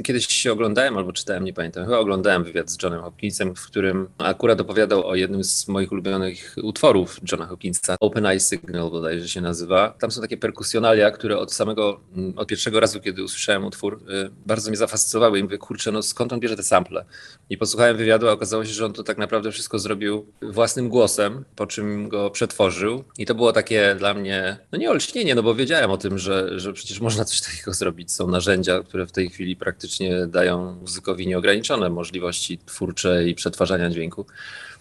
Kiedyś 0.04 0.28
się 0.28 0.52
oglądałem, 0.52 0.98
albo 0.98 1.14
czytałem, 1.14 1.44
nie 1.44 1.54
pamiętam, 1.54 1.86
chyba 1.86 1.98
oglądałem 1.98 2.44
wywiad 2.44 2.70
z 2.70 2.84
Johnem 2.84 3.02
Hopkinsem, 3.02 3.56
w 3.56 3.66
którym 3.66 4.08
akurat 4.18 4.62
opowiadał 4.62 5.08
o 5.08 5.16
jednym 5.16 5.44
z 5.44 5.68
moich 5.68 5.92
ulubionych 5.92 6.56
utworów 6.64 7.20
Johna 7.32 7.46
Hopkinsa, 7.46 7.96
Open 8.00 8.26
Eye 8.26 8.40
Signal 8.40 8.92
bodajże 8.92 9.30
się 9.30 9.42
nazywa. 9.42 9.96
Tam 10.00 10.12
są 10.12 10.22
takie 10.22 10.38
perkusjonalia, 10.38 11.12
które 11.12 11.38
od 11.38 11.54
samego, 11.54 12.00
mm, 12.16 12.34
od 12.38 12.48
pierwszego 12.48 12.80
razu, 12.80 13.00
kiedy 13.00 13.24
usłyszałem 13.24 13.66
utwór, 13.66 13.94
y, 13.94 14.30
bardzo 14.46 14.70
mnie 14.70 14.78
zafascynowały 14.78 15.40
i 15.40 15.44
mówię, 15.44 15.58
kurczę, 15.58 15.92
no 15.92 16.02
skąd 16.02 16.34
on 16.34 16.40
bierze 16.40 16.56
te 16.56 16.64
sample? 16.64 17.06
I 17.50 17.58
posłuchałem 17.58 17.98
wywiadu, 17.98 18.30
a 18.30 18.32
okazało 18.32 18.66
się, 18.66 18.74
że 18.74 18.86
on 18.86 18.94
to 18.94 19.04
tak 19.04 19.18
naprawdę 19.18 19.52
wszystko 19.52 19.80
zrobił 19.80 20.26
własnym 20.42 20.90
głosem, 20.90 21.46
po 21.56 21.68
czym 21.68 22.10
go 22.10 22.30
przetworzył 22.30 23.04
i 23.18 23.26
to 23.26 23.36
było 23.36 23.54
takie 23.54 23.96
dla 23.96 24.14
mnie, 24.14 24.58
no 24.72 24.78
nie 24.78 24.92
olśnienie, 24.92 25.36
no 25.36 25.44
bo 25.44 25.56
wiedziałem 25.56 25.92
o 25.92 25.98
tym, 25.98 26.18
że, 26.18 26.60
że 26.60 26.74
przecież 26.74 27.00
można 27.00 27.26
coś 27.26 27.42
takiego 27.42 27.74
zrobić. 27.74 28.12
Są 28.12 28.28
narzędzia, 28.28 28.84
które 28.84 29.08
w 29.08 29.12
tej 29.12 29.30
chwili 29.30 29.56
praktycznie 29.56 29.87
faktycznie 29.88 30.28
dają 30.28 30.76
muzykowi 30.82 31.28
nieograniczone 31.28 31.90
możliwości 31.90 32.58
twórcze 32.66 33.30
i 33.30 33.36
przetwarzania 33.36 33.90
dźwięku. 33.90 34.26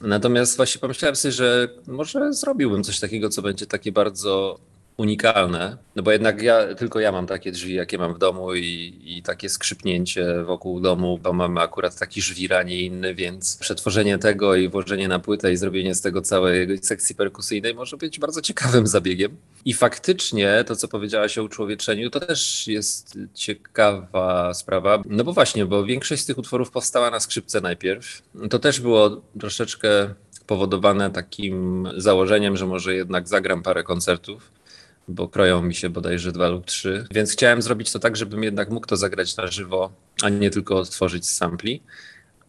Natomiast 0.01 0.57
właśnie 0.57 0.81
pomyślałem 0.81 1.17
sobie, 1.17 1.33
że 1.33 1.69
może 1.87 2.33
zrobiłbym 2.33 2.85
coś 2.85 3.01
takiego, 3.01 3.29
co 3.29 3.43
będzie 3.43 3.67
takie 3.67 3.93
bardzo 3.93 4.59
unikalne, 4.97 5.77
no 5.97 6.03
bo 6.03 6.13
jednak 6.13 6.43
ja, 6.43 6.75
tylko 6.75 7.01
ja 7.01 7.13
mam 7.13 7.27
takie 7.27 7.53
drzwi, 7.53 7.75
jakie 7.75 7.99
mam 7.99 8.15
w 8.15 8.19
domu 8.19 8.55
i, 8.55 9.01
i 9.05 9.23
takie 9.23 9.49
skrzypnięcie 9.49 10.45
wokół 10.45 10.81
domu, 10.81 11.19
bo 11.19 11.33
mamy 11.33 11.61
akurat 11.61 11.99
taki 11.99 12.23
żwir, 12.23 12.55
a 12.55 12.63
nie 12.63 12.81
inny, 12.81 13.15
więc 13.15 13.57
przetworzenie 13.57 14.19
tego 14.19 14.55
i 14.55 14.69
włożenie 14.69 15.09
na 15.09 15.19
płytę 15.19 15.53
i 15.53 15.57
zrobienie 15.57 15.95
z 15.95 16.01
tego 16.01 16.23
całej 16.23 16.79
sekcji 16.79 17.15
perkusyjnej 17.15 17.75
może 17.75 17.97
być 17.97 18.19
bardzo 18.19 18.43
ciekawym 18.43 18.87
zabiegiem. 18.87 19.37
I 19.65 19.75
faktycznie 19.75 20.65
to, 20.67 20.77
co 20.77 20.89
powiedziałaś 20.89 21.39
o 21.39 21.45
uczłowieczeniu, 21.45 22.11
to 22.11 22.21
też 22.21 22.67
jest 22.67 23.19
ciekawa 23.35 24.55
sprawa, 24.55 25.03
no 25.07 25.25
bo 25.25 25.33
właśnie, 25.33 25.67
bo 25.67 25.85
większość 25.85 26.23
z 26.23 26.27
tych 26.27 26.39
utworów 26.39 26.71
powstała 26.71 27.11
na 27.11 27.21
skrzypce 27.21 27.61
najpierw. 27.61 28.23
To 28.51 28.59
też 28.59 28.81
było 28.81 29.23
troszeczkę 29.41 30.15
powodowane 30.47 31.11
takim 31.11 31.89
założeniem, 31.97 32.57
że 32.57 32.67
może 32.67 32.95
jednak 32.95 33.29
zagram 33.29 33.63
parę 33.63 33.83
koncertów 33.83 34.56
bo 35.09 35.29
kroją 35.29 35.63
mi 35.63 35.75
się 35.75 35.91
bodajże 35.91 36.33
dwa 36.33 36.49
lub 36.49 36.67
trzy. 36.67 37.07
Więc 37.11 37.33
chciałem 37.33 37.63
zrobić 37.63 37.93
to 37.93 37.99
tak, 37.99 38.17
żebym 38.17 38.43
jednak 38.43 38.71
mógł 38.71 38.87
to 38.87 38.97
zagrać 38.97 39.37
na 39.37 39.47
żywo, 39.47 39.93
a 40.23 40.29
nie 40.29 40.51
tylko 40.51 40.79
odtworzyć 40.79 41.27
z 41.27 41.35
sampli. 41.35 41.83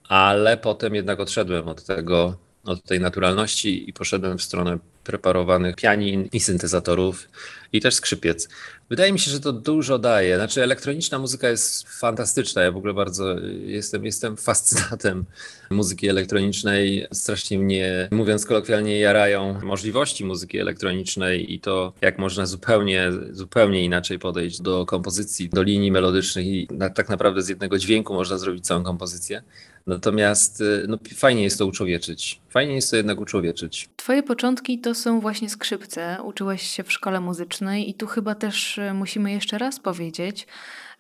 Ale 0.08 0.58
potem 0.58 0.96
jednak 0.96 1.20
odszedłem 1.20 1.68
od 1.68 1.84
tego, 1.84 2.38
od 2.64 2.84
tej 2.84 3.00
naturalności 3.00 3.90
i 3.90 3.94
poszedłem 3.94 4.38
w 4.38 4.44
stronę 4.44 4.78
preparowanych 5.08 5.76
pianin 5.76 6.30
i 6.34 6.40
syntezatorów 6.40 7.30
i 7.74 7.82
też 7.82 7.96
skrzypiec. 7.96 8.50
Wydaje 8.90 9.14
mi 9.14 9.20
się, 9.20 9.32
że 9.32 9.40
to 9.40 9.54
dużo 9.54 10.00
daje. 10.00 10.36
Znaczy, 10.36 10.64
elektroniczna 10.64 11.20
muzyka 11.20 11.50
jest 11.50 11.90
fantastyczna. 11.90 12.62
Ja 12.62 12.72
w 12.72 12.78
ogóle 12.78 12.94
bardzo 12.94 13.36
jestem, 13.66 14.06
jestem 14.06 14.38
fascynatem 14.38 15.26
muzyki 15.70 16.10
elektronicznej. 16.10 17.08
Strasznie 17.14 17.60
mnie, 17.60 18.08
mówiąc 18.12 18.46
kolokwialnie, 18.46 19.00
jarają 19.00 19.60
możliwości 19.64 20.26
muzyki 20.26 20.60
elektronicznej 20.60 21.54
i 21.54 21.60
to, 21.60 21.94
jak 22.02 22.18
można 22.20 22.46
zupełnie, 22.46 23.12
zupełnie 23.32 23.84
inaczej 23.84 24.20
podejść 24.20 24.62
do 24.62 24.86
kompozycji, 24.86 25.50
do 25.50 25.64
linii 25.64 25.92
melodycznych 25.92 26.46
i 26.46 26.68
na, 26.72 26.90
tak 26.90 27.10
naprawdę 27.10 27.42
z 27.42 27.50
jednego 27.50 27.78
dźwięku 27.78 28.14
można 28.14 28.38
zrobić 28.38 28.66
całą 28.66 28.84
kompozycję. 28.84 29.42
Natomiast 29.88 30.64
no, 30.88 30.98
fajnie 31.16 31.44
jest 31.44 31.58
to 31.58 31.66
uczłowieczyć. 31.66 32.42
Fajnie 32.50 32.76
jest 32.76 32.92
to 32.92 32.98
jednak 32.98 33.20
uczłowieczyć. 33.20 33.90
Twoje 33.96 34.24
początki 34.24 34.80
to 34.80 34.96
są 34.96 35.20
właśnie 35.20 35.50
skrzypce. 35.50 36.18
Uczyłeś 36.24 36.62
się 36.62 36.84
w 36.84 36.92
szkole 36.92 37.20
muzycznej 37.20 37.90
i 37.90 37.94
tu 37.94 38.08
chyba 38.08 38.36
też 38.36 38.78
e, 38.78 38.94
musimy 38.94 39.32
jeszcze 39.32 39.58
raz 39.58 39.80
powiedzieć, 39.80 40.48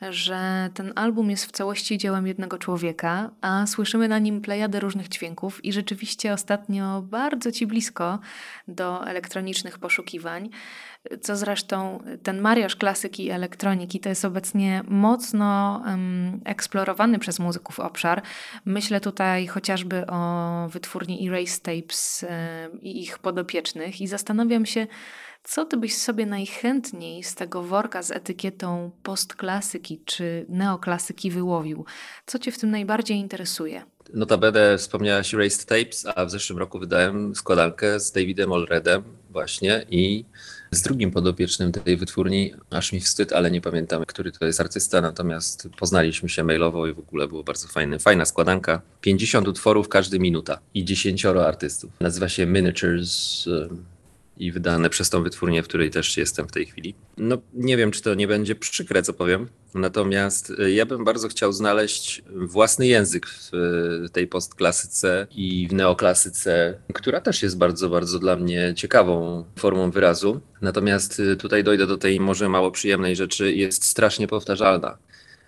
że 0.02 0.70
ten 0.74 0.93
album 0.95 1.30
jest 1.30 1.45
w 1.45 1.52
całości 1.52 1.98
dziełem 1.98 2.28
jednego 2.28 2.58
człowieka, 2.58 3.32
a 3.41 3.66
słyszymy 3.68 4.08
na 4.08 4.20
nim 4.20 4.41
plejadę 4.41 4.80
różnych 4.80 5.10
dźwięków 5.10 5.66
i 5.66 5.74
rzeczywiście 5.74 6.34
ostatnio 6.34 7.02
bardzo 7.02 7.52
ci 7.52 7.68
blisko 7.68 8.20
do 8.68 9.08
elektronicznych 9.08 9.80
poszukiwań, 9.80 10.50
co 11.22 11.36
zresztą 11.36 12.04
ten 12.24 12.41
mariaż 12.41 12.76
klasyki 12.76 13.26
i 13.26 13.30
elektroniki 13.30 14.00
to 14.00 14.10
jest 14.10 14.26
obecnie 14.26 14.82
mocno 14.88 15.82
um, 15.86 16.41
eksplorowany 16.45 17.20
przez 17.20 17.39
muzyków 17.39 17.80
obszar. 17.80 18.22
Myślę 18.66 19.02
tutaj 19.02 19.48
chociażby 19.48 20.08
o 20.08 20.68
wytwórni 20.70 21.30
Erase 21.30 21.62
Tapes 21.62 22.26
i 22.82 23.02
ich 23.02 23.20
podopiecznych 23.20 24.02
i 24.02 24.08
zastanawiam 24.08 24.66
się, 24.66 24.88
co 25.48 25.66
ty 25.66 25.78
byś 25.78 25.95
sobie 25.95 26.26
najchętniej 26.26 27.24
z 27.24 27.36
tego 27.36 27.64
worka 27.64 28.04
z 28.04 28.12
etykietą 28.12 28.91
postklasyki 29.04 30.02
czy 30.06 30.45
neoklasyki 30.50 31.32
wyłowił? 31.32 31.86
Co 32.26 32.39
cię 32.39 32.52
w 32.52 32.58
tym 32.58 32.72
najbardziej 32.72 33.18
interesuje? 33.18 33.84
Notabene 34.14 34.78
wspomniałaś 34.78 35.34
Erased 35.34 35.66
Tapes, 35.66 36.06
a 36.16 36.26
w 36.26 36.32
zeszłym 36.32 36.60
roku 36.60 36.80
wydałem 36.80 37.36
składankę 37.36 38.00
z 38.00 38.12
Davidem 38.12 38.52
Olredem 38.52 39.04
właśnie 39.30 39.86
i 39.89 40.26
z 40.72 40.82
drugim 40.82 41.12
podopiecznym 41.12 41.72
tej 41.72 41.98
wytwórni, 41.98 42.54
aż 42.70 42.93
mi 42.93 43.00
wstyd, 43.00 43.34
ale 43.34 43.52
nie 43.52 43.62
pamiętam, 43.62 44.06
który 44.06 44.32
to 44.32 44.45
jest 44.45 44.60
artysta, 44.60 45.02
natomiast 45.02 45.70
poznaliśmy 45.80 46.30
się 46.30 46.43
mailowo 46.43 46.88
i 46.88 46.93
w 46.93 47.00
ogóle 47.00 47.28
było 47.28 47.43
bardzo 47.43 47.68
fajne. 47.68 48.00
Fajna 48.00 48.26
składanka. 48.26 48.82
50 49.02 49.48
utworów, 49.48 49.89
każdy 49.89 50.20
minuta 50.20 50.60
i 50.74 50.86
10 50.86 51.26
artystów. 51.26 51.91
Nazywa 52.00 52.30
się 52.30 52.45
Miniatures 52.45 53.45
i 54.40 54.52
wydane 54.52 54.90
przez 54.90 55.10
tą 55.10 55.24
wytwórnię, 55.24 55.64
w 55.64 55.68
której 55.68 55.90
też 55.90 56.18
jestem 56.18 56.48
w 56.48 56.52
tej 56.52 56.66
chwili. 56.66 56.96
No 57.18 57.38
nie 57.54 57.78
wiem, 57.78 57.92
czy 57.92 58.02
to 58.02 58.14
nie 58.14 58.28
będzie 58.28 58.56
przykre, 58.56 59.04
co 59.04 59.14
powiem, 59.14 59.48
natomiast 59.74 60.54
e, 60.60 60.72
ja 60.72 60.86
bym 60.86 61.04
bardzo 61.04 61.28
chciał 61.28 61.54
znaleźć 61.54 62.24
własny 62.36 62.88
język 62.88 63.28
w 63.28 63.52
e, 64.06 64.10
tej 64.10 64.28
postklasyce 64.28 65.28
i 65.36 65.68
w 65.68 65.74
neoklasyce, 65.74 66.80
która 66.94 67.22
też 67.22 67.44
jest 67.44 67.58
bardzo, 67.58 67.90
bardzo 67.90 68.20
dla 68.20 68.36
mnie 68.36 68.74
ciekawą 68.76 69.46
formą 69.56 69.92
wyrazu. 69.92 70.42
Natomiast 70.62 71.20
e, 71.20 71.36
tutaj 71.36 71.64
dojdę 71.64 71.88
do 71.88 71.98
tej 71.98 72.20
może 72.20 72.50
mało 72.50 72.72
przyjemnej 72.72 73.16
rzeczy, 73.16 73.54
jest 73.54 73.84
strasznie 73.84 74.28
powtarzalna 74.28 74.98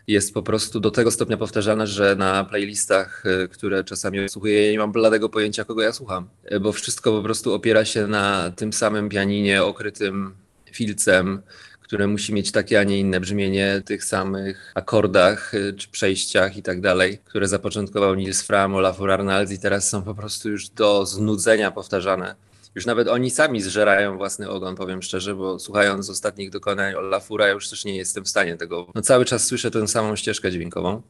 jest 0.09 0.33
po 0.33 0.43
prostu 0.43 0.79
do 0.79 0.91
tego 0.91 1.11
stopnia 1.11 1.37
powtarzane, 1.37 1.87
że 1.87 2.15
na 2.15 2.43
playlistach, 2.43 3.23
e, 3.25 3.47
które 3.47 3.83
czasami 3.83 4.29
słuchuję, 4.29 4.65
ja 4.65 4.71
nie 4.71 4.79
mam 4.79 4.91
bladego 4.91 5.29
pojęcia, 5.29 5.65
kogo 5.65 5.81
ja 5.81 5.93
słucham, 5.93 6.29
e, 6.43 6.59
bo 6.59 6.71
wszystko 6.71 7.11
po 7.11 7.23
prostu 7.23 7.53
opiera 7.53 7.85
się 7.85 8.07
na 8.07 8.51
tym 8.55 8.73
samym 8.73 9.09
pianinie 9.09 9.63
okrytym 9.63 10.35
filcem, 10.71 11.41
które 11.81 12.07
musi 12.07 12.33
mieć 12.33 12.51
takie, 12.51 12.79
a 12.79 12.83
nie 12.83 12.99
inne 12.99 13.19
brzmienie, 13.19 13.81
tych 13.85 14.03
samych 14.03 14.71
akordach 14.75 15.53
e, 15.53 15.73
czy 15.73 15.89
przejściach 15.89 16.57
i 16.57 16.63
tak 16.63 16.81
dalej, 16.81 17.19
które 17.25 17.47
zapoczątkował 17.47 18.15
Nils 18.15 18.41
Fram, 18.41 18.75
Olafur 18.75 19.11
Arnalds 19.11 19.51
i 19.51 19.59
teraz 19.59 19.89
są 19.89 20.01
po 20.01 20.15
prostu 20.15 20.49
już 20.49 20.69
do 20.69 21.05
znudzenia 21.05 21.71
powtarzane 21.71 22.48
już 22.75 22.85
nawet 22.85 23.07
oni 23.07 23.31
sami 23.31 23.61
zżerają 23.61 24.17
własny 24.17 24.49
ogon, 24.49 24.75
powiem 24.75 25.01
szczerze, 25.01 25.35
bo 25.35 25.59
słuchając 25.59 26.09
ostatnich 26.09 26.49
dokonań 26.49 26.93
Olafura, 26.93 27.47
ja 27.47 27.53
już 27.53 27.69
też 27.69 27.85
nie 27.85 27.97
jestem 27.97 28.23
w 28.23 28.29
stanie 28.29 28.57
tego. 28.57 28.87
No 28.95 29.01
cały 29.01 29.25
czas 29.25 29.45
słyszę 29.45 29.71
tę 29.71 29.87
samą 29.87 30.15
ścieżkę 30.15 30.51
dźwiękową. 30.51 31.01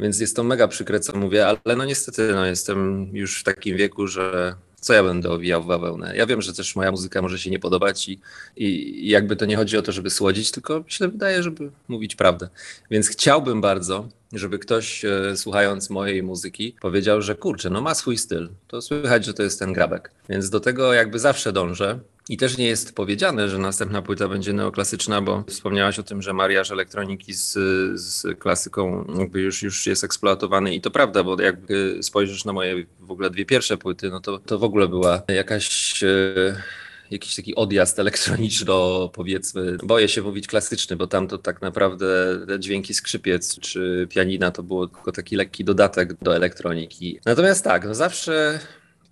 Więc 0.00 0.20
jest 0.20 0.36
to 0.36 0.44
mega 0.44 0.68
przykre, 0.68 1.00
co 1.00 1.16
mówię, 1.16 1.46
ale 1.46 1.76
no 1.76 1.84
niestety 1.84 2.32
no, 2.32 2.46
jestem 2.46 3.08
już 3.12 3.40
w 3.40 3.44
takim 3.44 3.76
wieku, 3.76 4.06
że 4.06 4.54
co 4.80 4.92
ja 4.92 5.02
będę 5.02 5.30
owijał 5.30 5.62
w 5.62 5.66
bawełnę. 5.66 6.16
Ja 6.16 6.26
wiem, 6.26 6.42
że 6.42 6.54
też 6.54 6.76
moja 6.76 6.90
muzyka 6.90 7.22
może 7.22 7.38
się 7.38 7.50
nie 7.50 7.58
podobać 7.58 8.08
i, 8.08 8.20
i 8.56 9.08
jakby 9.08 9.36
to 9.36 9.46
nie 9.46 9.56
chodzi 9.56 9.76
o 9.76 9.82
to, 9.82 9.92
żeby 9.92 10.10
słodzić, 10.10 10.50
tylko 10.50 10.78
mi 10.80 10.90
się 10.90 11.08
wydaje, 11.08 11.42
żeby 11.42 11.70
mówić 11.88 12.16
prawdę. 12.16 12.48
Więc 12.90 13.08
chciałbym 13.08 13.60
bardzo, 13.60 14.08
żeby 14.32 14.58
ktoś 14.58 15.04
e, 15.04 15.36
słuchając 15.36 15.90
mojej 15.90 16.22
muzyki 16.22 16.76
powiedział, 16.80 17.22
że 17.22 17.34
kurczę, 17.34 17.70
no 17.70 17.80
ma 17.80 17.94
swój 17.94 18.18
styl. 18.18 18.48
To 18.68 18.82
słychać, 18.82 19.24
że 19.24 19.34
to 19.34 19.42
jest 19.42 19.58
ten 19.58 19.72
grabek. 19.72 20.10
Więc 20.28 20.50
do 20.50 20.60
tego 20.60 20.92
jakby 20.92 21.18
zawsze 21.18 21.52
dążę. 21.52 21.98
I 22.28 22.36
też 22.36 22.58
nie 22.58 22.66
jest 22.66 22.94
powiedziane, 22.94 23.48
że 23.48 23.58
następna 23.58 24.02
płyta 24.02 24.28
będzie 24.28 24.52
neoklasyczna, 24.52 25.22
bo 25.22 25.44
wspomniałaś 25.48 25.98
o 25.98 26.02
tym, 26.02 26.22
że 26.22 26.32
mariaż 26.32 26.70
elektroniki 26.70 27.34
z, 27.34 27.52
z 28.00 28.38
klasyką 28.38 29.04
jakby 29.18 29.40
już, 29.40 29.62
już 29.62 29.86
jest 29.86 30.04
eksploatowany 30.04 30.74
i 30.74 30.80
to 30.80 30.90
prawda, 30.90 31.24
bo 31.24 31.42
jak 31.42 31.56
spojrzysz 32.02 32.44
na 32.44 32.52
moje 32.52 32.86
w 33.00 33.10
ogóle 33.10 33.30
dwie 33.30 33.44
pierwsze 33.44 33.76
płyty, 33.76 34.10
no 34.10 34.20
to, 34.20 34.38
to 34.38 34.58
w 34.58 34.64
ogóle 34.64 34.88
była 34.88 35.22
jakaś... 35.28 36.04
Jakiś 37.10 37.36
taki 37.36 37.54
odjazd 37.54 37.98
elektroniczno, 37.98 39.08
powiedzmy, 39.08 39.76
boję 39.82 40.08
się 40.08 40.22
mówić 40.22 40.46
klasyczny, 40.46 40.96
bo 40.96 41.06
tam 41.06 41.28
to 41.28 41.38
tak 41.38 41.62
naprawdę 41.62 42.06
dźwięki 42.58 42.94
skrzypiec 42.94 43.60
czy 43.60 44.06
pianina 44.10 44.50
to 44.50 44.62
było 44.62 44.86
tylko 44.86 45.12
taki 45.12 45.36
lekki 45.36 45.64
dodatek 45.64 46.14
do 46.14 46.36
elektroniki. 46.36 47.20
Natomiast 47.24 47.64
tak, 47.64 47.84
no 47.84 47.94
zawsze 47.94 48.60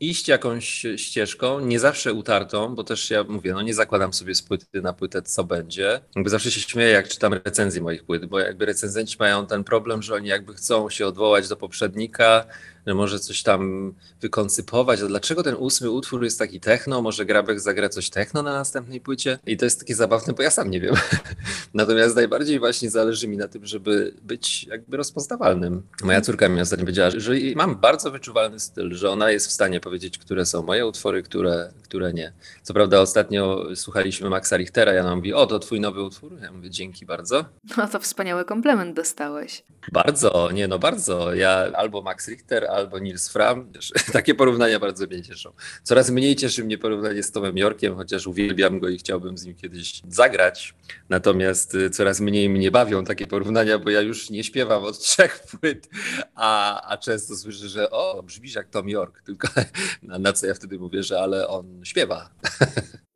iść 0.01 0.29
jakąś 0.29 0.87
ścieżką, 0.97 1.61
nie 1.61 1.81
zawsze 1.81 2.13
utartą, 2.13 2.75
bo 2.75 2.85
też 2.85 3.11
ja 3.11 3.25
mówię, 3.25 3.53
no 3.53 3.63
nie 3.63 3.75
zakładam 3.75 4.13
sobie 4.13 4.35
z 4.35 4.43
płyty 4.43 4.83
na 4.83 4.93
płytę, 4.93 5.23
co 5.23 5.45
będzie. 5.45 6.01
Jakby 6.17 6.31
zawsze 6.31 6.51
się 6.51 6.61
śmieję, 6.61 6.91
jak 6.91 7.09
czytam 7.09 7.35
recenzje 7.35 7.83
moich 7.83 8.05
płyt, 8.05 8.27
bo 8.27 8.39
jakby 8.39 8.67
recenzenci 8.67 9.17
mają 9.19 9.47
ten 9.47 9.65
problem, 9.65 10.03
że 10.03 10.15
oni 10.15 10.29
jakby 10.29 10.55
chcą 10.55 10.91
się 10.91 11.07
odwołać 11.07 11.49
do 11.49 11.57
poprzednika, 11.57 12.45
że 12.87 12.95
może 12.95 13.19
coś 13.19 13.43
tam 13.43 13.95
wykoncypować, 14.21 15.01
a 15.01 15.07
dlaczego 15.07 15.43
ten 15.43 15.55
ósmy 15.55 15.91
utwór 15.91 16.25
jest 16.25 16.39
taki 16.39 16.61
techno, 16.61 17.03
może 17.03 17.25
Grabek 17.25 17.61
zagra 17.61 17.89
coś 17.89 18.11
techno 18.11 18.43
na 18.43 18.53
następnej 18.53 19.01
płycie 19.01 19.39
i 19.47 19.57
to 19.57 19.65
jest 19.65 19.81
takie 19.81 19.95
zabawne, 19.95 20.33
bo 20.33 20.43
ja 20.43 20.51
sam 20.51 20.71
nie 20.71 20.81
wiem. 20.81 20.95
Natomiast 21.75 22.17
najbardziej 22.17 22.59
właśnie 22.59 22.91
zależy 22.91 23.29
mi 23.29 23.37
na 23.37 23.49
tym, 23.49 23.67
żeby 23.67 24.15
być 24.23 24.65
jakby 24.65 24.97
rozpoznawalnym. 24.97 25.83
Moja 26.03 26.21
córka 26.21 26.49
mi 26.49 26.61
ostatnio 26.61 26.85
powiedziała, 26.85 27.11
że 27.11 27.33
mam 27.57 27.77
bardzo 27.77 28.11
wyczuwalny 28.11 28.61
styl, 28.61 28.95
że 28.95 29.11
ona 29.11 29.31
jest 29.31 29.47
w 29.47 29.53
stanie 29.53 29.81
powiedzieć, 29.81 30.19
które 30.19 30.47
są 30.47 30.63
moje 30.63 30.87
utwory, 30.87 31.23
które, 31.23 31.73
które 31.83 32.13
nie. 32.13 32.33
Co 32.63 32.75
prawda 32.75 33.01
ostatnio 33.01 33.67
słuchaliśmy 33.75 34.31
Maxa 34.31 34.57
Richtera, 34.57 34.93
ja 34.93 35.03
nam 35.03 35.17
mówi, 35.17 35.35
o 35.35 35.47
to 35.47 35.59
twój 35.59 35.81
nowy 35.81 36.03
utwór? 36.03 36.39
Ja 36.43 36.53
mówię, 36.53 36.71
dzięki 36.71 37.07
bardzo. 37.07 37.45
No 37.77 37.89
to 37.89 38.01
wspaniały 38.01 38.45
komplement 38.45 38.97
dostałeś. 38.97 39.65
Bardzo, 39.93 40.51
nie 40.53 40.69
no 40.69 40.79
bardzo. 40.79 41.35
Ja 41.35 41.71
albo 41.75 42.03
Max 42.03 42.29
Richter, 42.29 42.67
albo 42.75 42.99
Nils 42.99 43.29
Fram. 43.29 43.73
Takie 44.13 44.35
porównania 44.35 44.79
bardzo 44.79 45.07
mnie 45.07 45.23
cieszą. 45.23 45.53
Coraz 45.83 46.11
mniej 46.11 46.37
cieszy 46.37 46.65
mnie 46.65 46.79
porównanie 46.79 47.23
z 47.23 47.33
Tomem 47.33 47.59
Yorkiem, 47.59 47.97
chociaż 47.97 48.27
uwielbiam 48.27 48.79
go 48.79 48.89
i 48.89 48.99
chciałbym 48.99 49.39
z 49.39 49.45
nim 49.45 49.55
kiedyś 49.55 50.03
zagrać. 50.09 50.75
Natomiast 51.09 51.75
y, 51.75 51.91
coraz 51.91 52.21
mniej 52.21 52.49
mnie 52.49 52.71
bawią 52.71 53.05
takie 53.05 53.27
porównania, 53.27 53.79
bo 53.79 53.91
ja 53.91 54.01
już 54.01 54.31
nie 54.31 54.45
śpiewam 54.45 54.85
od 54.85 54.99
trzech 55.05 55.41
płyt, 55.61 55.89
a, 56.35 56.83
a 56.89 56.97
często 56.97 57.37
słyszę, 57.37 57.69
że 57.69 57.91
o, 57.91 58.23
brzmisz 58.23 58.55
jak 58.55 58.69
Tom 58.69 58.89
York, 58.89 59.23
tylko 59.23 59.49
na, 60.03 60.19
na 60.19 60.33
co 60.33 60.47
ja 60.47 60.55
wtedy 60.55 60.79
mówię, 60.79 61.03
że 61.03 61.21
ale 61.21 61.49
on 61.49 61.81
śpiewa. 61.85 62.31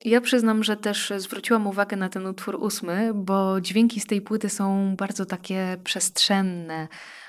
Ja 0.04 0.20
przyznam, 0.20 0.64
że 0.64 0.76
też 0.76 1.12
zwróciłam 1.16 1.66
uwagę 1.66 1.96
na 1.96 2.09
ten 2.09 2.26
utwór 2.26 2.56
ósmy, 2.61 3.11
bo 3.14 3.61
dźwięki 3.61 4.00
z 4.00 4.06
tej 4.06 4.20
płyty 4.20 4.48
są 4.48 4.96
bardzo 4.96 5.26
takie 5.26 5.76
przestrzenne, 5.84 6.88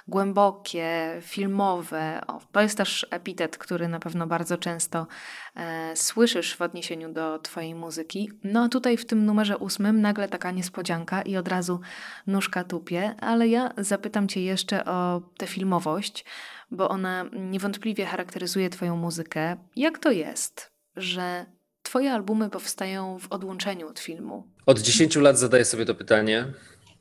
głębokie, 0.09 1.17
filmowe. 1.21 2.21
O, 2.27 2.41
to 2.51 2.61
jest 2.61 2.77
też 2.77 3.07
epitet, 3.11 3.57
który 3.57 3.87
na 3.87 3.99
pewno 3.99 4.27
bardzo 4.27 4.57
często 4.57 5.07
e, 5.55 5.95
słyszysz 5.95 6.55
w 6.55 6.61
odniesieniu 6.61 7.13
do 7.13 7.39
Twojej 7.39 7.75
muzyki. 7.75 8.31
No 8.43 8.63
a 8.63 8.69
tutaj 8.69 8.97
w 8.97 9.05
tym 9.05 9.25
numerze 9.25 9.57
ósmym 9.57 10.01
nagle 10.01 10.27
taka 10.27 10.51
niespodzianka 10.51 11.21
i 11.21 11.37
od 11.37 11.47
razu 11.47 11.79
nóżka 12.27 12.63
tupie, 12.63 13.15
ale 13.19 13.47
ja 13.47 13.73
zapytam 13.77 14.27
Cię 14.27 14.41
jeszcze 14.41 14.85
o 14.85 15.21
tę 15.37 15.47
filmowość, 15.47 16.25
bo 16.71 16.89
ona 16.89 17.25
niewątpliwie 17.33 18.05
charakteryzuje 18.05 18.69
Twoją 18.69 18.95
muzykę. 18.95 19.57
Jak 19.75 19.99
to 19.99 20.11
jest, 20.11 20.71
że 20.95 21.45
Twoje 21.83 22.13
albumy 22.13 22.49
powstają 22.49 23.19
w 23.19 23.27
odłączeniu 23.31 23.87
od 23.87 23.99
filmu? 23.99 24.47
Od 24.65 24.79
10 24.79 25.15
lat 25.15 25.37
zadaję 25.37 25.65
sobie 25.65 25.85
to 25.85 25.95
pytanie. 25.95 26.45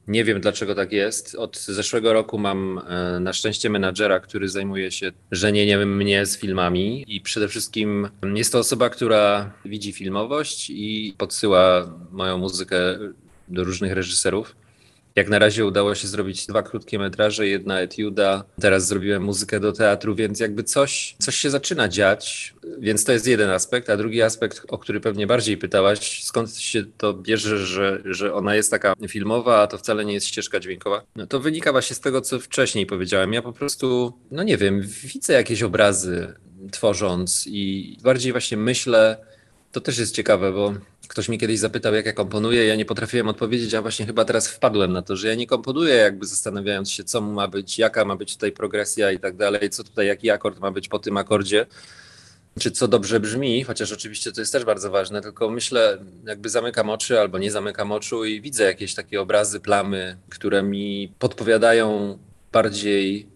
Nie 0.09 0.25
wiem 0.25 0.41
dlaczego 0.41 0.75
tak 0.75 0.93
jest. 0.93 1.35
Od 1.35 1.59
zeszłego 1.59 2.13
roku 2.13 2.39
mam 2.39 2.81
e, 2.89 3.21
na 3.21 3.33
szczęście 3.33 3.71
menadżera, 3.71 4.21
który 4.21 4.49
zajmuje 4.49 4.91
się 4.91 5.13
żenieniem 5.31 5.97
mnie 5.97 6.27
z 6.27 6.39
filmami 6.39 7.05
i 7.09 7.21
przede 7.21 7.49
wszystkim 7.49 8.09
jest 8.35 8.53
to 8.53 8.59
osoba, 8.59 8.91
która 8.91 9.53
widzi 9.65 9.93
filmowość 9.93 10.71
i 10.71 11.15
podsyła 11.19 11.93
moją 12.11 12.39
muzykę 12.39 12.77
do 13.49 13.65
różnych 13.65 13.93
reżyserów. 13.93 14.57
Jak 15.19 15.29
na 15.29 15.39
razie 15.39 15.67
udało 15.67 15.95
się 15.95 16.09
zrobić 16.09 16.47
dwa 16.47 16.63
krótkie 16.63 16.99
metraże, 16.99 17.47
jedna 17.47 17.81
etiuda. 17.81 18.45
Teraz 18.61 18.87
zrobiłem 18.87 19.23
muzykę 19.23 19.61
do 19.61 19.73
teatru, 19.73 20.15
więc 20.15 20.41
jakby 20.41 20.65
coś, 20.65 21.17
coś 21.19 21.37
się 21.37 21.51
zaczyna 21.51 21.89
dziać. 21.89 22.55
Więc 22.79 23.05
to 23.05 23.13
jest 23.13 23.27
jeden 23.27 23.51
aspekt. 23.51 23.91
A 23.91 23.97
drugi 23.97 24.23
aspekt, 24.23 24.63
o 24.69 24.79
który 24.79 25.01
pewnie 25.01 25.27
bardziej 25.27 25.57
pytałaś, 25.57 26.25
skąd 26.25 26.57
się 26.57 26.85
to 26.99 27.15
bierze, 27.15 27.59
że, 27.59 28.03
że 28.05 28.35
ona 28.35 28.55
jest 28.55 28.71
taka 28.71 28.95
filmowa, 29.09 29.63
a 29.63 29.67
to 29.67 29.79
wcale 29.79 30.05
nie 30.05 30.15
jest 30.15 30.27
ścieżka 30.27 30.61
dźwiękowa. 30.61 31.03
No 31.17 31.27
to 31.27 31.41
wynika 31.41 31.73
właśnie 31.73 31.97
z 31.97 32.01
tego, 32.01 32.21
co 32.21 32.41
wcześniej 32.41 32.87
powiedziałem. 32.87 33.33
Ja 33.33 33.43
po 33.43 33.53
prostu, 33.53 34.13
no 34.31 34.43
nie 34.43 34.57
wiem, 34.57 34.81
widzę 35.05 35.33
jakieś 35.33 35.63
obrazy 35.63 36.35
tworząc 36.71 37.47
i 37.47 37.97
bardziej 38.03 38.33
właśnie 38.33 38.57
myślę, 38.57 39.17
to 39.73 39.81
też 39.81 39.99
jest 39.99 40.15
ciekawe, 40.15 40.53
bo 40.53 40.75
Ktoś 41.09 41.29
mi 41.29 41.39
kiedyś 41.39 41.59
zapytał, 41.59 41.95
jak 41.95 42.07
ja 42.07 42.13
komponuję, 42.13 42.67
ja 42.67 42.77
nie 42.77 42.85
potrafiłem 42.85 43.29
odpowiedzieć, 43.29 43.75
a 43.75 43.83
właśnie 43.83 44.07
chyba 44.07 44.25
teraz 44.25 44.49
wpadłem 44.49 44.93
na 44.93 45.03
to, 45.03 45.17
że 45.17 45.29
ja 45.29 45.35
nie 45.35 45.47
komponuję 45.47 45.95
jakby 45.95 46.27
zastanawiając 46.27 46.91
się, 46.91 47.05
co 47.05 47.21
ma 47.21 47.49
być, 47.49 47.79
jaka 47.79 48.05
ma 48.05 48.17
być 48.17 48.35
tutaj 48.35 48.53
progresja 48.53 49.13
i 49.13 49.19
tak 49.19 49.37
dalej, 49.37 49.71
co 49.71 49.85
tutaj, 49.85 50.07
jaki 50.07 50.31
akord 50.31 50.61
ma 50.61 50.71
być 50.71 50.89
po 50.89 50.99
tym 50.99 51.17
akordzie, 51.17 51.67
czy 52.59 52.71
co 52.71 52.89
dobrze 52.89 53.21
brzmi, 53.21 53.65
chociaż 53.65 53.93
oczywiście 53.93 54.33
to 54.33 54.41
jest 54.41 54.53
też 54.53 54.65
bardzo 54.65 54.91
ważne, 54.91 55.23
tylko 55.23 55.51
myślę, 55.51 55.99
jakby 56.25 56.49
zamykam 56.49 56.91
oczy 56.91 57.21
albo 57.21 57.39
nie 57.39 57.51
zamykam 57.51 57.93
oczu 57.93 58.25
i 58.25 58.41
widzę 58.41 58.65
jakieś 58.65 58.95
takie 58.95 59.21
obrazy, 59.21 59.61
plamy, 59.61 60.17
które 60.29 60.63
mi 60.63 61.13
podpowiadają 61.19 62.19
bardziej 62.53 63.27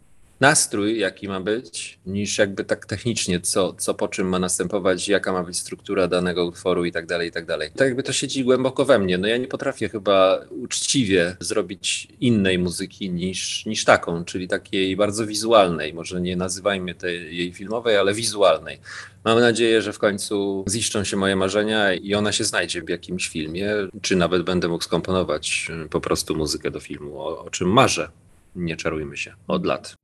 nastrój, 0.42 0.98
jaki 0.98 1.28
ma 1.28 1.40
być, 1.40 1.98
niż 2.06 2.38
jakby 2.38 2.64
tak 2.64 2.86
technicznie, 2.86 3.40
co, 3.40 3.72
co 3.72 3.94
po 3.94 4.08
czym 4.08 4.28
ma 4.28 4.38
następować, 4.38 5.08
jaka 5.08 5.32
ma 5.32 5.42
być 5.42 5.58
struktura 5.58 6.08
danego 6.08 6.44
utworu 6.44 6.84
i 6.84 6.92
tak 6.92 7.06
dalej, 7.06 7.28
i 7.28 7.32
tak 7.32 7.46
dalej. 7.46 7.70
Tak 7.76 7.88
jakby 7.88 8.02
to 8.02 8.12
siedzi 8.12 8.44
głęboko 8.44 8.84
we 8.84 8.98
mnie. 8.98 9.18
No 9.18 9.28
ja 9.28 9.36
nie 9.36 9.46
potrafię 9.46 9.88
chyba 9.88 10.40
uczciwie 10.50 11.36
zrobić 11.40 12.08
innej 12.20 12.58
muzyki 12.58 13.10
niż, 13.10 13.66
niż 13.66 13.84
taką, 13.84 14.24
czyli 14.24 14.48
takiej 14.48 14.96
bardzo 14.96 15.26
wizualnej. 15.26 15.94
Może 15.94 16.20
nie 16.20 16.36
nazywajmy 16.36 16.94
tej 16.94 17.36
jej 17.36 17.52
filmowej, 17.52 17.96
ale 17.96 18.14
wizualnej. 18.14 18.78
Mam 19.24 19.40
nadzieję, 19.40 19.82
że 19.82 19.92
w 19.92 19.98
końcu 19.98 20.64
ziszczą 20.68 21.04
się 21.04 21.16
moje 21.16 21.36
marzenia 21.36 21.94
i 21.94 22.14
ona 22.14 22.32
się 22.32 22.44
znajdzie 22.44 22.82
w 22.82 22.88
jakimś 22.88 23.28
filmie, 23.28 23.70
czy 24.00 24.16
nawet 24.16 24.42
będę 24.42 24.68
mógł 24.68 24.84
skomponować 24.84 25.70
po 25.90 26.00
prostu 26.00 26.36
muzykę 26.36 26.70
do 26.70 26.80
filmu, 26.80 27.20
o, 27.20 27.44
o 27.44 27.50
czym 27.50 27.72
marzę. 27.72 28.08
Nie 28.56 28.76
czarujmy 28.76 29.16
się 29.16 29.34
od 29.48 29.66
lat. 29.66 30.01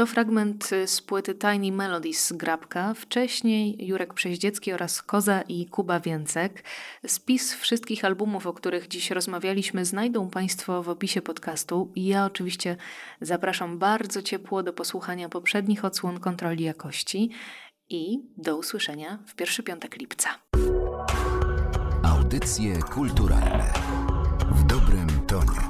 To 0.00 0.06
fragment 0.06 0.72
y, 0.72 0.86
z 0.86 1.02
płyty 1.02 1.34
Tiny 1.34 1.72
Melodies 1.72 2.32
Grabka. 2.32 2.94
Wcześniej 2.94 3.86
Jurek 3.86 4.14
Przeździecki 4.14 4.72
oraz 4.72 5.02
Koza 5.02 5.42
i 5.42 5.66
Kuba 5.66 6.00
Więcek. 6.00 6.64
Spis 7.06 7.54
wszystkich 7.54 8.04
albumów, 8.04 8.46
o 8.46 8.52
których 8.52 8.88
dziś 8.88 9.10
rozmawialiśmy, 9.10 9.84
znajdą 9.84 10.30
Państwo 10.30 10.82
w 10.82 10.88
opisie 10.88 11.22
podcastu. 11.22 11.92
Ja 11.96 12.24
oczywiście 12.24 12.76
zapraszam 13.20 13.78
bardzo 13.78 14.22
ciepło 14.22 14.62
do 14.62 14.72
posłuchania 14.72 15.28
poprzednich 15.28 15.84
odsłon 15.84 16.20
kontroli 16.20 16.64
jakości 16.64 17.30
i 17.88 18.18
do 18.36 18.56
usłyszenia 18.56 19.18
w 19.26 19.34
pierwszy 19.34 19.62
piątek 19.62 19.96
lipca. 19.96 20.28
Audycje 22.02 22.82
kulturalne 22.82 23.72
w 24.50 24.66
dobrym 24.66 25.26
tonie. 25.26 25.69